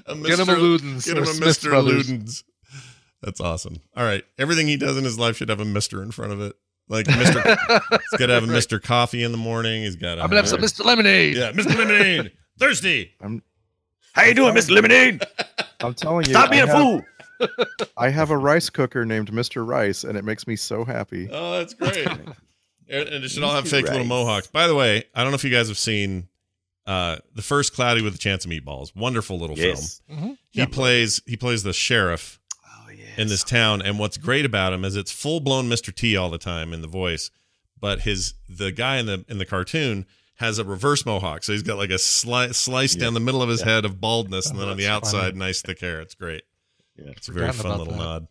[0.07, 1.07] A Get him a Ludens.
[1.07, 1.69] Get him a Smith Mr.
[1.71, 2.11] Brothers.
[2.11, 2.43] Ludens.
[3.23, 3.77] That's awesome.
[3.97, 4.25] All right.
[4.39, 6.03] Everything he does in his life should have a Mr.
[6.03, 6.57] in front of it.
[6.89, 7.91] Like Mr.
[7.91, 8.83] he's got to have a Mr.
[8.83, 9.85] Coffee in the morning.
[9.85, 10.85] He's got to I'm gonna have some Mr.
[10.85, 11.37] Lemonade.
[11.37, 11.77] Yeah, Mr.
[11.77, 12.33] Lemonade.
[12.59, 13.13] Thirsty.
[14.12, 14.70] How you doing, Mr.
[14.70, 15.23] Lemonade?
[15.81, 17.03] I'm telling you, Stop being a have- fool.
[17.97, 19.66] I have a rice cooker named Mr.
[19.66, 21.28] Rice, and it makes me so happy.
[21.32, 22.07] Oh, that's great.
[22.07, 22.35] and,
[22.89, 23.70] and it should all have Mr.
[23.70, 24.47] fake little mohawks.
[24.49, 26.28] By the way, I don't know if you guys have seen
[26.87, 28.95] uh, the first Cloudy with a Chance of Meatballs.
[28.95, 30.03] Wonderful little Yes.
[30.07, 30.37] film.
[30.51, 33.05] He plays he plays the sheriff Oh yeah.
[33.16, 35.95] in this town, and what's great about him is it's full blown Mr.
[35.95, 37.31] T all the time in the voice,
[37.81, 40.05] but his the guy in the in the cartoon
[40.41, 43.49] has a reverse mohawk, so he's got like a sli- slice down the middle of
[43.49, 45.39] his head of baldness, and then on the outside, funny.
[45.39, 46.01] nice thick hair.
[46.01, 46.43] It's great.
[46.97, 47.11] Yeah.
[47.17, 47.99] It's a very fun little that.
[47.99, 48.23] nod.
[48.23, 48.29] Um,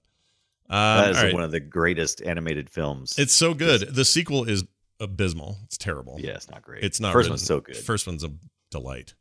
[1.04, 1.34] That is all right.
[1.34, 3.18] one of the greatest animated films.
[3.18, 3.94] It's so good.
[3.96, 4.64] The sequel is
[5.00, 5.58] abysmal.
[5.64, 6.18] It's terrible.
[6.20, 6.84] yeah, it's not great.
[6.84, 7.14] It's not.
[7.14, 7.78] First really- one's so good.
[7.78, 8.32] First one's a
[8.70, 9.14] delight.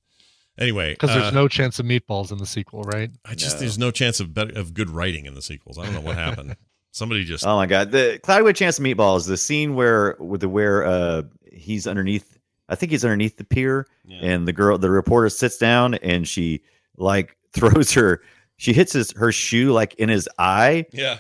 [0.58, 3.10] Anyway, Because uh, there's no chance of meatballs in the sequel, right?
[3.24, 3.60] I just No.
[3.60, 5.78] there's no chance of better, of good writing in the sequels.
[5.78, 6.56] I don't know what happened.
[6.90, 10.16] Somebody just Oh my god, the Cloudy with a Chance of Meatballs, the scene where
[10.18, 12.37] with the where uh he's underneath,
[12.68, 14.18] I think he's underneath the pier, Yeah.
[14.22, 16.62] and the girl, the reporter sits down and she
[16.96, 18.22] like throws her,
[18.56, 20.86] she hits his her shoe like in his eye.
[20.92, 21.18] yeah.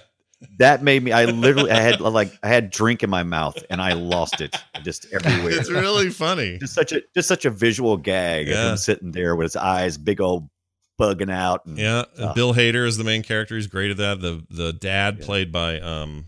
[0.58, 3.82] That made me, I literally, I had like I had drink in my mouth and
[3.82, 4.54] I lost it
[4.84, 5.58] just everywhere.
[5.58, 6.58] It's really funny.
[6.60, 8.70] just such a just such a visual gag of Yeah.
[8.70, 10.48] him sitting there with his eyes big old
[11.00, 11.66] bugging out.
[11.66, 12.34] And, Yeah, Oh.
[12.34, 13.56] Bill Hader is the main character.
[13.56, 14.20] He's great at that.
[14.20, 15.26] The the dad Yeah.
[15.26, 16.26] played by um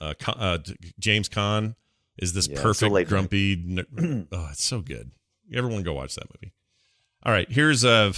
[0.00, 0.58] uh, Con- uh
[0.98, 1.76] James Caan
[2.22, 3.08] is this Yeah, perfect late night.
[3.08, 3.86] grumpy
[4.32, 5.10] oh it's so good.
[5.52, 6.52] Everyone go watch that movie.
[7.24, 8.12] All right, here's a,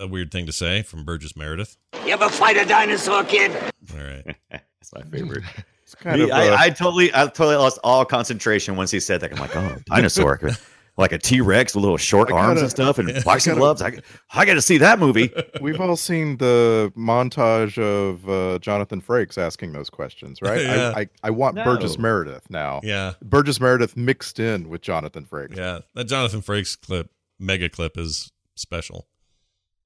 [0.00, 1.76] a weird thing to say from Burgess Meredith.
[2.04, 3.52] You ever fight a dinosaur, kid?
[3.94, 4.36] All right.
[4.50, 5.44] That's my favorite.
[5.84, 6.30] It's kind Me- of.
[6.30, 9.32] uh, I, I totally, I totally lost all concentration once he said that.
[9.32, 10.40] I'm like, oh, dinosaur,
[10.98, 13.60] like a T Rex with little short arms gotta- and stuff and I boxing gotta-
[13.60, 13.82] gloves.
[13.82, 13.98] I,
[14.32, 15.30] I got to see that movie.
[15.60, 20.60] We've all seen the montage of uh, Jonathan Frakes asking those questions, right?
[20.66, 20.92] Yeah.
[20.96, 21.64] I, I, I want No.
[21.64, 22.80] Burgess Meredith now.
[22.82, 23.12] Yeah.
[23.22, 25.56] Burgess Meredith mixed in with Jonathan Frakes.
[25.56, 25.80] Yeah.
[25.94, 29.06] That Jonathan Frakes clip, mega clip is special.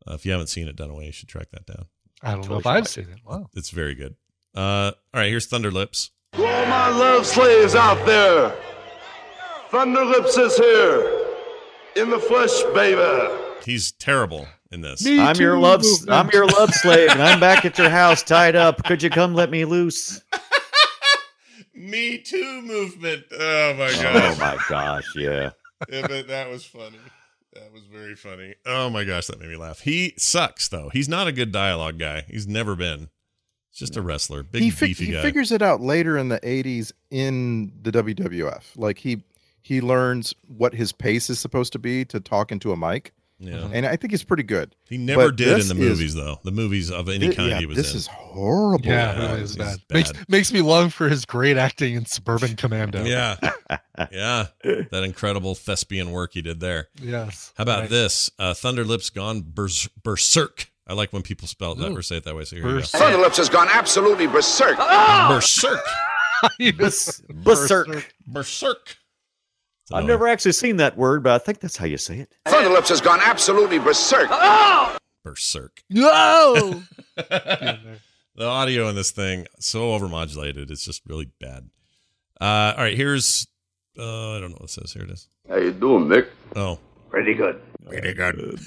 [0.08, 1.86] Uh, if you haven't seen it, Dunaway, you should track that down.
[2.22, 3.18] I don't know if I've seen it.
[3.26, 3.48] Wow.
[3.54, 4.14] It's very good.
[4.56, 6.10] Uh, all right, here's Thunder Lips.
[6.34, 8.54] To all my love slaves out there,
[9.70, 11.26] Thunder Lips is here.
[11.94, 13.32] In the flesh, baby.
[13.64, 15.04] He's terrible in this.
[15.04, 16.10] Me I'm your love, movement.
[16.10, 18.82] I'm your love slave, and I'm back at your house tied up.
[18.82, 20.22] Could you come let me loose?
[21.74, 23.26] Me Too movement.
[23.32, 24.36] Oh my oh, gosh.
[24.36, 25.50] Oh my gosh, yeah.
[25.88, 26.98] yeah, but that was funny.
[27.54, 28.56] That was very funny.
[28.66, 29.80] Oh my gosh, that made me laugh.
[29.80, 30.90] He sucks though.
[30.92, 32.24] He's not a good dialogue guy.
[32.28, 33.08] He's never been.
[33.70, 34.06] He's just a mm.
[34.06, 35.18] wrestler, big he, fi- beefy he guy.
[35.18, 38.64] He figures it out later in the 80s in the WWF.
[38.76, 39.22] Like he
[39.62, 43.68] he learns what his pace is supposed to be to talk into a mic, yeah,
[43.72, 44.74] and I think he's pretty good.
[44.88, 46.38] he never but did in this the is- movies though.
[46.44, 47.96] The movies of any Thi- kind yeah, he was this in.
[47.98, 48.84] is horrible.
[48.86, 49.78] Yeah, Yeah, it really is bad.
[49.88, 49.96] bad.
[49.96, 53.02] Makes makes me long for his great acting in Suburban Commando.
[53.04, 53.36] yeah,
[54.12, 54.46] yeah.
[54.62, 56.88] That incredible thespian work he did there.
[57.00, 57.52] Yes.
[57.56, 57.90] How about Right.
[57.90, 58.30] this?
[58.38, 60.70] Uh, Thunder Lips gone bers- berserk.
[60.86, 61.96] I like when people spell that Ooh.
[61.96, 62.44] or say it that way.
[62.44, 62.78] So here you go.
[62.80, 63.18] Berserk.
[63.20, 64.76] Lips has gone absolutely berserk.
[64.76, 65.80] Berserk.
[66.76, 68.12] Bes- Berserk.
[68.26, 68.96] Berserk.
[69.92, 72.34] I've never actually seen that word, but I think that's how you say it.
[72.46, 74.28] Thunder Lips has gone absolutely berserk.
[75.24, 75.82] Berserk.
[75.90, 76.82] No.
[78.36, 80.70] The audio in this thing so overmodulated.
[80.70, 81.68] It's just really bad.
[82.40, 83.46] Uh, all right, here's
[83.98, 84.94] uh, I don't know what it says.
[84.94, 85.28] Here it is.
[85.46, 86.28] How you doing, Mick?
[86.56, 86.78] Oh,
[87.10, 87.60] Pretty good.
[87.86, 88.58] pretty good.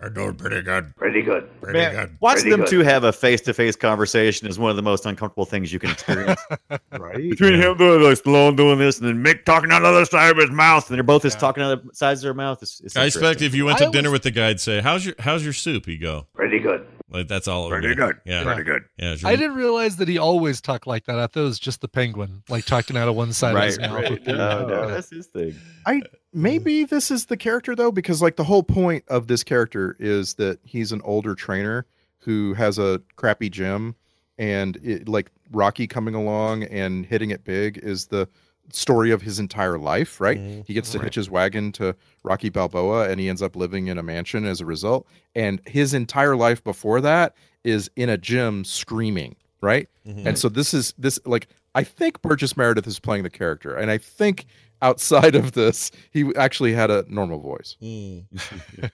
[0.00, 0.94] I'm doing pretty good.
[0.96, 1.48] Pretty good.
[1.60, 2.16] Pretty Man, good.
[2.20, 2.68] watching Pretty them good.
[2.70, 6.40] two have a face-to-face conversation is one of the most uncomfortable things you can experience.
[6.92, 7.16] right.
[7.16, 10.30] Between him doing like Stallone doing this, and then Mick talking out the other side
[10.30, 12.62] of his mouth, and they're both just talking out the sides of their mouth.
[12.62, 14.60] It's, it's I expect if you went I to dinner always- with the guy, I'd
[14.60, 16.86] say, "How's your How's your soup?" He'd go, Pretty good.
[17.10, 18.16] "Like that's all." it Pretty good.
[18.24, 18.44] Yeah.
[18.44, 18.82] Pretty good.
[18.98, 19.12] Yeah.
[19.12, 21.18] is I didn't realize that he always talked like that.
[21.18, 23.78] I thought it was just the penguin, like talking out of one side of his
[23.78, 23.92] mouth.
[23.92, 24.10] right.
[24.10, 25.54] with No, no, uh, that's his thing.
[25.86, 26.02] I
[26.32, 30.34] maybe this is the character though, because like the whole point of this character is
[30.34, 31.86] that he's an older trainer
[32.18, 33.94] who has a crappy gym,
[34.38, 38.28] and it, like Rocky coming along and hitting it big is the
[38.72, 40.38] story of his entire life, right?
[40.38, 40.66] Mhm.
[40.66, 43.98] He gets to hitch his wagon to Rocky Balboa, and he ends up living in
[43.98, 45.06] a mansion as a result.
[45.34, 47.34] And his entire life before that
[47.64, 49.88] is in a gym screaming, right?
[50.06, 50.26] Mhm.
[50.26, 53.90] And so this is this like I think Burgess Meredith is playing the character, and
[53.90, 54.46] I think
[54.80, 57.76] outside of this, he actually had a normal voice.
[57.80, 58.18] Hmm.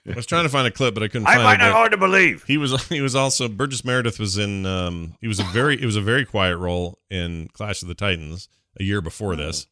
[0.09, 1.65] I was trying to find a clip, but I couldn't I find find it.
[1.65, 2.43] it hard to believe.
[2.47, 5.85] He was he was also Burgess Meredith was in um he was a very it
[5.85, 8.49] was a very quiet role in Clash of the Titans
[8.79, 9.67] a year before this,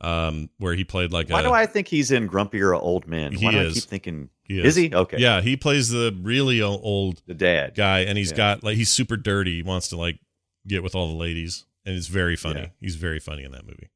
[0.00, 3.32] um where he played like Why a do I think he's in grumpier old men?
[3.32, 3.74] He Why do I is.
[3.74, 4.28] keep thinking?
[4.44, 5.18] he Is he okay?
[5.18, 7.74] Yeah, he plays the really old the dad.
[7.74, 8.36] guy, and he's Yeah.
[8.36, 9.56] got like he's super dirty.
[9.56, 10.18] He wants to like
[10.66, 12.60] get with all the ladies, and it's very funny.
[12.60, 12.68] Yeah.
[12.80, 13.88] He's very funny in that movie.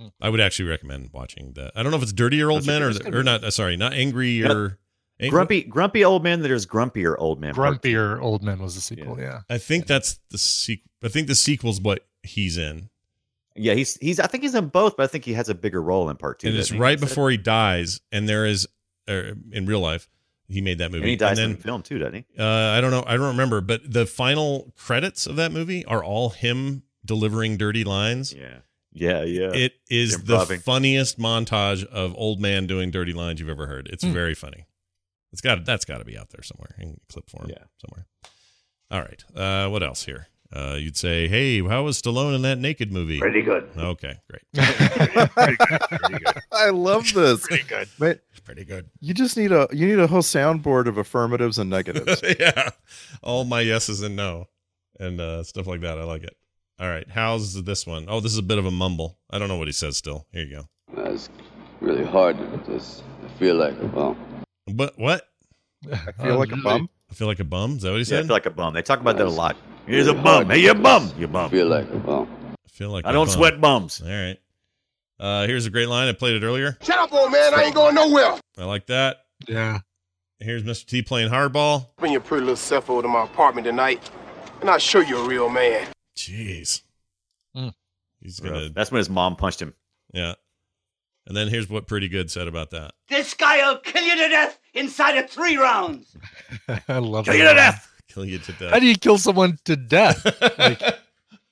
[0.00, 0.08] Hmm.
[0.20, 1.72] I would actually recommend watching that.
[1.76, 2.66] I don't know if it's dirtier old That's
[3.04, 3.44] men or or not.
[3.44, 4.50] uh, Sorry, not angry Yep.
[4.50, 4.78] or
[5.20, 6.40] Ain't- Grumpy, grumpy old man.
[6.42, 7.54] There's grumpier old man.
[7.54, 7.80] part.
[7.80, 9.16] Grumpier Old Men was the sequel.
[9.20, 9.42] Yeah.
[9.48, 10.90] I think that's the sequel.
[11.04, 12.90] I think the sequel's what he's in.
[13.56, 14.18] Yeah, he's he's.
[14.20, 16.40] I think he's in both, but I think he has a bigger role in part
[16.40, 16.48] two.
[16.48, 16.80] and it's doesn't he?
[16.82, 18.66] right before he dies, and there is,
[19.08, 20.08] er, in real life,
[20.48, 21.02] he made that movie.
[21.02, 22.24] and he dies then, in the film too, doesn't he?
[22.38, 23.04] Uh, I don't know.
[23.06, 27.84] I don't remember, but the final credits of that movie are all him delivering dirty
[27.84, 28.32] lines.
[28.32, 28.58] Yeah,
[28.92, 29.50] yeah, yeah.
[29.52, 30.56] It is Improving.
[30.58, 33.88] the funniest montage of old man doing dirty lines you've ever heard.
[33.92, 34.12] It's Hmm.
[34.12, 34.66] very funny.
[35.32, 37.48] It's got that's got to be out there somewhere in clip form.
[37.50, 37.64] Yeah.
[37.78, 38.06] somewhere.
[38.90, 39.24] All right.
[39.34, 40.26] Uh, what else here?
[40.54, 43.68] Uh, you'd say, "Hey, how was Stallone in that naked movie?" Pretty good.
[43.76, 44.42] Okay, great.
[46.52, 47.44] I love this.
[47.46, 47.88] Pretty good.
[47.98, 48.88] But Pretty good.
[49.00, 52.22] you just need a you need a whole soundboard of affirmatives and negatives.
[52.38, 52.70] yeah,
[53.22, 54.46] all my yeses and no,
[55.00, 55.98] and uh, stuff like that.
[55.98, 56.36] I like it.
[56.78, 58.06] All right, how's this one?
[58.08, 59.18] Oh, this is a bit of a mumble.
[59.30, 59.96] I don't know what he says.
[59.96, 60.68] Still, here you go.
[61.12, 61.28] It's
[61.80, 63.02] really hard to just
[63.38, 64.16] feel like a bum.
[64.72, 65.26] But what?
[65.92, 66.88] I feel like a bum.
[67.14, 67.76] I feel like a bum.
[67.76, 68.26] Is that what he Yeah, I said?
[68.26, 68.74] feel like a bum.
[68.74, 69.56] They talk about that a lot.
[69.86, 70.50] He's a bum.
[70.50, 71.12] Hey, you a bum.
[71.16, 71.48] You bum.
[71.48, 72.28] Feel like a bum.
[72.50, 73.34] I feel like I don't bum.
[73.36, 74.02] sweat bums.
[74.02, 74.36] All right.
[75.20, 76.08] Uh, here's a great line.
[76.08, 76.76] I played it earlier.
[76.82, 77.54] Shut up, old man.
[77.54, 78.34] I ain't going nowhere.
[78.58, 79.26] I like that.
[79.46, 79.78] Yeah.
[80.40, 80.86] Here's Mr.
[80.86, 81.86] T playing hardball.
[81.98, 84.10] Bring your pretty little self over to my apartment tonight,
[84.60, 85.86] and I'll show you a real man.
[86.16, 86.82] Jeez.
[87.54, 87.68] Hmm.
[88.20, 88.70] He's gonna.
[88.70, 89.72] That's when his mom punched him.
[90.12, 90.34] Yeah.
[91.28, 92.90] And then here's what Pretty Good said about that.
[93.08, 96.16] This guy'll kill you to death inside of three rounds.
[96.88, 97.90] I love Kill that you to death.
[98.08, 98.72] Kill you to death.
[98.72, 100.24] How do you kill someone to death?
[100.58, 100.80] Like,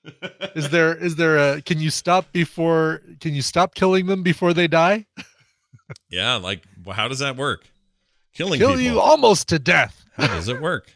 [0.54, 4.52] is there is there a can you stop before can you stop killing them before
[4.52, 5.06] they die?
[6.10, 6.36] yeah.
[6.36, 7.64] Like, how does that work?
[8.34, 8.82] Killing Kill people.
[8.82, 10.04] you almost to death.
[10.14, 10.90] How does it work?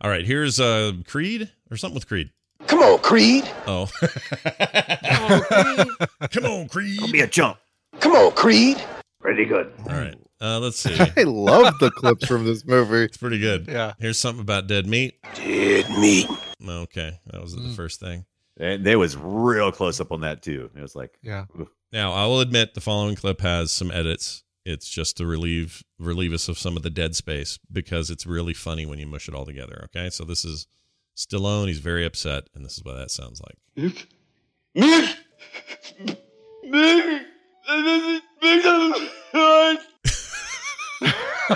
[0.00, 0.24] All right.
[0.24, 2.30] Here's uh Creed or something with Creed.
[2.66, 3.44] Come on, Creed.
[3.66, 3.88] Oh.
[6.30, 6.98] Come on, Creed.
[7.00, 7.58] Don't be a chump.
[8.00, 8.82] Come on, Creed.
[9.20, 9.72] Pretty good.
[9.88, 10.14] All right.
[10.42, 10.94] Uh, let's see.
[10.98, 13.04] I love the clips from this movie.
[13.04, 13.68] It's pretty good.
[13.68, 13.92] Yeah.
[14.00, 15.14] Here's something about dead meat.
[15.36, 16.26] Dead meat.
[16.66, 17.18] Okay.
[17.28, 17.76] That was the Mm.
[17.76, 18.24] first thing.
[18.58, 20.68] And they was real close up on that too.
[20.76, 21.44] It was like, Yeah.
[21.92, 24.42] Now, I will admit the following clip has some edits.
[24.64, 28.54] It's just to relieve relieve us of some of the dead space because it's really
[28.54, 29.82] funny when you mush it all together.
[29.86, 30.66] Okay, so this is
[31.16, 31.66] Stallone.
[31.68, 33.58] He's very upset, and this is what that sounds like.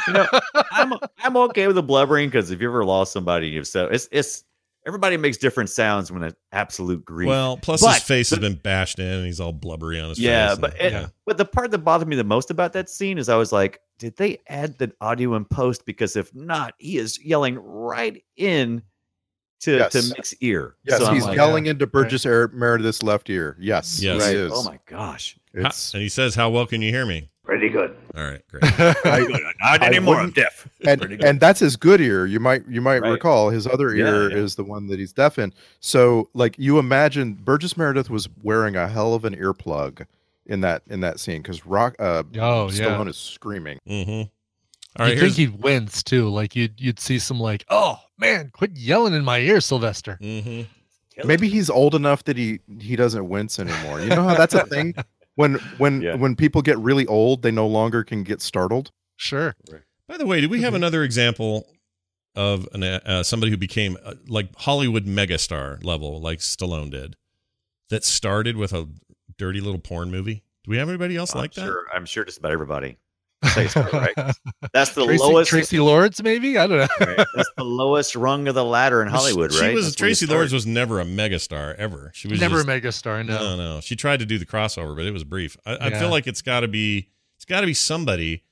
[0.06, 0.26] You know,
[0.72, 4.08] I'm I'm okay with the blubbering because if you ever lost somebody, you've said it's
[4.12, 4.44] it's
[4.86, 7.28] everybody makes different sounds when it's absolute grief.
[7.28, 10.18] Well, plus But his face has been bashed in, and he's all blubbery on his
[10.18, 10.58] yeah, face.
[10.58, 11.06] but and- it, yeah.
[11.24, 13.80] but the part that bothered me the most about that scene is I was like,
[13.98, 15.86] did they add the audio in post?
[15.86, 18.82] Because if not, he is yelling right in
[19.60, 19.92] to Yes.
[19.92, 20.76] to Mick's ear.
[20.84, 23.56] Yes, So he's like, yelling into Burgess Air Meredith's left ear.
[23.58, 24.20] Yes, Yes.
[24.22, 24.36] he right.
[24.36, 24.52] is.
[24.54, 25.36] Oh my gosh.
[25.56, 27.96] How- It's, and he says, "How well can you hear me?" Pretty good.
[28.16, 28.64] All right, great.
[29.06, 29.24] I,
[29.60, 30.16] not anymore.
[30.16, 30.68] I'm deaf.
[30.84, 32.26] and and that's his good ear.
[32.26, 33.10] You might you might Right.
[33.12, 34.36] recall his other ear yeah.
[34.36, 35.54] is the one that he's deaf in.
[35.78, 40.06] So like you imagine Burgess Meredith was wearing a hell of an earplug
[40.46, 43.00] in that in that scene because Rock uh Oh yeah.
[43.04, 43.78] Is screaming.
[43.88, 44.28] Mm-hmm.
[45.02, 46.28] All you think he'd wince too?
[46.28, 50.18] Like you'd you'd see some like, oh man, quit yelling in my ear, Sylvester.
[50.20, 50.62] hmm
[51.24, 54.00] Maybe he's old enough that he he doesn't wince anymore.
[54.00, 54.94] You know how that's a thing
[55.36, 56.16] when when Yeah.
[56.16, 58.90] when people get really old, they no longer can get startled.
[59.16, 59.54] Sure.
[60.08, 60.64] By the way, do we Mm-hmm.
[60.64, 61.66] have another example
[62.34, 67.16] of an, uh, somebody who became uh, like Hollywood megastar level, like Stallone did,
[67.88, 68.88] that started with a
[69.38, 70.42] dirty little porn movie?
[70.64, 71.64] Do we have anybody else I'm like that?
[71.64, 71.86] sure.
[71.94, 72.98] I'm sure just about everybody.
[73.44, 74.14] Say right?
[74.72, 75.50] That's the Tracy, lowest.
[75.50, 76.56] Tracy Lawrence, maybe?
[76.58, 77.06] I don't know.
[77.06, 77.26] right?
[77.36, 79.74] That's the lowest rung of the ladder in Hollywood, she, right?
[79.74, 80.36] Was That's Tracy start.
[80.36, 82.10] Lawrence was never a megastar ever.
[82.14, 83.38] She was Never just, a megastar, no.
[83.38, 83.80] No, no.
[83.80, 85.56] She tried to do the crossover, but it was brief.
[85.66, 88.42] I, I feel like it's got to be it's got to be somebody,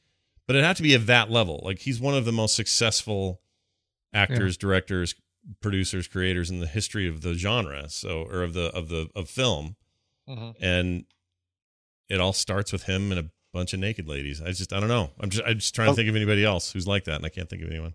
[0.46, 1.62] but it had to be of that level.
[1.64, 3.40] Like he's one of the most successful
[4.12, 5.14] actors, directors,
[5.62, 7.88] producers, creators in the history of the genre.
[7.88, 9.76] So, or of the of the of film,
[10.28, 10.54] Mhm.
[10.60, 11.04] and
[12.10, 13.24] it all starts with him in a
[13.54, 14.42] bunch of naked ladies.
[14.42, 15.10] I just I don't know.
[15.20, 17.30] I'm just I'm just trying to think of anybody else who's like that, and I
[17.30, 17.94] can't think of anyone.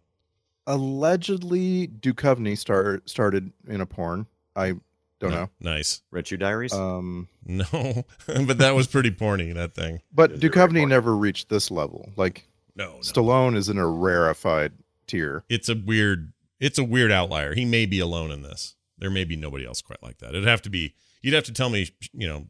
[0.66, 4.28] Allegedly, Duchovny start, started in a porn.
[4.56, 4.74] I
[5.20, 5.36] don't No.
[5.36, 5.50] know.
[5.60, 6.02] Nice.
[6.12, 6.74] Red Shoe Diaries.
[6.74, 7.66] Um, No,
[8.28, 9.54] but that was pretty porny.
[9.54, 10.02] That thing.
[10.14, 12.12] but Those Duchovny never reached this level.
[12.16, 13.00] Like No, no.
[13.00, 14.74] Stallone is in a rarefied
[15.08, 15.44] tier.
[15.50, 17.54] it's a weird it's a weird outlier.
[17.56, 18.76] He may be alone in this.
[18.98, 20.30] There may be nobody else quite like that.
[20.30, 22.46] It'd have to be you'd have to tell me, you know,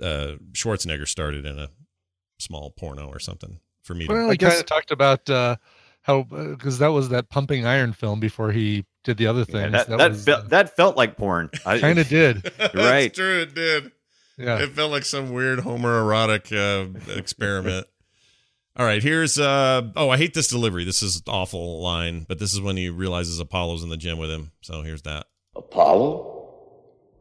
[0.00, 1.68] uh Schwarzenegger started in a
[2.40, 5.56] small porno or something for me to Well, I he kind of talked about uh,
[6.02, 9.72] how because that was that pumping iron film before he did the other Yeah, things.
[9.72, 11.50] that that that, was, felt, that felt like porn.
[11.66, 12.42] I- kind of did.
[12.58, 13.12] That's right.
[13.14, 13.92] true, it did.
[14.38, 14.58] Yeah.
[14.62, 17.86] It felt like some weird homoerotic uh experiment.
[18.76, 20.84] All right, here's uh oh, I hate this delivery.
[20.84, 24.30] This is awful line, but this is when he realizes Apollo's in the gym with
[24.30, 24.52] him.
[24.62, 25.26] So here's that.
[25.56, 26.38] Apollo?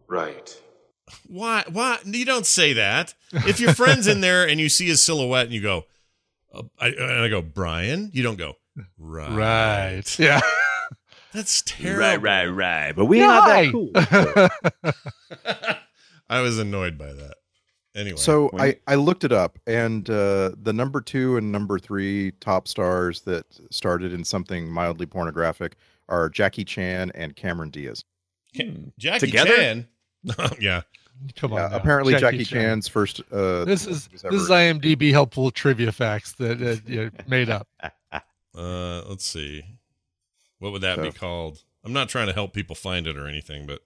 [0.07, 0.61] Right.
[1.27, 1.63] Why?
[1.71, 1.97] Why?
[2.05, 3.13] You don't say that.
[3.31, 5.85] If your friend's in there and you see his silhouette and you go,
[6.53, 8.55] uh, I, and I go, Brian, you don't go,
[8.97, 9.35] right.
[9.97, 10.19] Right.
[10.19, 10.41] Yeah.
[11.31, 11.99] That's terrible.
[12.01, 12.95] Right, right, right.
[12.95, 13.91] But we Yeah, not that cool.
[16.29, 17.35] I was annoyed by that.
[17.95, 18.17] Anyway.
[18.17, 22.67] So I, I looked it up, and uh, the number two and number three top
[22.67, 25.75] stars that started in something mildly pornographic
[26.07, 28.03] are Jackie Chan and Cameron Diaz.
[28.55, 29.55] Ca- Jackie Together?
[29.55, 29.87] Chan.
[30.59, 30.81] yeah.
[31.35, 31.59] Come on.
[31.59, 32.61] Yeah, apparently Jackie, Chan.
[32.61, 33.21] Chan's first.
[33.31, 37.67] Uh, This is movies this is IMDb helpful trivia facts that uh, you made up.
[38.57, 39.63] Uh, let's see.
[40.57, 41.63] What would that be called?
[41.85, 43.79] I'm not trying to help people find it or anything, but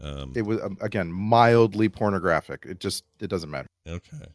[0.00, 2.64] um, It was um, again mildly pornographic.
[2.66, 3.66] It just it doesn't matter.
[3.86, 4.26] okay.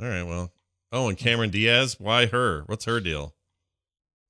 [0.00, 0.24] All right.
[0.24, 0.52] Well.
[0.92, 1.96] Oh, and Cameron Diaz.
[1.98, 2.64] Why her?
[2.66, 3.34] What's her deal?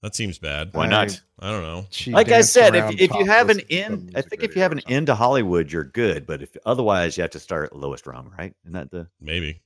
[0.05, 0.69] That seems bad.
[0.75, 1.19] Why not?
[1.41, 1.87] I don't know.
[1.89, 4.61] She Like I said, if, if you have an in end, I think if you
[4.61, 4.95] have an something.
[4.97, 6.27] end to Hollywood, you're good.
[6.27, 8.55] But if otherwise, you have to start at lowest rung, right?
[8.67, 9.09] Isn't that the?
[9.19, 9.63] Maybe.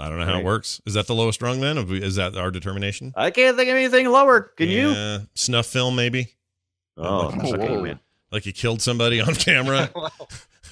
[0.00, 0.80] I don't know how it works.
[0.86, 1.76] Is that the lowest rung then?
[1.76, 3.12] Is that our determination?
[3.14, 4.40] I can't think of anything lower.
[4.56, 5.18] Can you?
[5.34, 6.34] Snuff film, maybe.
[6.96, 8.00] Oh, Like- okay, man.
[8.32, 9.90] Like you killed somebody on camera.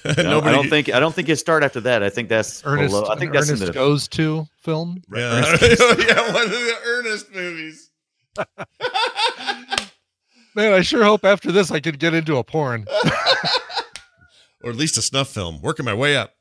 [0.17, 2.01] No, I don't think I don't think you start after that.
[2.03, 3.07] I think that's Ernest, below.
[3.09, 5.01] I think an that's in the goes to film.
[5.13, 5.39] Yeah.
[5.61, 6.33] yeah.
[6.33, 7.86] One of the Ernest movies.
[10.55, 12.87] Man, I sure hope after this I could get into a porn.
[14.63, 15.61] or at least a snuff film.
[15.61, 16.33] Working my way up.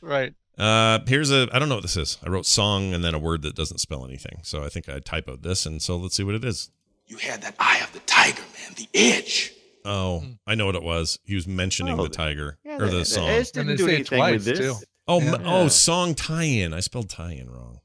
[0.00, 0.34] right.
[0.56, 1.48] Uh, here's a.
[1.52, 2.18] I don't know what this is.
[2.24, 4.40] I wrote song and then a word that doesn't spell anything.
[4.42, 6.70] So I think I typoed this, and so let's see what it is.
[7.06, 8.74] You had that eye of the tiger, man.
[8.76, 9.52] The edge.
[9.84, 11.20] Oh, I know what it was.
[11.24, 13.28] He was mentioning Oh, the tiger Yeah, or the, the song.
[13.28, 14.58] Edge didn't do anything twice, with this.
[14.58, 14.74] too.
[15.06, 15.36] oh, Yeah.
[15.44, 16.74] oh, song tie-in.
[16.74, 17.78] I spelled tie-in wrong.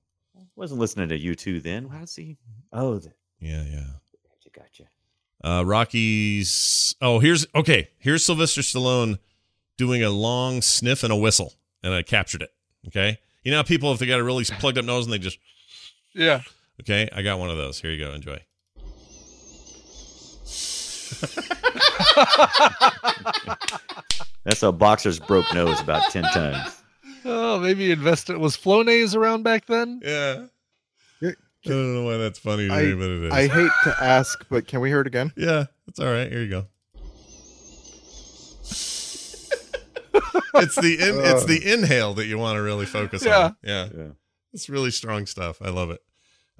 [0.56, 1.88] Wasn't listening to you two then.
[1.90, 2.38] How does he?
[2.74, 3.14] Oh, the,
[3.44, 3.86] Yeah, yeah.
[4.24, 4.84] gotcha, gotcha.
[5.44, 6.96] Uh, Rocky's.
[7.02, 7.90] Oh, here's okay.
[8.00, 9.20] Here's Sylvester Stallone
[9.78, 11.54] doing a long sniff and a whistle,
[11.84, 12.54] and I captured it.
[12.88, 15.18] Okay, you know how people if they got a really plugged up nose and they
[15.20, 15.38] just
[16.14, 16.42] Yeah.
[16.82, 17.10] okay.
[17.14, 17.80] I got one of those.
[17.82, 18.14] Here you go.
[18.14, 18.40] Enjoy.
[24.44, 26.82] That's a boxer's broke nose about ten times.
[27.26, 28.38] Oh, maybe invest it.
[28.40, 30.02] Was Flonase around back then?
[30.04, 30.46] Yeah.
[31.64, 31.74] Yeah.
[31.74, 33.34] I don't know why that's funny to I- me, but it is.
[33.34, 35.32] I hate to ask, but can we hear it again?
[35.38, 36.30] yeah, it's all right.
[36.32, 36.66] Here you go.
[40.56, 43.38] it's the in, it's the inhale that you want to really focus Yeah.
[43.46, 43.56] on.
[43.64, 43.90] Yeah.
[43.96, 44.08] Yeah.
[44.54, 45.58] It's really strong stuff.
[45.62, 46.02] I love it.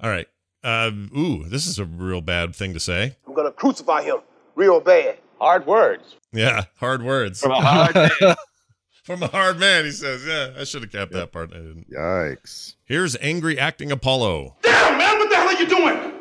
[0.00, 0.26] All right.
[0.64, 3.16] Um, ooh, this is a real bad thing to say.
[3.26, 4.18] I'm gonna crucify him
[4.54, 5.18] real bad.
[5.40, 6.16] Hard words.
[6.32, 8.34] Yeah, hard words From a hard man.
[9.04, 9.84] from a hard man.
[9.84, 11.50] He says, "Yeah, I should have kept that part.
[11.52, 12.74] I didn't." Yikes!
[12.84, 14.56] Here's angry acting Apollo.
[14.62, 16.12] Damn, man, what the hell are you doing?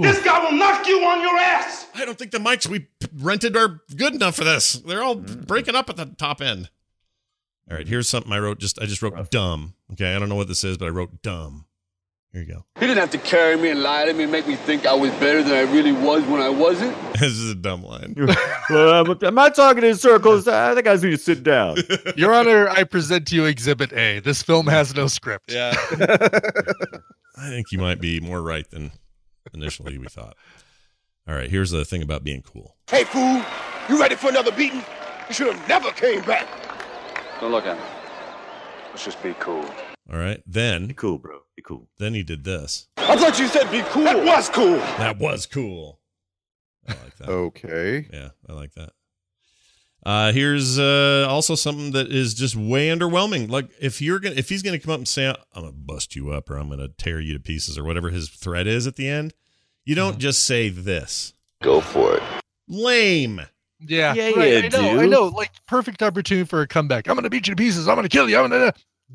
[0.00, 1.88] This guy will knock you on your ass.
[1.94, 4.74] I don't think the mics we rented are good enough for this.
[4.74, 5.46] They're all mm.
[5.46, 6.70] breaking up at the top end.
[7.70, 8.58] All right, here's something I wrote.
[8.58, 9.24] Just I just wrote uh.
[9.30, 9.74] dumb.
[9.92, 11.66] Okay, I don't know what this is, but I wrote dumb.
[12.32, 12.64] Here you go.
[12.80, 14.94] He didn't have to carry me and lie to me and make me think I
[14.94, 16.96] was better than I really was when I wasn't.
[17.14, 18.14] this is a dumb line.
[18.70, 20.48] well, I'm, I'm not talking in circles.
[20.48, 21.76] I think I need to sit down.
[22.16, 24.20] Your Honor, I present to you Exhibit A.
[24.20, 25.52] This film has no script.
[25.52, 25.76] Yeah.
[27.36, 28.92] I think you might be more right than
[29.54, 30.36] initially we thought.
[31.26, 32.76] All right, here's the thing about being cool.
[32.90, 33.42] Hey, fool,
[33.88, 34.84] you ready for another beating?
[35.28, 36.48] You should have never came back.
[37.40, 37.84] Don't look at me.
[38.90, 39.64] Let's just be cool.
[40.12, 41.40] All right, then Be cool, bro.
[41.56, 41.88] Be cool.
[41.98, 42.88] then he did this.
[42.96, 44.04] I thought you said be cool.
[44.04, 44.76] That was cool.
[44.76, 46.00] That was cool.
[46.88, 47.28] I like that.
[47.28, 48.08] Okay.
[48.12, 48.90] Yeah, I like that.
[50.04, 53.48] Uh, here's uh, also something that is just way underwhelming.
[53.48, 56.32] Like if you're gonna, if he's gonna come up and say, "I'm gonna bust you
[56.32, 59.08] up" or "I'm gonna tear you to pieces" or whatever his threat is at the
[59.08, 59.32] end,
[59.84, 61.34] you don't just say this.
[61.62, 62.22] Go for it.
[62.68, 63.42] Lame.
[63.84, 65.26] Yeah, Yeah, right, you I know, I know.
[65.26, 67.08] Like perfect opportunity for a comeback.
[67.08, 67.88] I'm gonna beat you to pieces.
[67.88, 68.38] I'm gonna kill you.
[68.38, 68.72] I'm gonna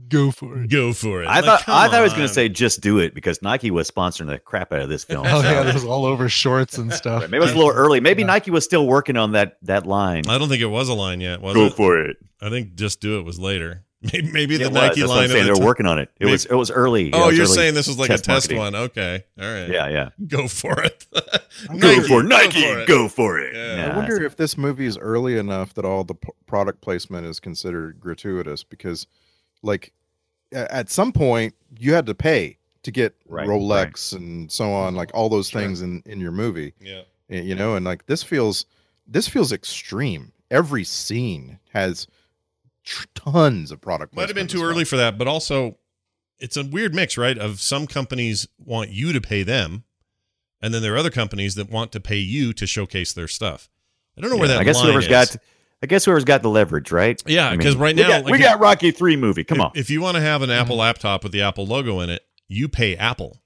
[0.10, 0.70] go for it.
[0.70, 1.28] Go for it.
[1.28, 3.42] I Like, thought I come thought I was going to say just do it because
[3.42, 5.26] Nike was sponsoring the crap out of this film.
[5.30, 7.24] Oh So- yeah, this is all over shorts and stuff.
[7.24, 8.00] Maybe it was a little early.
[8.00, 10.24] Maybe Nike was still working on that that line.
[10.28, 11.42] I don't think it was a line yet.
[11.42, 11.74] Was Go it?
[11.74, 12.18] for it.
[12.42, 13.84] I think just do it was later.
[14.14, 14.74] Maybe, maybe the was.
[14.76, 15.24] Nike That's line.
[15.24, 15.42] I'm saying.
[15.42, 16.10] of They the were t- working on it.
[16.20, 17.12] It Maybe- was it was early.
[17.12, 18.58] Oh, Yeah, was you're early saying this was like a test marketing.
[18.60, 18.76] one?
[18.76, 19.68] Okay, all right.
[19.70, 20.10] Yeah, yeah.
[20.28, 21.08] Go for it.
[21.80, 22.62] Go for it, Nike.
[22.62, 22.88] for it.
[22.88, 23.56] Go for it.
[23.56, 23.92] Yeah.
[23.94, 27.40] I wonder if this movie is early enough that all the p- product placement is
[27.40, 29.08] considered gratuitous because,
[29.62, 29.94] like,
[30.52, 35.12] at some point you had to pay to get Right, Rolex and so on, like
[35.14, 36.74] all those things in in your movie.
[36.80, 37.02] Yeah.
[37.30, 38.66] You know, and like this feels
[39.06, 40.32] this feels extreme.
[40.50, 42.08] Every scene has
[42.86, 44.16] tr- tons of product.
[44.16, 44.70] Might have been too well.
[44.70, 45.78] early for that, but also
[46.40, 47.38] it's a weird mix, right?
[47.38, 49.84] Of some companies want you to pay them,
[50.62, 53.70] and then there are other companies that want to pay you to showcase their stuff.
[54.18, 55.10] I don't know where that I guess line whoever's is.
[55.10, 55.36] got
[55.82, 57.22] I guess whoever's got the leverage, right?
[57.28, 59.44] Yeah, I mean, 'cause right we now, got, like, we got Rocky Three movie.
[59.44, 59.72] Come if, on.
[59.76, 60.82] If you want to have an Apple mm-hmm.
[60.82, 63.44] laptop with the Apple logo in it, you pay Apple,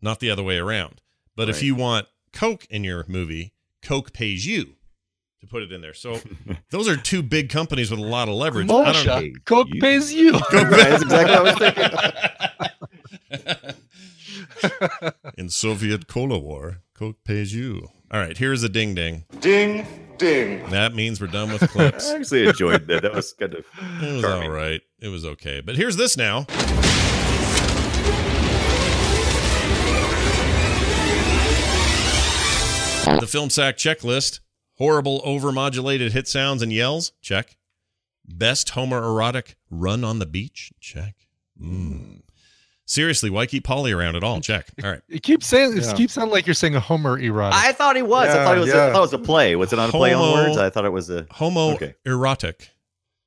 [0.00, 1.00] not the other way around.
[1.34, 3.52] But if you want Coke in your movie,
[3.82, 4.76] Coke pays you
[5.40, 5.94] to put it in there.
[5.94, 6.20] So
[6.70, 8.70] those are two big companies with a lot of leverage.
[8.70, 9.44] I don't Bullshit.
[9.44, 10.32] Coke You- pays you.
[10.52, 11.72] Right, that's exactly what I
[13.30, 13.74] was thinking.
[15.36, 17.88] In Soviet Cola War, Coke pays you.
[18.10, 19.24] All right, here's a ding ding.
[19.40, 19.86] Ding,
[20.22, 20.70] ding.
[20.70, 22.10] That means we're done with clips.
[22.10, 23.02] I actually enjoyed that.
[23.02, 23.64] That was kind of
[24.02, 24.48] It was charming.
[24.48, 24.80] all right.
[25.00, 25.60] It was okay.
[25.60, 26.46] But here's this now.
[33.20, 34.40] The film sack checklist.
[34.78, 37.12] Horrible overmodulated hit sounds and yells.
[37.20, 37.56] Check.
[38.24, 40.72] Best homoerotic run on the beach.
[40.80, 41.14] Check.
[41.60, 42.22] Mm.
[42.84, 44.40] Seriously, why keep Paulie around at all?
[44.40, 44.66] Check.
[44.82, 45.00] All right.
[45.08, 45.92] You keeps saying it Yeah.
[45.94, 47.58] keeps sounding like you're saying a Homer erotic.
[47.58, 48.28] I thought he was.
[48.28, 48.72] I thought it was.
[48.72, 48.86] A, yeah.
[48.86, 49.56] I thought it was a play.
[49.56, 50.56] Was it on a play on words?
[50.58, 51.22] I thought it was a.
[51.24, 51.74] Homoerotic.
[51.74, 52.66] Okay.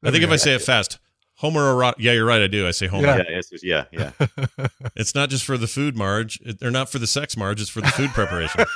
[0.03, 0.99] I think if I say it fast,
[1.41, 1.95] homoerotic.
[1.99, 2.41] Yeah, you're right.
[2.41, 2.68] I do.
[2.68, 3.07] I say Homer.
[3.07, 3.18] Yeah.
[3.18, 4.11] Yeah, yes, yes, yeah,
[4.57, 4.68] yeah.
[4.95, 6.40] It's not just for the food, Marge.
[6.41, 7.61] It, or not for the sex, Marge.
[7.61, 8.65] It's for the food preparation.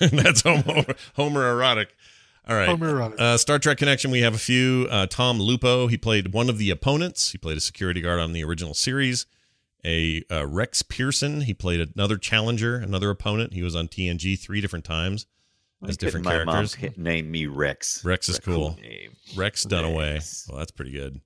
[0.16, 0.84] That's homo
[1.16, 1.88] homoerotic.
[2.48, 2.68] All right.
[2.68, 3.20] Homoerotic.
[3.20, 4.10] Uh, Star Trek connection.
[4.10, 4.86] We have a few.
[4.90, 5.86] Uh, Tom Lupo.
[5.88, 7.32] He played one of the opponents.
[7.32, 9.26] He played a security guard on the original series.
[9.84, 11.42] A uh, Rex Pearson.
[11.42, 13.52] He played another challenger, another opponent.
[13.52, 15.26] He was on TNG three different times
[15.86, 16.74] as different my mom characters.
[16.74, 18.04] hit- named me Rex.
[18.04, 18.78] Rex is What a cool.
[18.82, 19.12] name.
[19.36, 20.14] Rex Dunaway.
[20.14, 20.46] Rex.
[20.48, 21.20] Well, that's pretty good.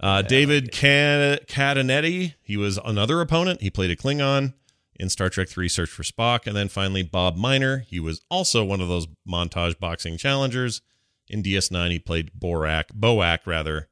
[0.00, 2.34] Uh, David Can- Catanetti.
[2.42, 3.60] He was another opponent.
[3.60, 4.54] He played a Klingon
[4.98, 6.46] in Star Trek 3 Search for Spock.
[6.46, 7.78] And then finally, Bob Minor.
[7.78, 10.80] He was also one of those montage boxing challengers.
[11.28, 13.88] In DS9, he played Borak, Boak, rather,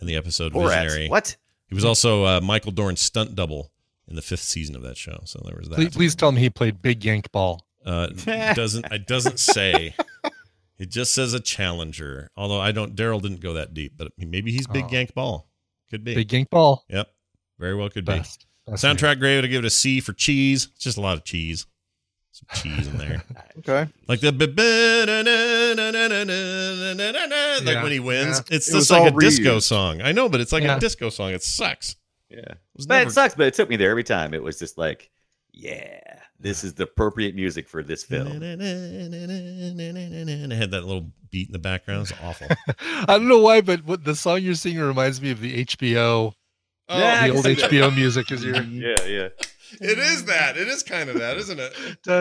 [0.00, 0.84] in the episode Borat.
[0.84, 1.08] Visionary.
[1.08, 1.36] What?
[1.68, 3.72] He was also uh, Michael Dorn's stunt double
[4.06, 5.20] in the fifth season of that show.
[5.24, 5.74] So there was that.
[5.76, 7.66] please, please tell me he played Big Yank Ball.
[7.84, 9.94] Uh, it doesn't it doesn't say.
[10.78, 12.30] It just says a challenger.
[12.36, 14.88] Although I don't, Daryl didn't go that deep, but maybe he's big Oh.
[14.92, 15.48] yank ball.
[15.90, 16.14] Could be.
[16.14, 16.84] Big Yank Ball.
[16.90, 17.08] Yep,
[17.58, 18.40] very well could Best.
[18.40, 18.46] be.
[18.66, 18.96] Best name.
[18.96, 20.68] Soundtrack grade, I give it a C for cheese.
[20.74, 21.66] It's just a lot of cheese.
[22.32, 23.22] Some cheese in there,
[23.60, 23.90] Okay.
[24.08, 24.30] like the
[27.64, 27.82] like Yeah.
[27.82, 28.42] when he wins.
[28.50, 28.56] Yeah.
[28.56, 29.62] It's It just was like a all disco reused.
[29.62, 30.02] song.
[30.02, 30.76] I know, but it's like Yeah.
[30.76, 31.32] a disco song.
[31.32, 31.96] It sucks.
[32.28, 32.38] Yeah.
[32.40, 33.34] It was But never- it sucks.
[33.34, 34.34] But it took me there every time.
[34.34, 35.10] It was just like,
[35.52, 36.00] yeah,
[36.38, 38.26] this is the appropriate music for this film.
[38.42, 38.60] And
[40.52, 42.02] it had that little beat in the background.
[42.10, 42.48] It's awful.
[42.78, 46.34] I don't know why, but what the song you're singing reminds me of the HBO,
[46.88, 48.62] Oh, yeah, the old HBO music is here.
[48.62, 49.28] Yeah, yeah.
[49.80, 50.56] It is that.
[50.56, 51.72] It is kind of that, isn't it?
[52.06, 52.20] I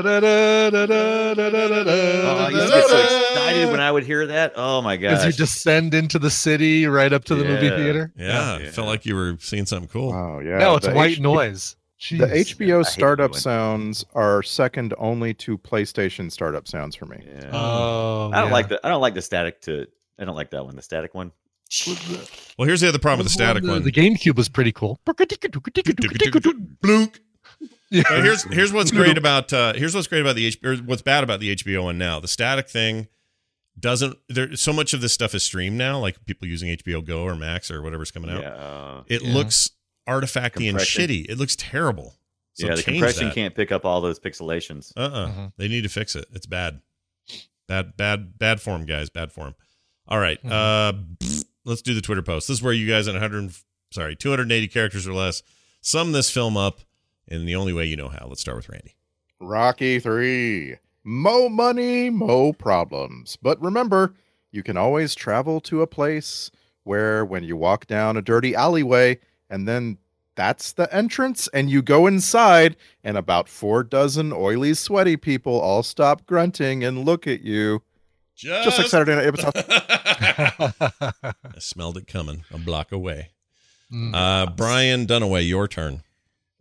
[2.49, 4.53] excited when I would hear that.
[4.55, 5.13] Oh my god!
[5.13, 7.49] As you descend into the city, right up to the yeah.
[7.49, 8.11] movie theater.
[8.17, 10.11] Yeah, yeah, it felt like you were seeing something cool.
[10.11, 10.57] Oh yeah.
[10.57, 11.75] No, it's the white H- noise.
[11.99, 12.19] Jeez.
[12.19, 12.27] The
[12.67, 17.23] HBO startup sounds are second only to PlayStation startup sounds for me.
[17.25, 17.51] Yeah.
[17.53, 19.87] Oh, I don't like the I don't like the static to
[20.19, 20.75] I don't like that one.
[20.75, 21.31] The static one.
[22.57, 23.83] Well, here's the other problem with the static the, one.
[23.83, 24.99] The GameCube was pretty cool.
[26.81, 27.19] Blunk.
[27.91, 28.03] Yeah.
[28.09, 31.01] Uh, here's here's what's great about uh, here's what's great about the H- or what's
[31.01, 32.19] bad about the HBO one now.
[32.19, 33.07] The static thing
[33.79, 37.23] doesn't there so much of this stuff is streamed now, like people using HBO Go
[37.23, 38.41] or Max or whatever's coming out.
[38.41, 38.53] Yeah.
[38.55, 39.33] uh, It Yeah.
[39.33, 39.69] looks
[40.09, 41.25] artifacty and shitty.
[41.29, 42.15] It looks terrible.
[42.53, 43.35] So yeah, the compression that.
[43.35, 44.91] can't pick up all those pixelations.
[44.95, 45.27] Uh-uh.
[45.27, 45.53] Mhm.
[45.57, 46.25] They need to fix it.
[46.33, 46.81] It's bad.
[47.67, 49.09] Bad, bad, bad form, guys.
[49.09, 49.55] Bad form.
[50.07, 50.41] All right.
[50.43, 50.51] Mhm.
[50.51, 50.93] Uh
[51.65, 52.47] let's do the Twitter post.
[52.47, 53.53] This is where you guys in 100
[53.91, 55.43] sorry, 280 characters or less
[55.81, 56.81] sum this film up
[57.27, 58.27] in the only way you know how.
[58.27, 58.95] Let's start with Randy.
[59.39, 60.77] Rocky 3.
[61.03, 63.37] Mo money, mo problems.
[63.41, 64.13] But remember,
[64.51, 66.49] you can always travel to a place
[66.83, 69.19] where when you walk down a dirty alleyway
[69.49, 69.97] and then
[70.35, 75.81] that's the entrance and you go inside and about four dozen oily sweaty people all
[75.81, 77.81] stop grunting and look at you
[78.35, 79.53] just like Saturday Night Episode.
[81.43, 83.31] I smelled it coming a block away.
[83.91, 84.13] Mm.
[84.15, 86.01] Uh Brian Dunaway, your turn.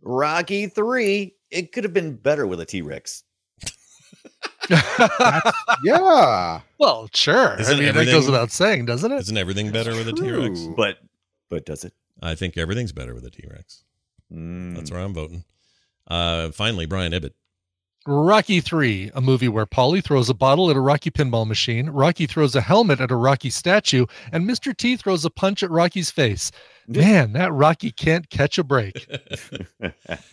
[0.01, 1.35] Rocky three.
[1.51, 3.23] It could have been better with a T Rex.
[5.83, 6.61] yeah.
[6.79, 7.55] well, sure.
[7.59, 9.19] Isn't I mean, that everything- goes without saying, doesn't it?
[9.19, 10.67] Isn't everything better with a T-Rex?
[10.75, 10.97] But
[11.49, 11.93] but does it?
[12.21, 13.83] I think everything's better with a T-Rex.
[14.33, 14.75] Mm.
[14.75, 15.43] That's where I'm voting.
[16.07, 17.33] Uh finally, Brian Ibbott.
[18.07, 22.27] Rocky 3, a movie where Paulie throws a bottle at a Rocky pinball machine, Rocky
[22.27, 24.77] throws a helmet at a Rocky statue, and Mr.
[24.77, 26.51] T throws a punch at Rocky's face.
[26.87, 28.93] Man, that Rocky can't catch a break.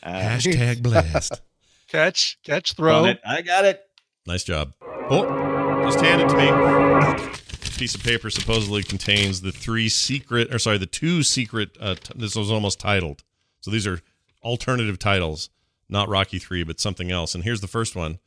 [0.05, 1.41] Hashtag blast.
[1.89, 3.05] Catch, catch, Throw throw.
[3.11, 3.21] it.
[3.23, 3.83] I got it.
[4.27, 4.73] Nice job.
[5.11, 7.77] Oh, just hand it to me.
[7.77, 11.77] piece of paper supposedly contains the three secret, or sorry, the two secret.
[11.79, 13.23] Uh, t- this was almost titled.
[13.61, 14.01] So these are
[14.43, 15.51] alternative titles,
[15.93, 17.37] not Rocky Three, but something else.
[17.37, 18.19] And here's the first one.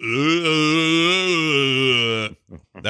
[0.00, 2.36] that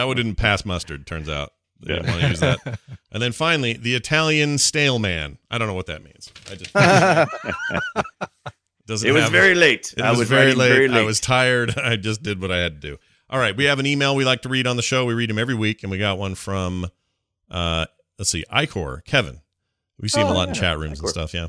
[0.05, 1.07] one didn't pass mustard.
[1.07, 2.79] Turns out they didn't want to use that.
[3.13, 5.39] And then finally, the Italian stale man.
[5.51, 6.31] I don't know what that means.
[6.51, 6.71] I just
[8.87, 9.09] doesn't.
[9.09, 9.95] It was have- very late.
[9.97, 10.69] It I was, was very late.
[10.69, 11.79] very I was tired.
[11.79, 12.99] I just did what I had to do.
[13.31, 15.07] All right, we have an email we like to read on the show.
[15.07, 16.87] We read them every week, and we got one from,
[17.51, 17.87] uh,
[18.19, 19.41] let's see, Icor Kevin.
[19.99, 21.33] We see him a Oh, lot in chat rooms and stuff.
[21.33, 21.47] Yeah.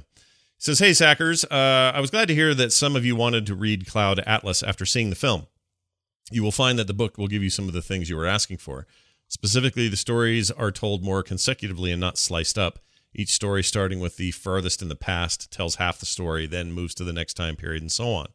[0.60, 3.56] Says, "Hey Sackers, uh, I was glad to hear that some of you wanted to
[3.56, 5.46] read Cloud Atlas after seeing the film.
[6.32, 8.26] You will find that the book will give you some of the things you were
[8.26, 8.88] asking for.
[9.28, 12.80] Specifically, the stories are told more consecutively and not sliced up.
[13.14, 16.96] Each story, starting with the furthest in the past, tells half the story, then moves
[16.96, 18.28] to the next time period, and so on.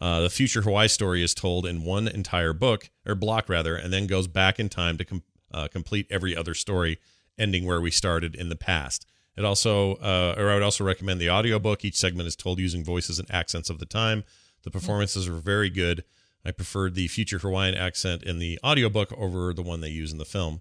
[0.00, 3.92] Uh, the future Hawaii story is told in one entire book, or block rather, and
[3.92, 5.22] then goes back in time to com-
[5.52, 6.98] uh, complete every other story,
[7.38, 9.06] ending where we started in the past.
[9.36, 11.84] It also, uh, or I would also recommend the audiobook.
[11.84, 14.24] Each segment is told using voices and accents of the time.
[14.62, 16.04] The performances are very good.
[16.44, 20.18] I preferred the future Hawaiian accent in the audiobook over the one they use in
[20.18, 20.60] the film.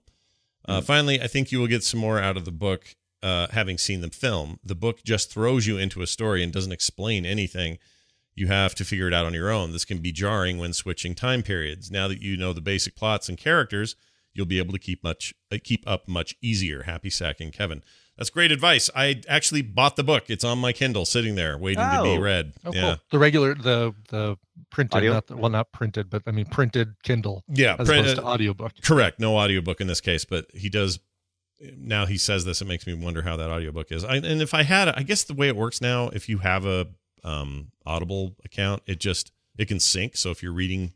[0.65, 3.77] Uh, Finally, I think you will get some more out of the book uh, having
[3.77, 4.59] seen the film.
[4.63, 7.79] The book just throws you into a story and doesn't explain anything.
[8.35, 9.71] You have to figure it out on your own.
[9.71, 11.91] This can be jarring when switching time periods.
[11.91, 13.95] Now that you know the basic plots and characters,
[14.33, 16.83] you'll be able to keep much uh, keep up much easier.
[16.83, 17.83] Happy sacking, Kevin.
[18.21, 18.87] That's great advice.
[18.95, 20.25] I actually bought the book.
[20.29, 22.19] It's on my Kindle, sitting there, waiting to be Oh.
[22.19, 22.53] read.
[22.63, 22.97] Oh, yeah, cool.
[23.09, 24.37] The regular, the the
[24.69, 25.13] printed, Audio?
[25.13, 27.43] not the, well, not printed, but I mean printed Kindle.
[27.47, 27.77] yeah.
[27.79, 28.73] as print- opposed to uh, audiobook.
[28.83, 29.19] Correct.
[29.19, 30.99] No audiobook in this case, but he does.
[31.75, 34.03] Now he says this, it makes me wonder how that audiobook is.
[34.03, 36.63] I, and if I had, I guess the way it works now, if you have
[36.67, 36.89] a
[37.23, 40.15] um, Audible account, it just it can sync.
[40.15, 40.93] So if you're reading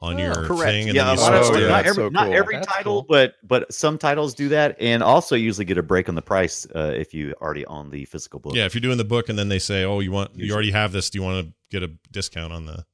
[0.00, 0.62] on your Correct.
[0.62, 2.32] thing, and yeah, then you a lot of- switch Oh, yeah, not every, so not
[2.32, 3.06] every That's title, cool.
[3.08, 6.66] but but some titles do that, and also usually get a break on the price
[6.74, 8.54] uh, if you already own the physical book.
[8.54, 10.70] yeah, if you're doing the book, and then they say, oh, you want you already
[10.70, 12.84] have this, do you want to get a discount on the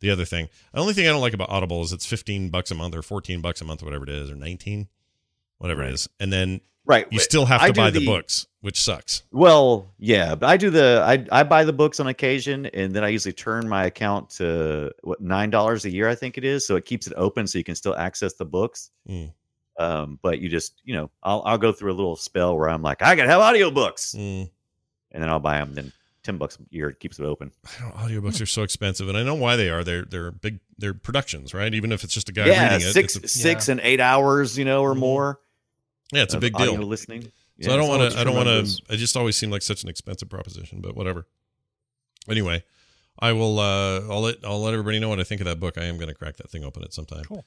[0.00, 0.48] the other thing?
[0.74, 3.02] The only thing I don't like about Audible is it's 15 bucks a month or
[3.02, 4.88] 14 bucks a month, whatever it is, or 19,
[5.58, 5.90] whatever Right.
[5.90, 7.06] it is, and then right.
[7.10, 9.22] you still have to do buy the books, which sucks.
[9.30, 13.04] Well, yeah, but I do the I I buy the books on occasion, and then
[13.04, 16.66] I usually turn my account to what nine dollars a year, I think it is,
[16.66, 18.90] so it keeps it open so you can still access the books.
[19.08, 19.32] Mm.
[19.78, 22.82] Um, but you just you know I'll I'll go through a little spell where I'm
[22.82, 24.50] like I gotta have audiobooks, Mm.
[25.12, 25.74] and then I'll buy them.
[25.74, 27.50] Then ten bucks a year keeps it open.
[27.66, 29.82] I don't audiobooks are so expensive, and I know why they are.
[29.82, 30.60] They're they're big.
[30.78, 31.72] They're productions, right?
[31.74, 34.56] Even if it's just a guy yeah, reading it, six a, six and eight hours,
[34.58, 34.98] you know, or Mhm.
[34.98, 35.40] more.
[36.12, 36.74] yeah, it's a big deal.
[36.76, 37.32] Listening.
[37.62, 38.18] So Yeah, I don't want to.
[38.18, 38.82] I don't want to.
[38.94, 41.26] It just always seemed like such an expensive proposition, but whatever.
[42.28, 42.62] Anyway,
[43.18, 43.58] I will.
[43.58, 45.78] uh I'll let I'll let everybody know what I think of that book.
[45.78, 47.24] I am going to crack that thing open at some time.
[47.24, 47.44] Cool.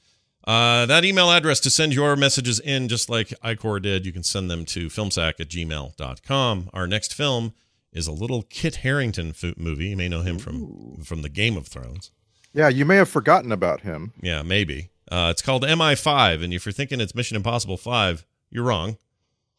[0.47, 4.21] Uh, that email address to send your messages in, just like Icor did, you can
[4.21, 6.69] send them to filmsack at gmail.com.
[6.71, 7.53] Our next film
[7.91, 9.87] is a little Kit Harington fo- movie.
[9.87, 12.11] You may know him from from the Game of Thrones.
[12.53, 14.13] Yeah, you may have forgotten about him.
[14.21, 14.89] Yeah, maybe.
[15.11, 18.97] Uh, it's called MI5, and if you're thinking it's Mission Impossible 5, you're wrong.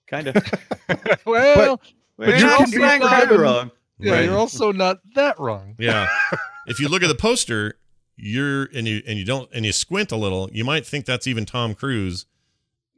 [0.06, 0.36] Kind of.
[1.26, 1.80] well,
[2.16, 3.70] But you're you're also not kind even- of wrong.
[3.98, 4.24] yeah, Right.
[4.24, 5.74] you're also not that wrong.
[5.78, 6.06] Yeah.
[6.66, 7.74] if you look at the poster,
[8.16, 11.26] you're and you and you don't and you squint a little, you might think that's
[11.26, 12.26] even Tom Cruise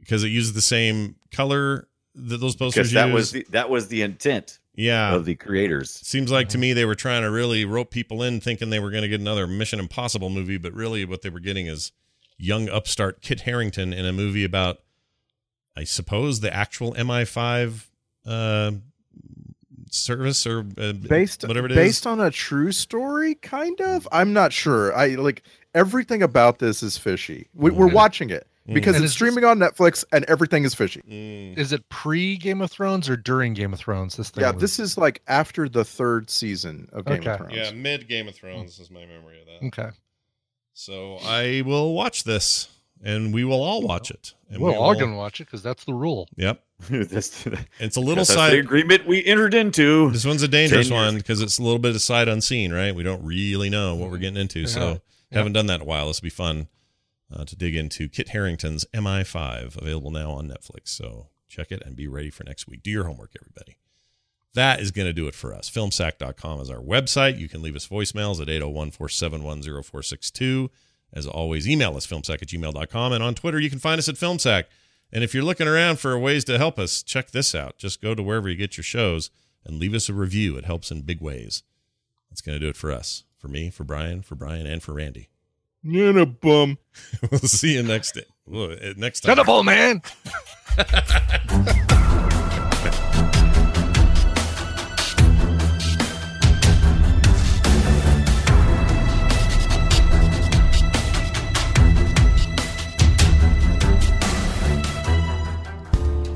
[0.01, 3.14] because it uses the same color that those posters Because that use.
[3.14, 5.14] was the, that was the intent yeah.
[5.14, 5.90] of the creators.
[5.90, 8.90] Seems like to me they were trying to really rope people in thinking they were
[8.90, 11.90] going to get another Mission Impossible movie, but really what they were getting is
[12.36, 14.78] young upstart Kit Harington in a movie about
[15.78, 17.86] I suppose the actual MI5
[18.26, 18.72] uh
[19.90, 21.76] service or uh, Based whatever it is.
[21.76, 24.06] based on a true story, kind of.
[24.12, 24.94] I'm not sure.
[24.94, 25.42] I like
[25.74, 27.48] everything about this is fishy.
[27.55, 27.92] We, we're Mhm.
[27.94, 31.00] watching it because And it's streaming on Netflix and everything is fishy.
[31.09, 31.56] Mm.
[31.56, 34.16] Is it pre Game of Thrones or during Game of Thrones?
[34.16, 34.42] This thing.
[34.42, 37.30] Yeah, was- this is like after the third season of Game Okay.
[37.30, 37.55] of Thrones.
[37.55, 39.66] Yeah, mid Game of Thrones is my memory of that.
[39.68, 39.96] Okay.
[40.74, 42.68] So I will watch this,
[43.03, 44.35] and we will all watch it.
[44.51, 46.29] And We're we all will- gonna watch it because that's the rule.
[46.37, 47.47] Yep, That's,
[47.79, 48.55] it's a little that's the side.
[48.55, 50.11] agreement we entered into.
[50.11, 52.95] This one's a dangerous one because it's a little bit of sight unseen, right?
[52.95, 54.66] We don't really know what we're getting into, Yeah.
[54.66, 54.91] so
[55.31, 55.39] Yeah.
[55.39, 56.07] haven't done that in a while.
[56.09, 56.69] This will be fun
[57.33, 58.09] uh, to dig into.
[58.09, 60.89] Kit Harington's MI5 available now on Netflix.
[60.89, 62.83] So check it and be ready for next week.
[62.83, 63.77] Do your homework, everybody.
[64.55, 65.69] That is going to do it for us.
[65.70, 67.39] Filmsack.com is our website.
[67.39, 70.70] You can leave us voicemails at 801 471 0462.
[71.12, 73.12] As always, email us filmsack at gmail.com.
[73.12, 74.64] And on Twitter, you can find us at Filmsack.
[75.12, 77.78] And if you're looking around for ways to help us, check this out.
[77.78, 79.30] Just go to wherever you get your shows
[79.64, 80.56] and leave us a review.
[80.56, 81.62] It helps in big ways.
[82.30, 83.24] That's going to do it for us.
[83.39, 85.28] For me, for Brian, for Brian, and for Randy.
[85.82, 86.78] You're a bum.
[87.30, 89.30] we'll see you next Well, uh, next time.
[89.30, 90.02] Shut up, old man.